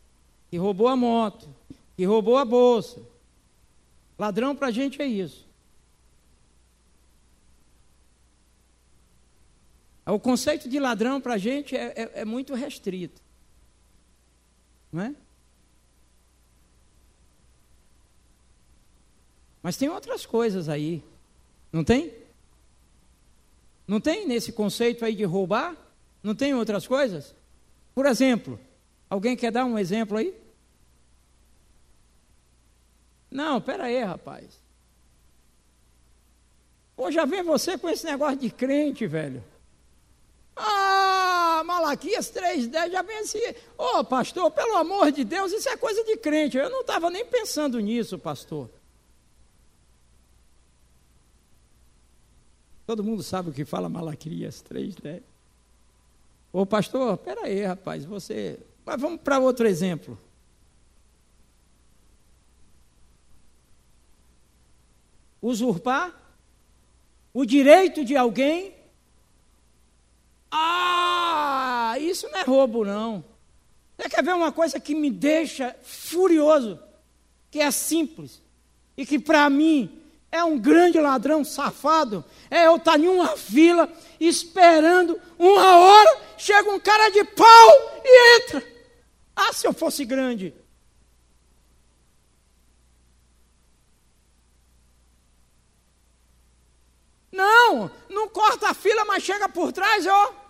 que 0.48 0.56
roubou 0.56 0.86
a 0.86 0.94
moto, 0.94 1.48
que 1.96 2.04
roubou 2.04 2.36
a 2.36 2.44
bolsa. 2.44 3.02
Ladrão 4.16 4.54
para 4.54 4.68
a 4.68 4.70
gente 4.70 5.02
é 5.02 5.06
isso. 5.06 5.44
O 10.06 10.20
conceito 10.20 10.68
de 10.68 10.78
ladrão 10.78 11.20
para 11.20 11.34
a 11.34 11.38
gente 11.38 11.76
é, 11.76 11.92
é, 11.96 12.20
é 12.20 12.24
muito 12.24 12.54
restrito. 12.54 13.20
Não 14.92 15.02
é? 15.02 15.14
Mas 19.66 19.76
tem 19.76 19.88
outras 19.88 20.24
coisas 20.24 20.68
aí, 20.68 21.02
não 21.72 21.82
tem? 21.82 22.14
Não 23.84 24.00
tem 24.00 24.24
nesse 24.24 24.52
conceito 24.52 25.04
aí 25.04 25.12
de 25.12 25.24
roubar? 25.24 25.76
Não 26.22 26.36
tem 26.36 26.54
outras 26.54 26.86
coisas? 26.86 27.34
Por 27.92 28.06
exemplo, 28.06 28.60
alguém 29.10 29.34
quer 29.34 29.50
dar 29.50 29.64
um 29.64 29.76
exemplo 29.76 30.18
aí? 30.18 30.32
Não, 33.28 33.60
pera 33.60 33.86
aí, 33.86 34.04
rapaz. 34.04 34.46
Pô, 36.94 37.10
já 37.10 37.24
vem 37.24 37.42
você 37.42 37.76
com 37.76 37.88
esse 37.88 38.06
negócio 38.06 38.38
de 38.38 38.50
crente, 38.50 39.04
velho. 39.04 39.42
Ah, 40.54 41.64
Malaquias 41.66 42.30
3,10 42.30 42.92
já 42.92 43.02
vem 43.02 43.18
assim. 43.18 43.42
Ô, 43.76 43.98
oh, 43.98 44.04
pastor, 44.04 44.48
pelo 44.52 44.76
amor 44.76 45.10
de 45.10 45.24
Deus, 45.24 45.50
isso 45.50 45.68
é 45.68 45.76
coisa 45.76 46.04
de 46.04 46.16
crente. 46.18 46.56
Eu 46.56 46.70
não 46.70 46.82
estava 46.82 47.10
nem 47.10 47.26
pensando 47.26 47.80
nisso, 47.80 48.16
pastor. 48.16 48.70
Todo 52.86 53.02
mundo 53.02 53.22
sabe 53.22 53.50
o 53.50 53.52
que 53.52 53.64
fala 53.64 53.88
Malaquias 53.88 54.62
3, 54.62 54.96
né? 54.98 55.20
Ô 56.52 56.64
pastor, 56.64 57.18
aí, 57.42 57.64
rapaz, 57.64 58.04
você. 58.04 58.60
Mas 58.84 59.00
vamos 59.00 59.20
para 59.20 59.40
outro 59.40 59.66
exemplo. 59.66 60.18
Usurpar 65.42 66.14
o 67.34 67.44
direito 67.44 68.04
de 68.04 68.16
alguém. 68.16 68.74
Ah, 70.50 71.96
isso 72.00 72.28
não 72.28 72.38
é 72.38 72.42
roubo, 72.44 72.84
não. 72.84 73.24
Você 73.98 74.08
quer 74.08 74.22
ver 74.22 74.34
uma 74.34 74.52
coisa 74.52 74.78
que 74.78 74.94
me 74.94 75.10
deixa 75.10 75.76
furioso? 75.82 76.78
Que 77.50 77.60
é 77.60 77.70
simples 77.70 78.40
e 78.96 79.04
que 79.04 79.18
para 79.18 79.50
mim 79.50 80.00
é 80.36 80.44
um 80.44 80.58
grande 80.58 81.00
ladrão 81.00 81.44
safado. 81.44 82.24
É 82.50 82.66
eu 82.66 82.76
estar 82.76 82.92
tá 82.92 82.98
em 82.98 83.08
uma 83.08 83.36
fila 83.36 83.90
esperando 84.20 85.20
uma 85.38 85.78
hora, 85.78 86.20
chega 86.36 86.70
um 86.70 86.78
cara 86.78 87.08
de 87.10 87.24
pau 87.24 88.00
e 88.04 88.36
entra. 88.36 88.62
Ah, 89.34 89.52
se 89.52 89.66
eu 89.66 89.72
fosse 89.72 90.04
grande. 90.04 90.54
Não, 97.32 97.90
não 98.08 98.28
corta 98.28 98.70
a 98.70 98.74
fila, 98.74 99.04
mas 99.04 99.22
chega 99.22 99.46
por 99.48 99.72
trás, 99.72 100.06
ó. 100.06 100.46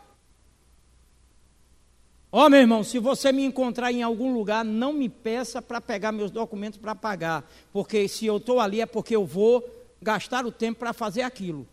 Ó, 2.30 2.48
meu 2.48 2.60
irmão, 2.60 2.84
se 2.84 2.98
você 2.98 3.32
me 3.32 3.44
encontrar 3.44 3.90
em 3.90 4.02
algum 4.02 4.32
lugar, 4.32 4.64
não 4.64 4.92
me 4.92 5.08
peça 5.08 5.62
para 5.62 5.80
pegar 5.80 6.12
meus 6.12 6.30
documentos 6.30 6.78
para 6.78 6.94
pagar, 6.94 7.48
porque 7.72 8.06
se 8.08 8.26
eu 8.26 8.36
estou 8.36 8.60
ali 8.60 8.80
é 8.80 8.86
porque 8.86 9.16
eu 9.16 9.24
vou 9.24 9.64
gastar 10.00 10.46
o 10.46 10.52
tempo 10.52 10.78
para 10.78 10.92
fazer 10.92 11.22
aquilo. 11.22 11.66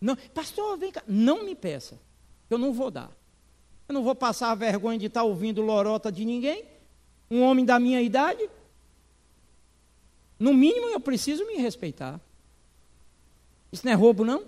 Não, 0.00 0.16
pastor, 0.16 0.76
vem 0.76 0.92
cá. 0.92 1.02
Não 1.06 1.44
me 1.44 1.54
peça, 1.54 1.98
eu 2.48 2.58
não 2.58 2.72
vou 2.72 2.90
dar. 2.90 3.10
Eu 3.88 3.94
não 3.94 4.02
vou 4.02 4.14
passar 4.14 4.50
a 4.50 4.54
vergonha 4.54 4.98
de 4.98 5.06
estar 5.06 5.20
tá 5.20 5.24
ouvindo 5.24 5.62
lorota 5.62 6.10
de 6.10 6.24
ninguém, 6.24 6.64
um 7.30 7.42
homem 7.42 7.64
da 7.64 7.78
minha 7.78 8.02
idade. 8.02 8.48
No 10.38 10.52
mínimo, 10.52 10.86
eu 10.88 11.00
preciso 11.00 11.46
me 11.46 11.56
respeitar. 11.56 12.20
Isso 13.72 13.84
não 13.84 13.92
é 13.92 13.94
roubo, 13.94 14.24
não? 14.24 14.44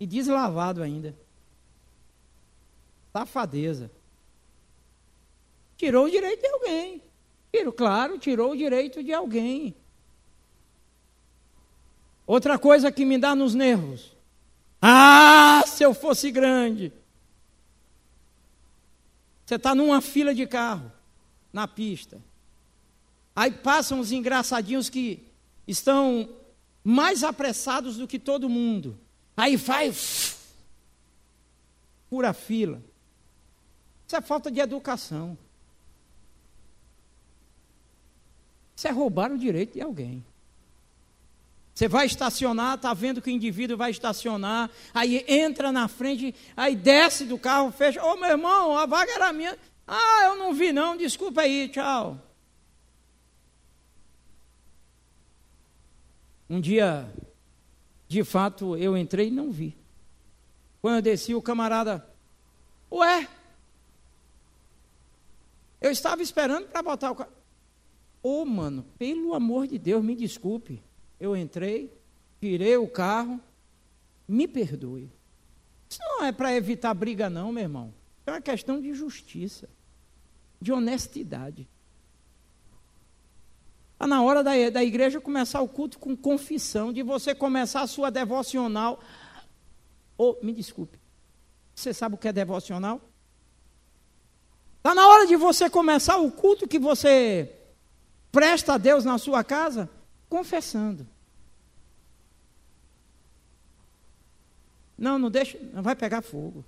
E 0.00 0.06
deslavado 0.06 0.82
ainda. 0.82 1.14
Safadeza. 3.12 3.90
Tirou 5.76 6.06
o 6.06 6.10
direito 6.10 6.40
de 6.40 6.48
alguém. 6.48 7.02
Tirou, 7.52 7.72
claro, 7.72 8.18
tirou 8.18 8.52
o 8.52 8.56
direito 8.56 9.02
de 9.02 9.12
alguém. 9.12 9.74
Outra 12.26 12.58
coisa 12.58 12.92
que 12.92 13.04
me 13.04 13.18
dá 13.18 13.34
nos 13.34 13.54
nervos. 13.54 14.12
Ah, 14.80 15.62
se 15.66 15.82
eu 15.82 15.94
fosse 15.94 16.30
grande. 16.30 16.92
Você 19.44 19.56
está 19.56 19.74
numa 19.74 20.00
fila 20.00 20.34
de 20.34 20.46
carro, 20.46 20.90
na 21.52 21.68
pista. 21.68 22.20
Aí 23.34 23.50
passam 23.50 24.00
os 24.00 24.12
engraçadinhos 24.12 24.88
que 24.88 25.26
estão 25.66 26.28
mais 26.84 27.22
apressados 27.22 27.96
do 27.96 28.08
que 28.08 28.18
todo 28.18 28.48
mundo. 28.48 28.98
Aí 29.36 29.56
vai, 29.56 29.92
pura 32.08 32.32
fila. 32.32 32.82
Isso 34.06 34.16
é 34.16 34.20
falta 34.20 34.50
de 34.50 34.60
educação. 34.60 35.36
Isso 38.76 38.88
é 38.88 38.90
roubar 38.90 39.32
o 39.32 39.38
direito 39.38 39.74
de 39.74 39.80
alguém. 39.80 40.24
Você 41.74 41.88
vai 41.88 42.06
estacionar, 42.06 42.74
está 42.74 42.92
vendo 42.92 43.22
que 43.22 43.30
o 43.30 43.32
indivíduo 43.32 43.76
vai 43.76 43.90
estacionar, 43.90 44.70
aí 44.92 45.24
entra 45.26 45.72
na 45.72 45.88
frente, 45.88 46.34
aí 46.56 46.76
desce 46.76 47.24
do 47.24 47.38
carro, 47.38 47.72
fecha. 47.72 48.04
Ô 48.04 48.16
meu 48.16 48.28
irmão, 48.28 48.76
a 48.76 48.84
vaga 48.84 49.10
era 49.12 49.32
minha. 49.32 49.58
Ah, 49.86 50.24
eu 50.24 50.36
não 50.36 50.52
vi 50.52 50.72
não, 50.72 50.96
desculpa 50.96 51.40
aí, 51.42 51.68
tchau. 51.68 52.20
Um 56.48 56.60
dia, 56.60 57.10
de 58.06 58.22
fato, 58.22 58.76
eu 58.76 58.96
entrei 58.96 59.28
e 59.28 59.30
não 59.30 59.50
vi. 59.50 59.74
Quando 60.82 60.96
eu 60.96 61.02
desci, 61.02 61.34
o 61.34 61.40
camarada, 61.40 62.06
ué, 62.90 63.26
eu 65.80 65.90
estava 65.90 66.22
esperando 66.22 66.66
para 66.66 66.82
botar 66.82 67.10
o 67.10 67.14
carro. 67.14 67.32
Ô, 68.22 68.42
oh, 68.42 68.44
mano, 68.44 68.84
pelo 68.98 69.34
amor 69.34 69.66
de 69.66 69.78
Deus, 69.78 70.04
me 70.04 70.14
desculpe. 70.14 70.82
Eu 71.22 71.36
entrei, 71.36 71.96
tirei 72.40 72.76
o 72.76 72.88
carro, 72.88 73.40
me 74.26 74.48
perdoe. 74.48 75.08
Isso 75.88 76.00
não 76.02 76.24
é 76.24 76.32
para 76.32 76.52
evitar 76.52 76.92
briga, 76.94 77.30
não, 77.30 77.52
meu 77.52 77.62
irmão. 77.62 77.94
É 78.26 78.32
uma 78.32 78.40
questão 78.40 78.80
de 78.80 78.92
justiça, 78.92 79.68
de 80.60 80.72
honestidade. 80.72 81.68
Está 83.92 84.04
na 84.04 84.20
hora 84.20 84.42
da, 84.42 84.50
da 84.68 84.82
igreja 84.82 85.20
começar 85.20 85.60
o 85.60 85.68
culto 85.68 85.96
com 85.96 86.16
confissão, 86.16 86.92
de 86.92 87.04
você 87.04 87.36
começar 87.36 87.82
a 87.82 87.86
sua 87.86 88.10
devocional. 88.10 88.98
Ou, 90.18 90.36
oh, 90.40 90.44
me 90.44 90.52
desculpe, 90.52 90.98
você 91.72 91.94
sabe 91.94 92.16
o 92.16 92.18
que 92.18 92.26
é 92.26 92.32
devocional? 92.32 93.00
Está 94.78 94.92
na 94.92 95.06
hora 95.06 95.24
de 95.28 95.36
você 95.36 95.70
começar 95.70 96.16
o 96.16 96.32
culto 96.32 96.66
que 96.66 96.80
você 96.80 97.48
presta 98.32 98.74
a 98.74 98.78
Deus 98.78 99.04
na 99.04 99.18
sua 99.18 99.44
casa, 99.44 99.88
confessando. 100.32 101.06
Não, 104.96 105.18
não 105.18 105.30
deixa, 105.30 105.58
não 105.74 105.82
vai 105.82 105.94
pegar 105.94 106.22
fogo. 106.22 106.64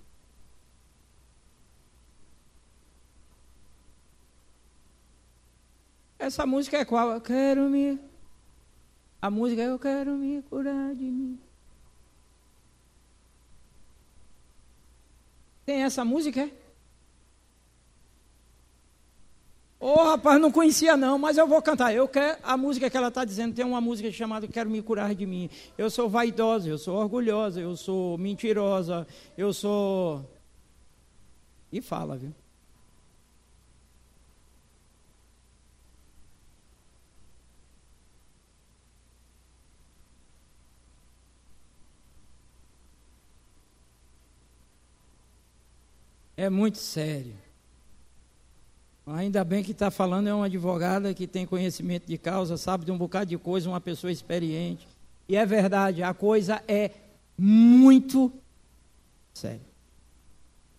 Essa 6.18 6.44
música 6.44 6.76
é 6.76 6.84
qual? 6.84 7.12
Eu 7.12 7.22
quero 7.22 7.70
me. 7.70 7.98
A 9.22 9.30
música 9.30 9.62
é 9.62 9.68
Eu 9.68 9.78
quero 9.78 10.12
me 10.12 10.42
curar 10.42 10.94
de 10.94 11.04
mim. 11.04 11.40
Tem 15.64 15.84
essa 15.84 16.04
música? 16.04 16.42
É? 16.42 16.63
Ô 19.84 19.88
oh, 19.88 20.04
rapaz, 20.04 20.40
não 20.40 20.50
conhecia 20.50 20.96
não, 20.96 21.18
mas 21.18 21.36
eu 21.36 21.46
vou 21.46 21.60
cantar. 21.60 21.94
Eu 21.94 22.08
quero 22.08 22.38
a 22.42 22.56
música 22.56 22.88
que 22.88 22.96
ela 22.96 23.08
está 23.08 23.22
dizendo, 23.22 23.54
tem 23.54 23.66
uma 23.66 23.82
música 23.82 24.10
chamada 24.10 24.48
Quero 24.48 24.70
me 24.70 24.80
curar 24.80 25.14
de 25.14 25.26
mim. 25.26 25.50
Eu 25.76 25.90
sou 25.90 26.08
vaidosa, 26.08 26.66
eu 26.70 26.78
sou 26.78 26.96
orgulhosa, 26.96 27.60
eu 27.60 27.76
sou 27.76 28.16
mentirosa, 28.16 29.06
eu 29.36 29.52
sou. 29.52 30.24
E 31.70 31.82
fala, 31.82 32.16
viu? 32.16 32.32
É 46.38 46.48
muito 46.48 46.78
sério. 46.78 47.43
Ainda 49.06 49.44
bem 49.44 49.62
que 49.62 49.72
está 49.72 49.90
falando 49.90 50.28
é 50.28 50.34
uma 50.34 50.46
advogada 50.46 51.12
que 51.12 51.26
tem 51.26 51.44
conhecimento 51.44 52.06
de 52.06 52.16
causa, 52.16 52.56
sabe 52.56 52.86
de 52.86 52.90
um 52.90 52.96
bocado 52.96 53.26
de 53.26 53.36
coisa, 53.36 53.68
uma 53.68 53.80
pessoa 53.80 54.10
experiente. 54.10 54.88
E 55.28 55.36
é 55.36 55.44
verdade, 55.44 56.02
a 56.02 56.14
coisa 56.14 56.62
é 56.66 56.90
muito 57.36 58.32
séria. 59.34 59.60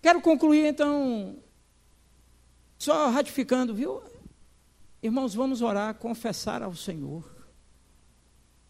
Quero 0.01 0.21
concluir 0.21 0.65
então, 0.65 1.35
só 2.79 3.09
ratificando, 3.09 3.73
viu? 3.75 4.01
Irmãos, 5.03 5.35
vamos 5.35 5.61
orar, 5.61 5.93
confessar 5.95 6.63
ao 6.63 6.75
Senhor. 6.75 7.23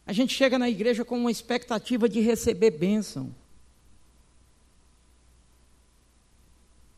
A 0.05 0.11
gente 0.11 0.33
chega 0.33 0.59
na 0.59 0.69
igreja 0.69 1.05
com 1.05 1.17
uma 1.17 1.31
expectativa 1.31 2.09
de 2.09 2.19
receber 2.19 2.71
bênção. 2.71 3.33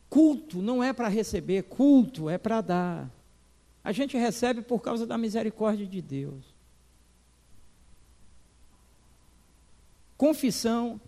Culto 0.08 0.62
não 0.62 0.82
é 0.82 0.92
para 0.92 1.08
receber, 1.08 1.64
culto 1.64 2.30
é 2.30 2.38
para 2.38 2.60
dar. 2.60 3.10
A 3.84 3.92
gente 3.92 4.16
recebe 4.16 4.62
por 4.62 4.80
causa 4.80 5.06
da 5.06 5.18
misericórdia 5.18 5.86
de 5.86 6.00
Deus. 6.00 6.44
Confissão 10.16 11.00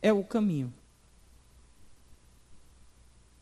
é 0.00 0.12
o 0.12 0.22
caminho. 0.22 0.72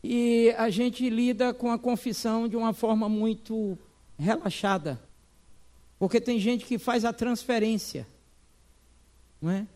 E 0.03 0.53
a 0.57 0.69
gente 0.69 1.09
lida 1.09 1.53
com 1.53 1.71
a 1.71 1.79
confissão 1.79 2.47
de 2.47 2.55
uma 2.55 2.73
forma 2.73 3.09
muito 3.09 3.77
relaxada. 4.17 5.01
Porque 5.97 6.21
tem 6.21 6.39
gente 6.39 6.65
que 6.65 6.77
faz 6.77 7.05
a 7.05 7.13
transferência. 7.13 8.07
Não 9.41 9.51
é? 9.51 9.67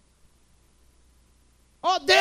Oh 1.82 1.98
Deus, 2.00 2.18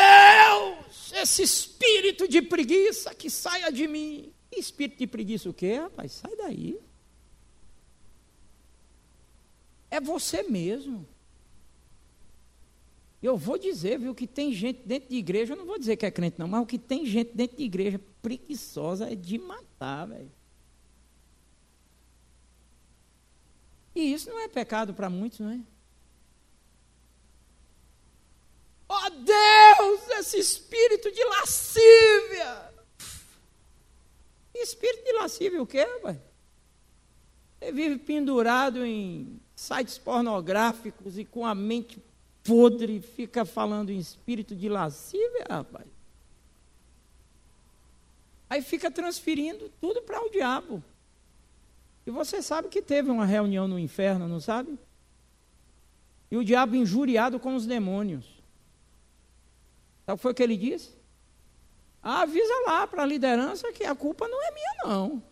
esse 1.12 1.42
espírito 1.42 2.28
de 2.28 2.42
preguiça 2.42 3.14
que 3.14 3.30
saia 3.30 3.70
de 3.70 3.86
mim. 3.86 4.32
Espírito 4.50 4.98
de 4.98 5.06
preguiça 5.06 5.48
o 5.48 5.54
quê, 5.54 5.74
rapaz? 5.74 6.12
Sai 6.12 6.34
daí. 6.36 6.78
É 9.90 10.00
você 10.00 10.42
mesmo. 10.42 11.06
Eu 13.22 13.36
vou 13.36 13.58
dizer, 13.58 13.98
viu, 13.98 14.14
que 14.14 14.26
tem 14.26 14.52
gente 14.52 14.80
dentro 14.86 15.08
de 15.08 15.16
igreja, 15.16 15.52
eu 15.52 15.56
não 15.56 15.66
vou 15.66 15.78
dizer 15.78 15.96
que 15.96 16.06
é 16.06 16.10
crente 16.10 16.38
não, 16.38 16.46
mas 16.46 16.62
o 16.62 16.66
que 16.66 16.78
tem 16.78 17.04
gente 17.04 17.32
dentro 17.34 17.56
de 17.56 17.64
igreja 17.64 18.00
preguiçosa 18.22 19.10
é 19.10 19.16
de 19.16 19.38
matar, 19.38 20.06
velho. 20.06 20.30
E 23.94 24.12
isso 24.12 24.30
não 24.30 24.38
é 24.38 24.46
pecado 24.46 24.94
para 24.94 25.10
muitos, 25.10 25.40
não 25.40 25.50
é? 25.50 25.60
Oh, 28.88 29.10
Deus, 29.10 30.08
esse 30.18 30.38
espírito 30.38 31.10
de 31.12 31.24
lascívia. 31.24 32.72
Espírito 34.54 35.04
de 35.04 35.12
lascívia 35.12 35.62
o 35.62 35.66
quê, 35.66 35.84
pai? 36.02 36.20
Você 37.58 37.72
vive 37.72 37.98
pendurado 37.98 38.84
em 38.84 39.40
sites 39.54 39.98
pornográficos 39.98 41.18
e 41.18 41.24
com 41.24 41.44
a 41.44 41.54
mente 41.54 42.02
podre, 42.44 43.00
fica 43.00 43.44
falando 43.44 43.90
em 43.90 43.98
espírito 43.98 44.54
de 44.54 44.68
lascívia, 44.68 45.44
rapaz. 45.48 45.86
Aí 48.48 48.62
fica 48.62 48.90
transferindo 48.90 49.70
tudo 49.80 50.00
para 50.02 50.24
o 50.24 50.30
diabo. 50.30 50.82
E 52.06 52.10
você 52.10 52.40
sabe 52.40 52.68
que 52.68 52.80
teve 52.80 53.10
uma 53.10 53.26
reunião 53.26 53.68
no 53.68 53.78
inferno, 53.78 54.26
não 54.26 54.40
sabe? 54.40 54.78
E 56.30 56.36
o 56.36 56.44
diabo 56.44 56.74
injuriado 56.74 57.38
com 57.38 57.54
os 57.54 57.66
demônios. 57.66 58.37
Sabe 60.08 60.14
o 60.14 60.16
que 60.16 60.22
foi 60.22 60.32
que 60.32 60.42
ele 60.42 60.56
disse? 60.56 60.96
avisa 62.02 62.54
lá 62.66 62.86
para 62.86 63.02
a 63.02 63.06
liderança 63.06 63.70
que 63.74 63.84
a 63.84 63.94
culpa 63.94 64.26
não 64.26 64.42
é 64.42 64.50
minha, 64.52 64.74
não. 64.84 65.22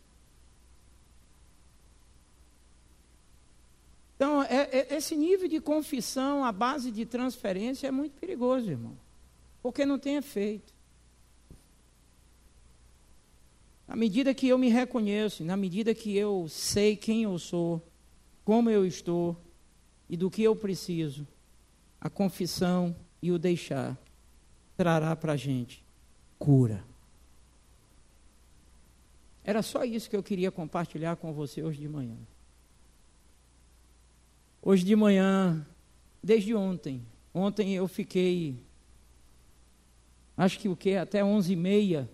Então, 4.14 4.42
é, 4.42 4.68
é, 4.70 4.94
esse 4.94 5.16
nível 5.16 5.48
de 5.48 5.62
confissão 5.62 6.44
à 6.44 6.52
base 6.52 6.90
de 6.90 7.06
transferência 7.06 7.86
é 7.86 7.90
muito 7.90 8.20
perigoso, 8.20 8.70
irmão. 8.70 8.98
Porque 9.62 9.86
não 9.86 9.98
tem 9.98 10.16
efeito. 10.16 10.74
Na 13.88 13.96
medida 13.96 14.34
que 14.34 14.46
eu 14.46 14.58
me 14.58 14.68
reconheço, 14.68 15.42
na 15.42 15.56
medida 15.56 15.94
que 15.94 16.14
eu 16.14 16.46
sei 16.50 16.96
quem 16.96 17.22
eu 17.22 17.38
sou, 17.38 17.82
como 18.44 18.68
eu 18.68 18.84
estou 18.84 19.40
e 20.06 20.18
do 20.18 20.30
que 20.30 20.42
eu 20.42 20.54
preciso, 20.54 21.26
a 21.98 22.10
confissão 22.10 22.94
e 23.22 23.32
o 23.32 23.38
deixar 23.38 23.96
trará 24.76 25.16
para 25.16 25.32
a 25.32 25.36
gente 25.36 25.84
cura. 26.38 26.84
Era 29.42 29.62
só 29.62 29.84
isso 29.84 30.10
que 30.10 30.16
eu 30.16 30.22
queria 30.22 30.50
compartilhar 30.50 31.16
com 31.16 31.32
você 31.32 31.62
hoje 31.62 31.78
de 31.78 31.88
manhã. 31.88 32.16
Hoje 34.60 34.84
de 34.84 34.96
manhã, 34.96 35.64
desde 36.22 36.52
ontem, 36.52 37.06
ontem 37.32 37.72
eu 37.72 37.86
fiquei, 37.86 38.60
acho 40.36 40.58
que 40.58 40.68
o 40.68 40.74
que, 40.74 40.96
até 40.96 41.24
onze 41.24 41.52
e 41.52 41.56
meia, 41.56 42.10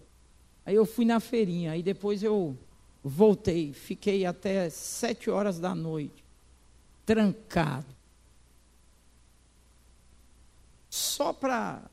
aí 0.66 0.74
eu 0.74 0.84
fui 0.84 1.06
na 1.06 1.18
feirinha, 1.18 1.72
aí 1.72 1.82
depois 1.82 2.22
eu 2.22 2.54
voltei, 3.02 3.72
fiquei 3.72 4.26
até 4.26 4.68
sete 4.68 5.30
horas 5.30 5.58
da 5.58 5.74
noite, 5.74 6.22
trancado. 7.06 7.86
Só 10.90 11.32
para 11.32 11.90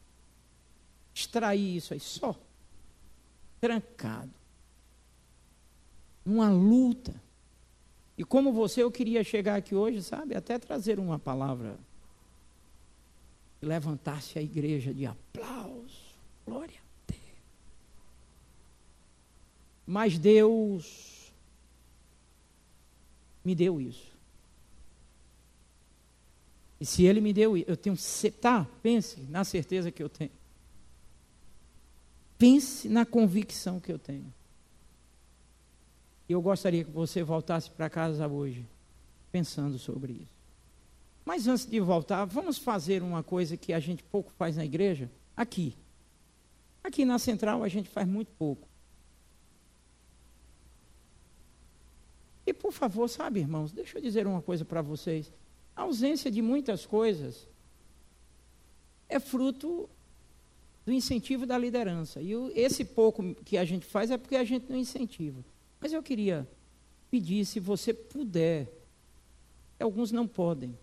extrair 1.20 1.78
isso 1.78 1.93
aí, 1.93 1.99
só. 1.99 2.36
Trancado. 3.59 4.32
Uma 6.26 6.49
luta. 6.49 7.13
E 8.17 8.24
como 8.24 8.51
você, 8.51 8.84
eu 8.84 8.91
queria 8.91 9.24
chegar 9.24 9.55
aqui 9.55 9.76
hoje, 9.76 10.01
sabe, 10.03 10.36
até 10.36 10.57
trazer 10.57 10.99
uma 10.99 11.20
palavra. 11.20 11.78
Levantar-se 13.61 14.39
a 14.39 14.41
igreja 14.41 14.93
de 14.93 15.05
aplauso. 15.05 16.15
Glória 16.45 16.80
a 16.80 17.11
Deus. 17.11 17.22
Mas 19.86 20.17
Deus 20.17 21.32
me 23.43 23.53
deu 23.53 23.82
isso. 23.82 24.09
E 26.80 26.86
se 26.86 27.03
Ele 27.03 27.20
me 27.20 27.34
deu, 27.34 27.57
eu 27.57 27.76
tenho. 27.76 27.97
Tá, 28.39 28.65
pense 28.82 29.20
na 29.24 29.43
certeza 29.43 29.91
que 29.91 30.01
eu 30.01 30.07
tenho. 30.07 30.38
Pense 32.39 32.87
na 32.87 33.05
convicção 33.05 33.81
que 33.81 33.91
eu 33.91 33.99
tenho. 33.99 34.33
Eu 36.27 36.41
gostaria 36.41 36.85
que 36.85 36.89
você 36.89 37.21
voltasse 37.21 37.69
para 37.69 37.89
casa 37.89 38.25
hoje, 38.29 38.65
pensando 39.29 39.77
sobre 39.77 40.13
isso. 40.13 40.39
Mas 41.25 41.47
antes 41.47 41.65
de 41.65 41.81
voltar, 41.81 42.23
vamos 42.23 42.57
fazer 42.57 43.03
uma 43.03 43.21
coisa 43.21 43.57
que 43.57 43.73
a 43.73 43.79
gente 43.79 44.01
pouco 44.03 44.31
faz 44.37 44.55
na 44.55 44.63
igreja, 44.63 45.11
aqui. 45.35 45.75
Aqui 46.81 47.03
na 47.03 47.19
central 47.19 47.61
a 47.61 47.67
gente 47.67 47.89
faz 47.89 48.07
muito 48.07 48.31
pouco. 48.31 48.65
E 52.47 52.53
por 52.53 52.71
favor, 52.71 53.09
sabe, 53.09 53.41
irmãos, 53.41 53.73
deixa 53.73 53.97
eu 53.97 54.01
dizer 54.01 54.25
uma 54.25 54.41
coisa 54.41 54.63
para 54.63 54.81
vocês. 54.81 55.29
A 55.75 55.81
ausência 55.81 56.31
de 56.31 56.41
muitas 56.41 56.85
coisas 56.85 57.45
é 59.09 59.19
fruto 59.19 59.89
do 60.89 60.93
incentivo 60.93 61.45
da 61.45 61.55
liderança. 61.55 62.19
E 62.19 62.33
esse 62.55 62.83
pouco 62.83 63.35
que 63.45 63.59
a 63.59 63.63
gente 63.63 63.85
faz 63.85 64.09
é 64.09 64.17
porque 64.17 64.35
a 64.35 64.43
gente 64.43 64.65
não 64.67 64.75
incentiva. 64.75 65.45
Mas 65.79 65.93
eu 65.93 66.01
queria 66.01 66.49
pedir, 67.11 67.45
se 67.45 67.59
você 67.59 67.93
puder, 67.93 68.67
alguns 69.79 70.11
não 70.11 70.27
podem, 70.27 70.75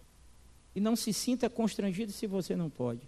e 0.76 0.80
não 0.80 0.94
se 0.94 1.12
sinta 1.12 1.50
constrangido 1.50 2.12
se 2.12 2.24
você 2.24 2.54
não 2.54 2.70
pode. 2.70 3.00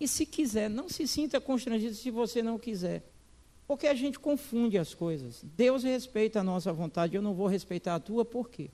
E 0.00 0.08
se 0.08 0.24
quiser, 0.24 0.70
não 0.70 0.88
se 0.88 1.06
sinta 1.06 1.38
constrangido 1.38 1.94
se 1.94 2.10
você 2.10 2.42
não 2.42 2.58
quiser. 2.58 3.04
Porque 3.68 3.86
a 3.86 3.94
gente 3.94 4.18
confunde 4.18 4.78
as 4.78 4.94
coisas. 4.94 5.44
Deus 5.44 5.82
respeita 5.82 6.40
a 6.40 6.44
nossa 6.44 6.72
vontade, 6.72 7.14
eu 7.14 7.20
não 7.20 7.34
vou 7.34 7.48
respeitar 7.48 7.96
a 7.96 8.00
tua, 8.00 8.24
por 8.24 8.48
quê? 8.48 8.70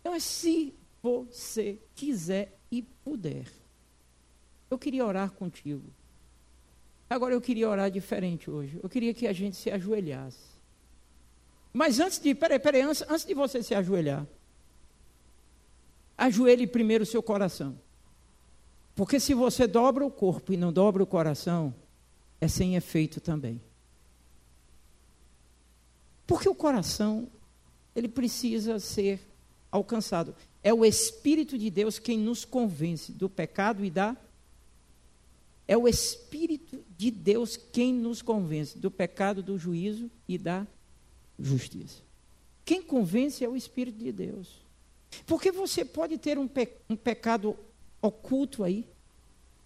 Então, 0.00 0.12
é 0.12 0.18
se 0.18 0.74
você 1.00 1.78
quiser 1.94 2.58
e 2.72 2.82
puder, 2.82 3.46
eu 4.70 4.78
queria 4.78 5.04
orar 5.04 5.30
contigo. 5.32 5.84
Agora 7.08 7.32
eu 7.34 7.40
queria 7.40 7.68
orar 7.68 7.90
diferente 7.90 8.50
hoje. 8.50 8.78
Eu 8.82 8.88
queria 8.88 9.14
que 9.14 9.26
a 9.26 9.32
gente 9.32 9.56
se 9.56 9.70
ajoelhasse. 9.70 10.58
Mas 11.72 12.00
antes 12.00 12.18
de, 12.18 12.34
peraí, 12.34 12.58
peraí, 12.58 12.82
antes, 12.82 13.02
antes 13.08 13.24
de 13.24 13.34
você 13.34 13.62
se 13.62 13.74
ajoelhar, 13.74 14.26
ajoelhe 16.16 16.66
primeiro 16.66 17.04
o 17.04 17.06
seu 17.06 17.22
coração. 17.22 17.78
Porque 18.94 19.20
se 19.20 19.32
você 19.32 19.66
dobra 19.66 20.04
o 20.04 20.10
corpo 20.10 20.52
e 20.52 20.56
não 20.56 20.72
dobra 20.72 21.02
o 21.02 21.06
coração, 21.06 21.74
é 22.40 22.48
sem 22.48 22.74
efeito 22.74 23.20
também. 23.20 23.60
Porque 26.26 26.48
o 26.48 26.54
coração, 26.54 27.28
ele 27.94 28.08
precisa 28.08 28.78
ser 28.78 29.20
alcançado. 29.70 30.34
É 30.62 30.74
o 30.74 30.84
Espírito 30.84 31.56
de 31.56 31.70
Deus 31.70 31.98
quem 31.98 32.18
nos 32.18 32.44
convence 32.44 33.12
do 33.12 33.30
pecado 33.30 33.84
e 33.84 33.90
da 33.90 34.16
é 35.68 35.76
o 35.76 35.86
Espírito 35.86 36.82
de 36.96 37.10
Deus 37.10 37.58
quem 37.58 37.92
nos 37.92 38.22
convence 38.22 38.78
do 38.78 38.90
pecado, 38.90 39.42
do 39.42 39.58
juízo 39.58 40.10
e 40.26 40.38
da 40.38 40.66
justiça. 41.38 42.02
Quem 42.64 42.82
convence 42.82 43.44
é 43.44 43.48
o 43.48 43.54
Espírito 43.54 43.98
de 43.98 44.10
Deus. 44.10 44.48
Porque 45.26 45.52
você 45.52 45.84
pode 45.84 46.16
ter 46.16 46.38
um, 46.38 46.48
pe 46.48 46.70
um 46.88 46.96
pecado 46.96 47.54
oculto 48.00 48.64
aí, 48.64 48.86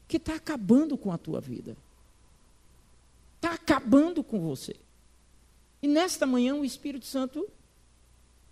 que 0.09 0.16
está 0.16 0.34
acabando 0.34 0.98
com 0.98 1.12
a 1.12 1.18
tua 1.18 1.40
vida. 1.40 1.76
Está 3.36 3.55
acabando 3.55 4.24
com 4.24 4.40
você. 4.40 4.74
E 5.80 5.86
nesta 5.86 6.26
manhã 6.26 6.55
o 6.57 6.64
Espírito 6.64 7.07
Santo 7.07 7.48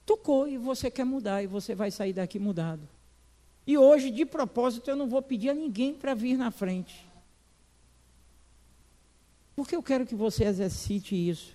tocou 0.06 0.48
e 0.48 0.56
você 0.56 0.90
quer 0.90 1.04
mudar, 1.04 1.42
e 1.42 1.46
você 1.46 1.74
vai 1.74 1.90
sair 1.90 2.12
daqui 2.12 2.38
mudado. 2.38 2.88
E 3.66 3.76
hoje, 3.76 4.10
de 4.10 4.24
propósito, 4.24 4.88
eu 4.88 4.96
não 4.96 5.08
vou 5.08 5.22
pedir 5.22 5.50
a 5.50 5.54
ninguém 5.54 5.94
para 5.94 6.14
vir 6.14 6.36
na 6.36 6.50
frente. 6.50 7.09
Porque 9.60 9.76
eu 9.76 9.82
quero 9.82 10.06
que 10.06 10.14
você 10.14 10.44
exercite 10.44 11.14
isso. 11.14 11.54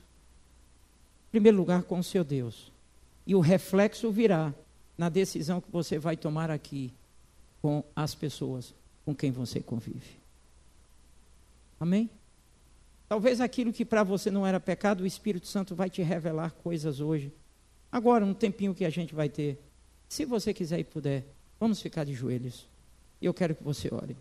Em 1.29 1.31
primeiro 1.31 1.57
lugar, 1.57 1.81
com 1.81 1.97
o 1.97 2.03
seu 2.03 2.23
Deus. 2.23 2.71
E 3.25 3.33
o 3.33 3.39
reflexo 3.39 4.11
virá 4.11 4.53
na 4.95 5.09
decisão 5.09 5.59
que 5.59 5.71
você 5.71 5.97
vai 5.97 6.15
tomar 6.15 6.51
aqui 6.51 6.93
com 7.63 7.83
as 7.95 8.13
pessoas 8.13 8.75
com 9.03 9.15
quem 9.15 9.31
você 9.31 9.59
convive. 9.59 10.19
Amém? 11.79 12.07
Talvez 13.09 13.41
aquilo 13.41 13.73
que 13.73 13.83
para 13.83 14.03
você 14.03 14.29
não 14.29 14.45
era 14.45 14.59
pecado, 14.59 15.01
o 15.01 15.07
Espírito 15.07 15.47
Santo 15.47 15.73
vai 15.73 15.89
te 15.89 16.03
revelar 16.03 16.51
coisas 16.51 16.99
hoje. 16.99 17.33
Agora, 17.91 18.23
um 18.23 18.35
tempinho 18.35 18.75
que 18.75 18.85
a 18.85 18.91
gente 18.91 19.15
vai 19.15 19.29
ter. 19.29 19.59
Se 20.07 20.25
você 20.25 20.53
quiser 20.53 20.77
e 20.77 20.83
puder, 20.83 21.25
vamos 21.59 21.81
ficar 21.81 22.03
de 22.03 22.13
joelhos. 22.13 22.67
Eu 23.19 23.33
quero 23.33 23.55
que 23.55 23.63
você 23.63 23.91
ore. 23.91 24.15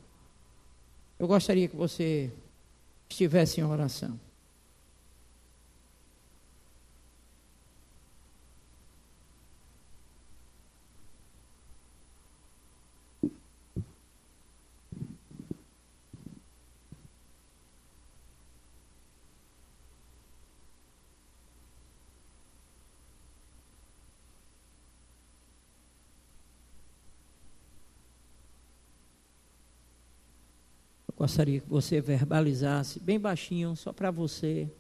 Eu 1.19 1.27
gostaria 1.27 1.69
que 1.69 1.77
você 1.77 2.32
estivesse 3.15 3.61
em 3.61 3.65
oração. 3.65 4.19
Gostaria 31.24 31.59
que 31.59 31.66
você 31.70 32.02
verbalizasse 32.02 33.01
bem 33.01 33.18
baixinho, 33.18 33.74
só 33.74 33.94
para 33.94 34.10
você. 34.10 34.70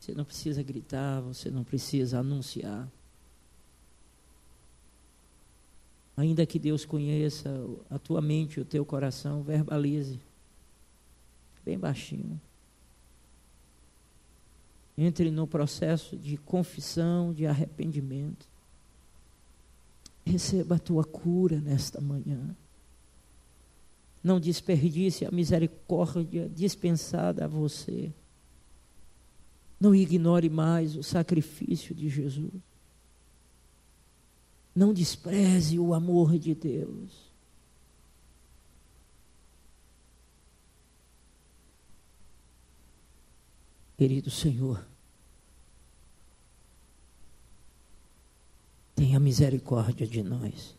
Você 0.00 0.12
não 0.12 0.24
precisa 0.24 0.60
gritar, 0.60 1.20
você 1.20 1.52
não 1.52 1.62
precisa 1.62 2.18
anunciar. 2.18 2.88
Ainda 6.16 6.44
que 6.44 6.58
Deus 6.58 6.84
conheça 6.84 7.48
a 7.88 7.96
tua 7.96 8.20
mente, 8.20 8.58
o 8.58 8.64
teu 8.64 8.84
coração, 8.84 9.44
verbalize. 9.44 10.18
Bem 11.64 11.78
baixinho. 11.78 12.40
Entre 14.96 15.30
no 15.30 15.46
processo 15.46 16.16
de 16.16 16.36
confissão, 16.38 17.32
de 17.32 17.46
arrependimento. 17.46 18.48
Receba 20.26 20.74
a 20.74 20.80
tua 20.80 21.04
cura 21.04 21.60
nesta 21.60 22.00
manhã. 22.00 22.56
Não 24.22 24.40
desperdice 24.40 25.24
a 25.24 25.30
misericórdia 25.30 26.48
dispensada 26.48 27.44
a 27.44 27.48
você. 27.48 28.12
Não 29.80 29.94
ignore 29.94 30.48
mais 30.48 30.96
o 30.96 31.02
sacrifício 31.02 31.94
de 31.94 32.08
Jesus. 32.08 32.52
Não 34.74 34.92
despreze 34.92 35.78
o 35.78 35.94
amor 35.94 36.38
de 36.38 36.54
Deus. 36.54 37.28
Querido 43.96 44.30
Senhor, 44.30 44.86
tenha 48.94 49.18
misericórdia 49.18 50.06
de 50.06 50.22
nós. 50.22 50.77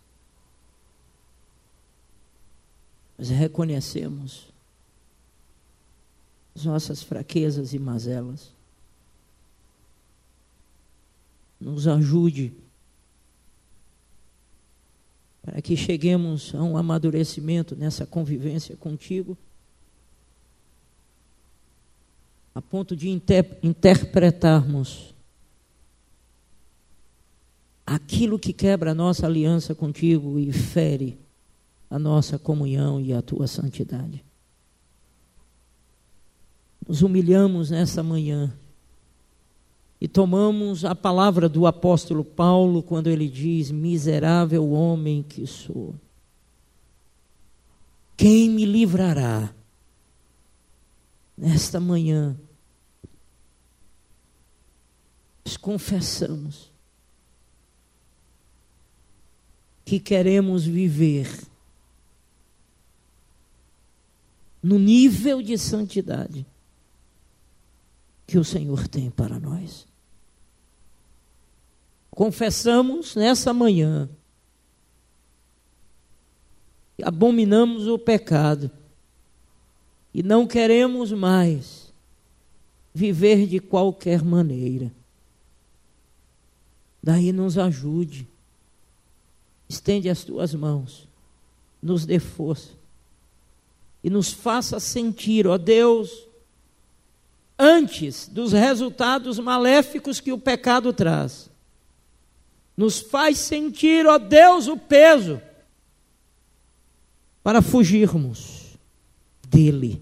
Nós 3.19 3.27
reconhecemos 3.27 4.47
as 6.55 6.63
nossas 6.63 7.03
fraquezas 7.03 7.73
e 7.73 7.79
mazelas. 7.79 8.49
Nos 11.59 11.85
ajude 11.85 12.53
para 15.41 15.61
que 15.61 15.75
cheguemos 15.75 16.55
a 16.55 16.63
um 16.63 16.77
amadurecimento 16.77 17.75
nessa 17.75 18.05
convivência 18.05 18.77
contigo, 18.77 19.37
a 22.55 22.61
ponto 22.61 22.95
de 22.95 23.09
inter 23.09 23.59
interpretarmos 23.61 25.13
aquilo 27.85 28.39
que 28.39 28.53
quebra 28.53 28.91
a 28.91 28.95
nossa 28.95 29.25
aliança 29.25 29.75
contigo 29.75 30.39
e 30.39 30.53
fere 30.53 31.17
a 31.89 31.97
nossa 31.97 32.37
comunhão 32.37 33.01
e 33.01 33.11
a 33.13 33.21
tua 33.21 33.47
santidade. 33.47 34.23
Nos 36.87 37.01
humilhamos 37.01 37.71
nessa 37.71 38.03
manhã 38.03 38.53
e 40.01 40.07
tomamos 40.07 40.85
a 40.85 40.95
palavra 40.95 41.49
do 41.49 41.65
apóstolo 41.65 42.23
Paulo 42.23 42.81
quando 42.81 43.07
ele 43.07 43.27
diz: 43.27 43.71
Miserável 43.71 44.69
homem 44.71 45.23
que 45.23 45.45
sou. 45.45 45.95
Quem 48.15 48.49
me 48.49 48.65
livrará 48.65 49.53
nesta 51.37 51.79
manhã? 51.79 52.37
Nós 55.45 55.57
confessamos 55.57 56.71
que 59.83 59.99
queremos 59.99 60.65
viver 60.65 61.27
no 64.61 64.77
nível 64.77 65.41
de 65.41 65.57
santidade 65.57 66.45
que 68.27 68.37
o 68.37 68.43
Senhor 68.43 68.87
tem 68.87 69.09
para 69.09 69.39
nós. 69.39 69.87
Confessamos 72.11 73.15
nessa 73.15 73.53
manhã 73.53 74.09
abominamos 77.03 77.87
o 77.87 77.97
pecado 77.97 78.69
e 80.13 80.23
não 80.23 80.47
queremos 80.47 81.11
mais 81.11 81.93
viver 82.93 83.47
de 83.47 83.59
qualquer 83.59 84.23
maneira. 84.23 84.91
Daí 87.01 87.31
nos 87.31 87.57
ajude, 87.57 88.27
estende 89.67 90.09
as 90.09 90.23
tuas 90.23 90.53
mãos, 90.53 91.07
nos 91.81 92.05
dê 92.05 92.19
força 92.19 92.78
e 94.03 94.09
nos 94.09 94.31
faça 94.31 94.79
sentir, 94.79 95.45
ó 95.45 95.57
Deus, 95.57 96.27
antes 97.57 98.27
dos 98.27 98.53
resultados 98.53 99.37
maléficos 99.39 100.19
que 100.19 100.31
o 100.31 100.37
pecado 100.37 100.93
traz. 100.93 101.49
Nos 102.77 102.99
faz 102.99 103.37
sentir, 103.37 104.07
ó 104.07 104.17
Deus, 104.17 104.67
o 104.67 104.77
peso 104.77 105.41
para 107.43 107.61
fugirmos 107.61 108.77
dele. 109.47 110.01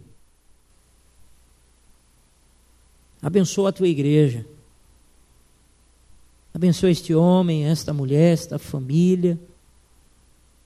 Abençoa 3.19 3.69
a 3.69 3.73
tua 3.73 3.87
igreja. 3.87 4.45
Abençoa 6.53 6.91
este 6.91 7.15
homem, 7.15 7.65
esta 7.65 7.93
mulher, 7.93 8.33
esta 8.33 8.59
família, 8.59 9.39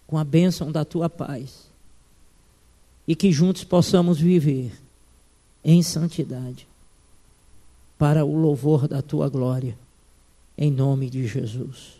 com 0.06 0.18
a 0.18 0.24
bênção 0.24 0.70
da 0.70 0.84
tua 0.84 1.10
paz 1.10 1.71
e 3.12 3.16
que 3.16 3.30
juntos 3.30 3.66
possamos 3.66 4.22
viver 4.22 4.72
em 5.66 5.84
santidade 5.84 6.66
para 7.98 8.24
o 8.24 8.34
louvor 8.34 8.88
da 8.88 9.02
tua 9.02 9.28
glória, 9.28 9.78
em 10.58 10.72
nome 10.72 11.10
de 11.10 11.28
Jesus. 11.28 12.00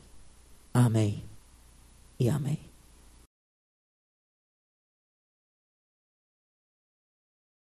Amém 0.74 1.22
e 2.18 2.30
amém. 2.30 2.71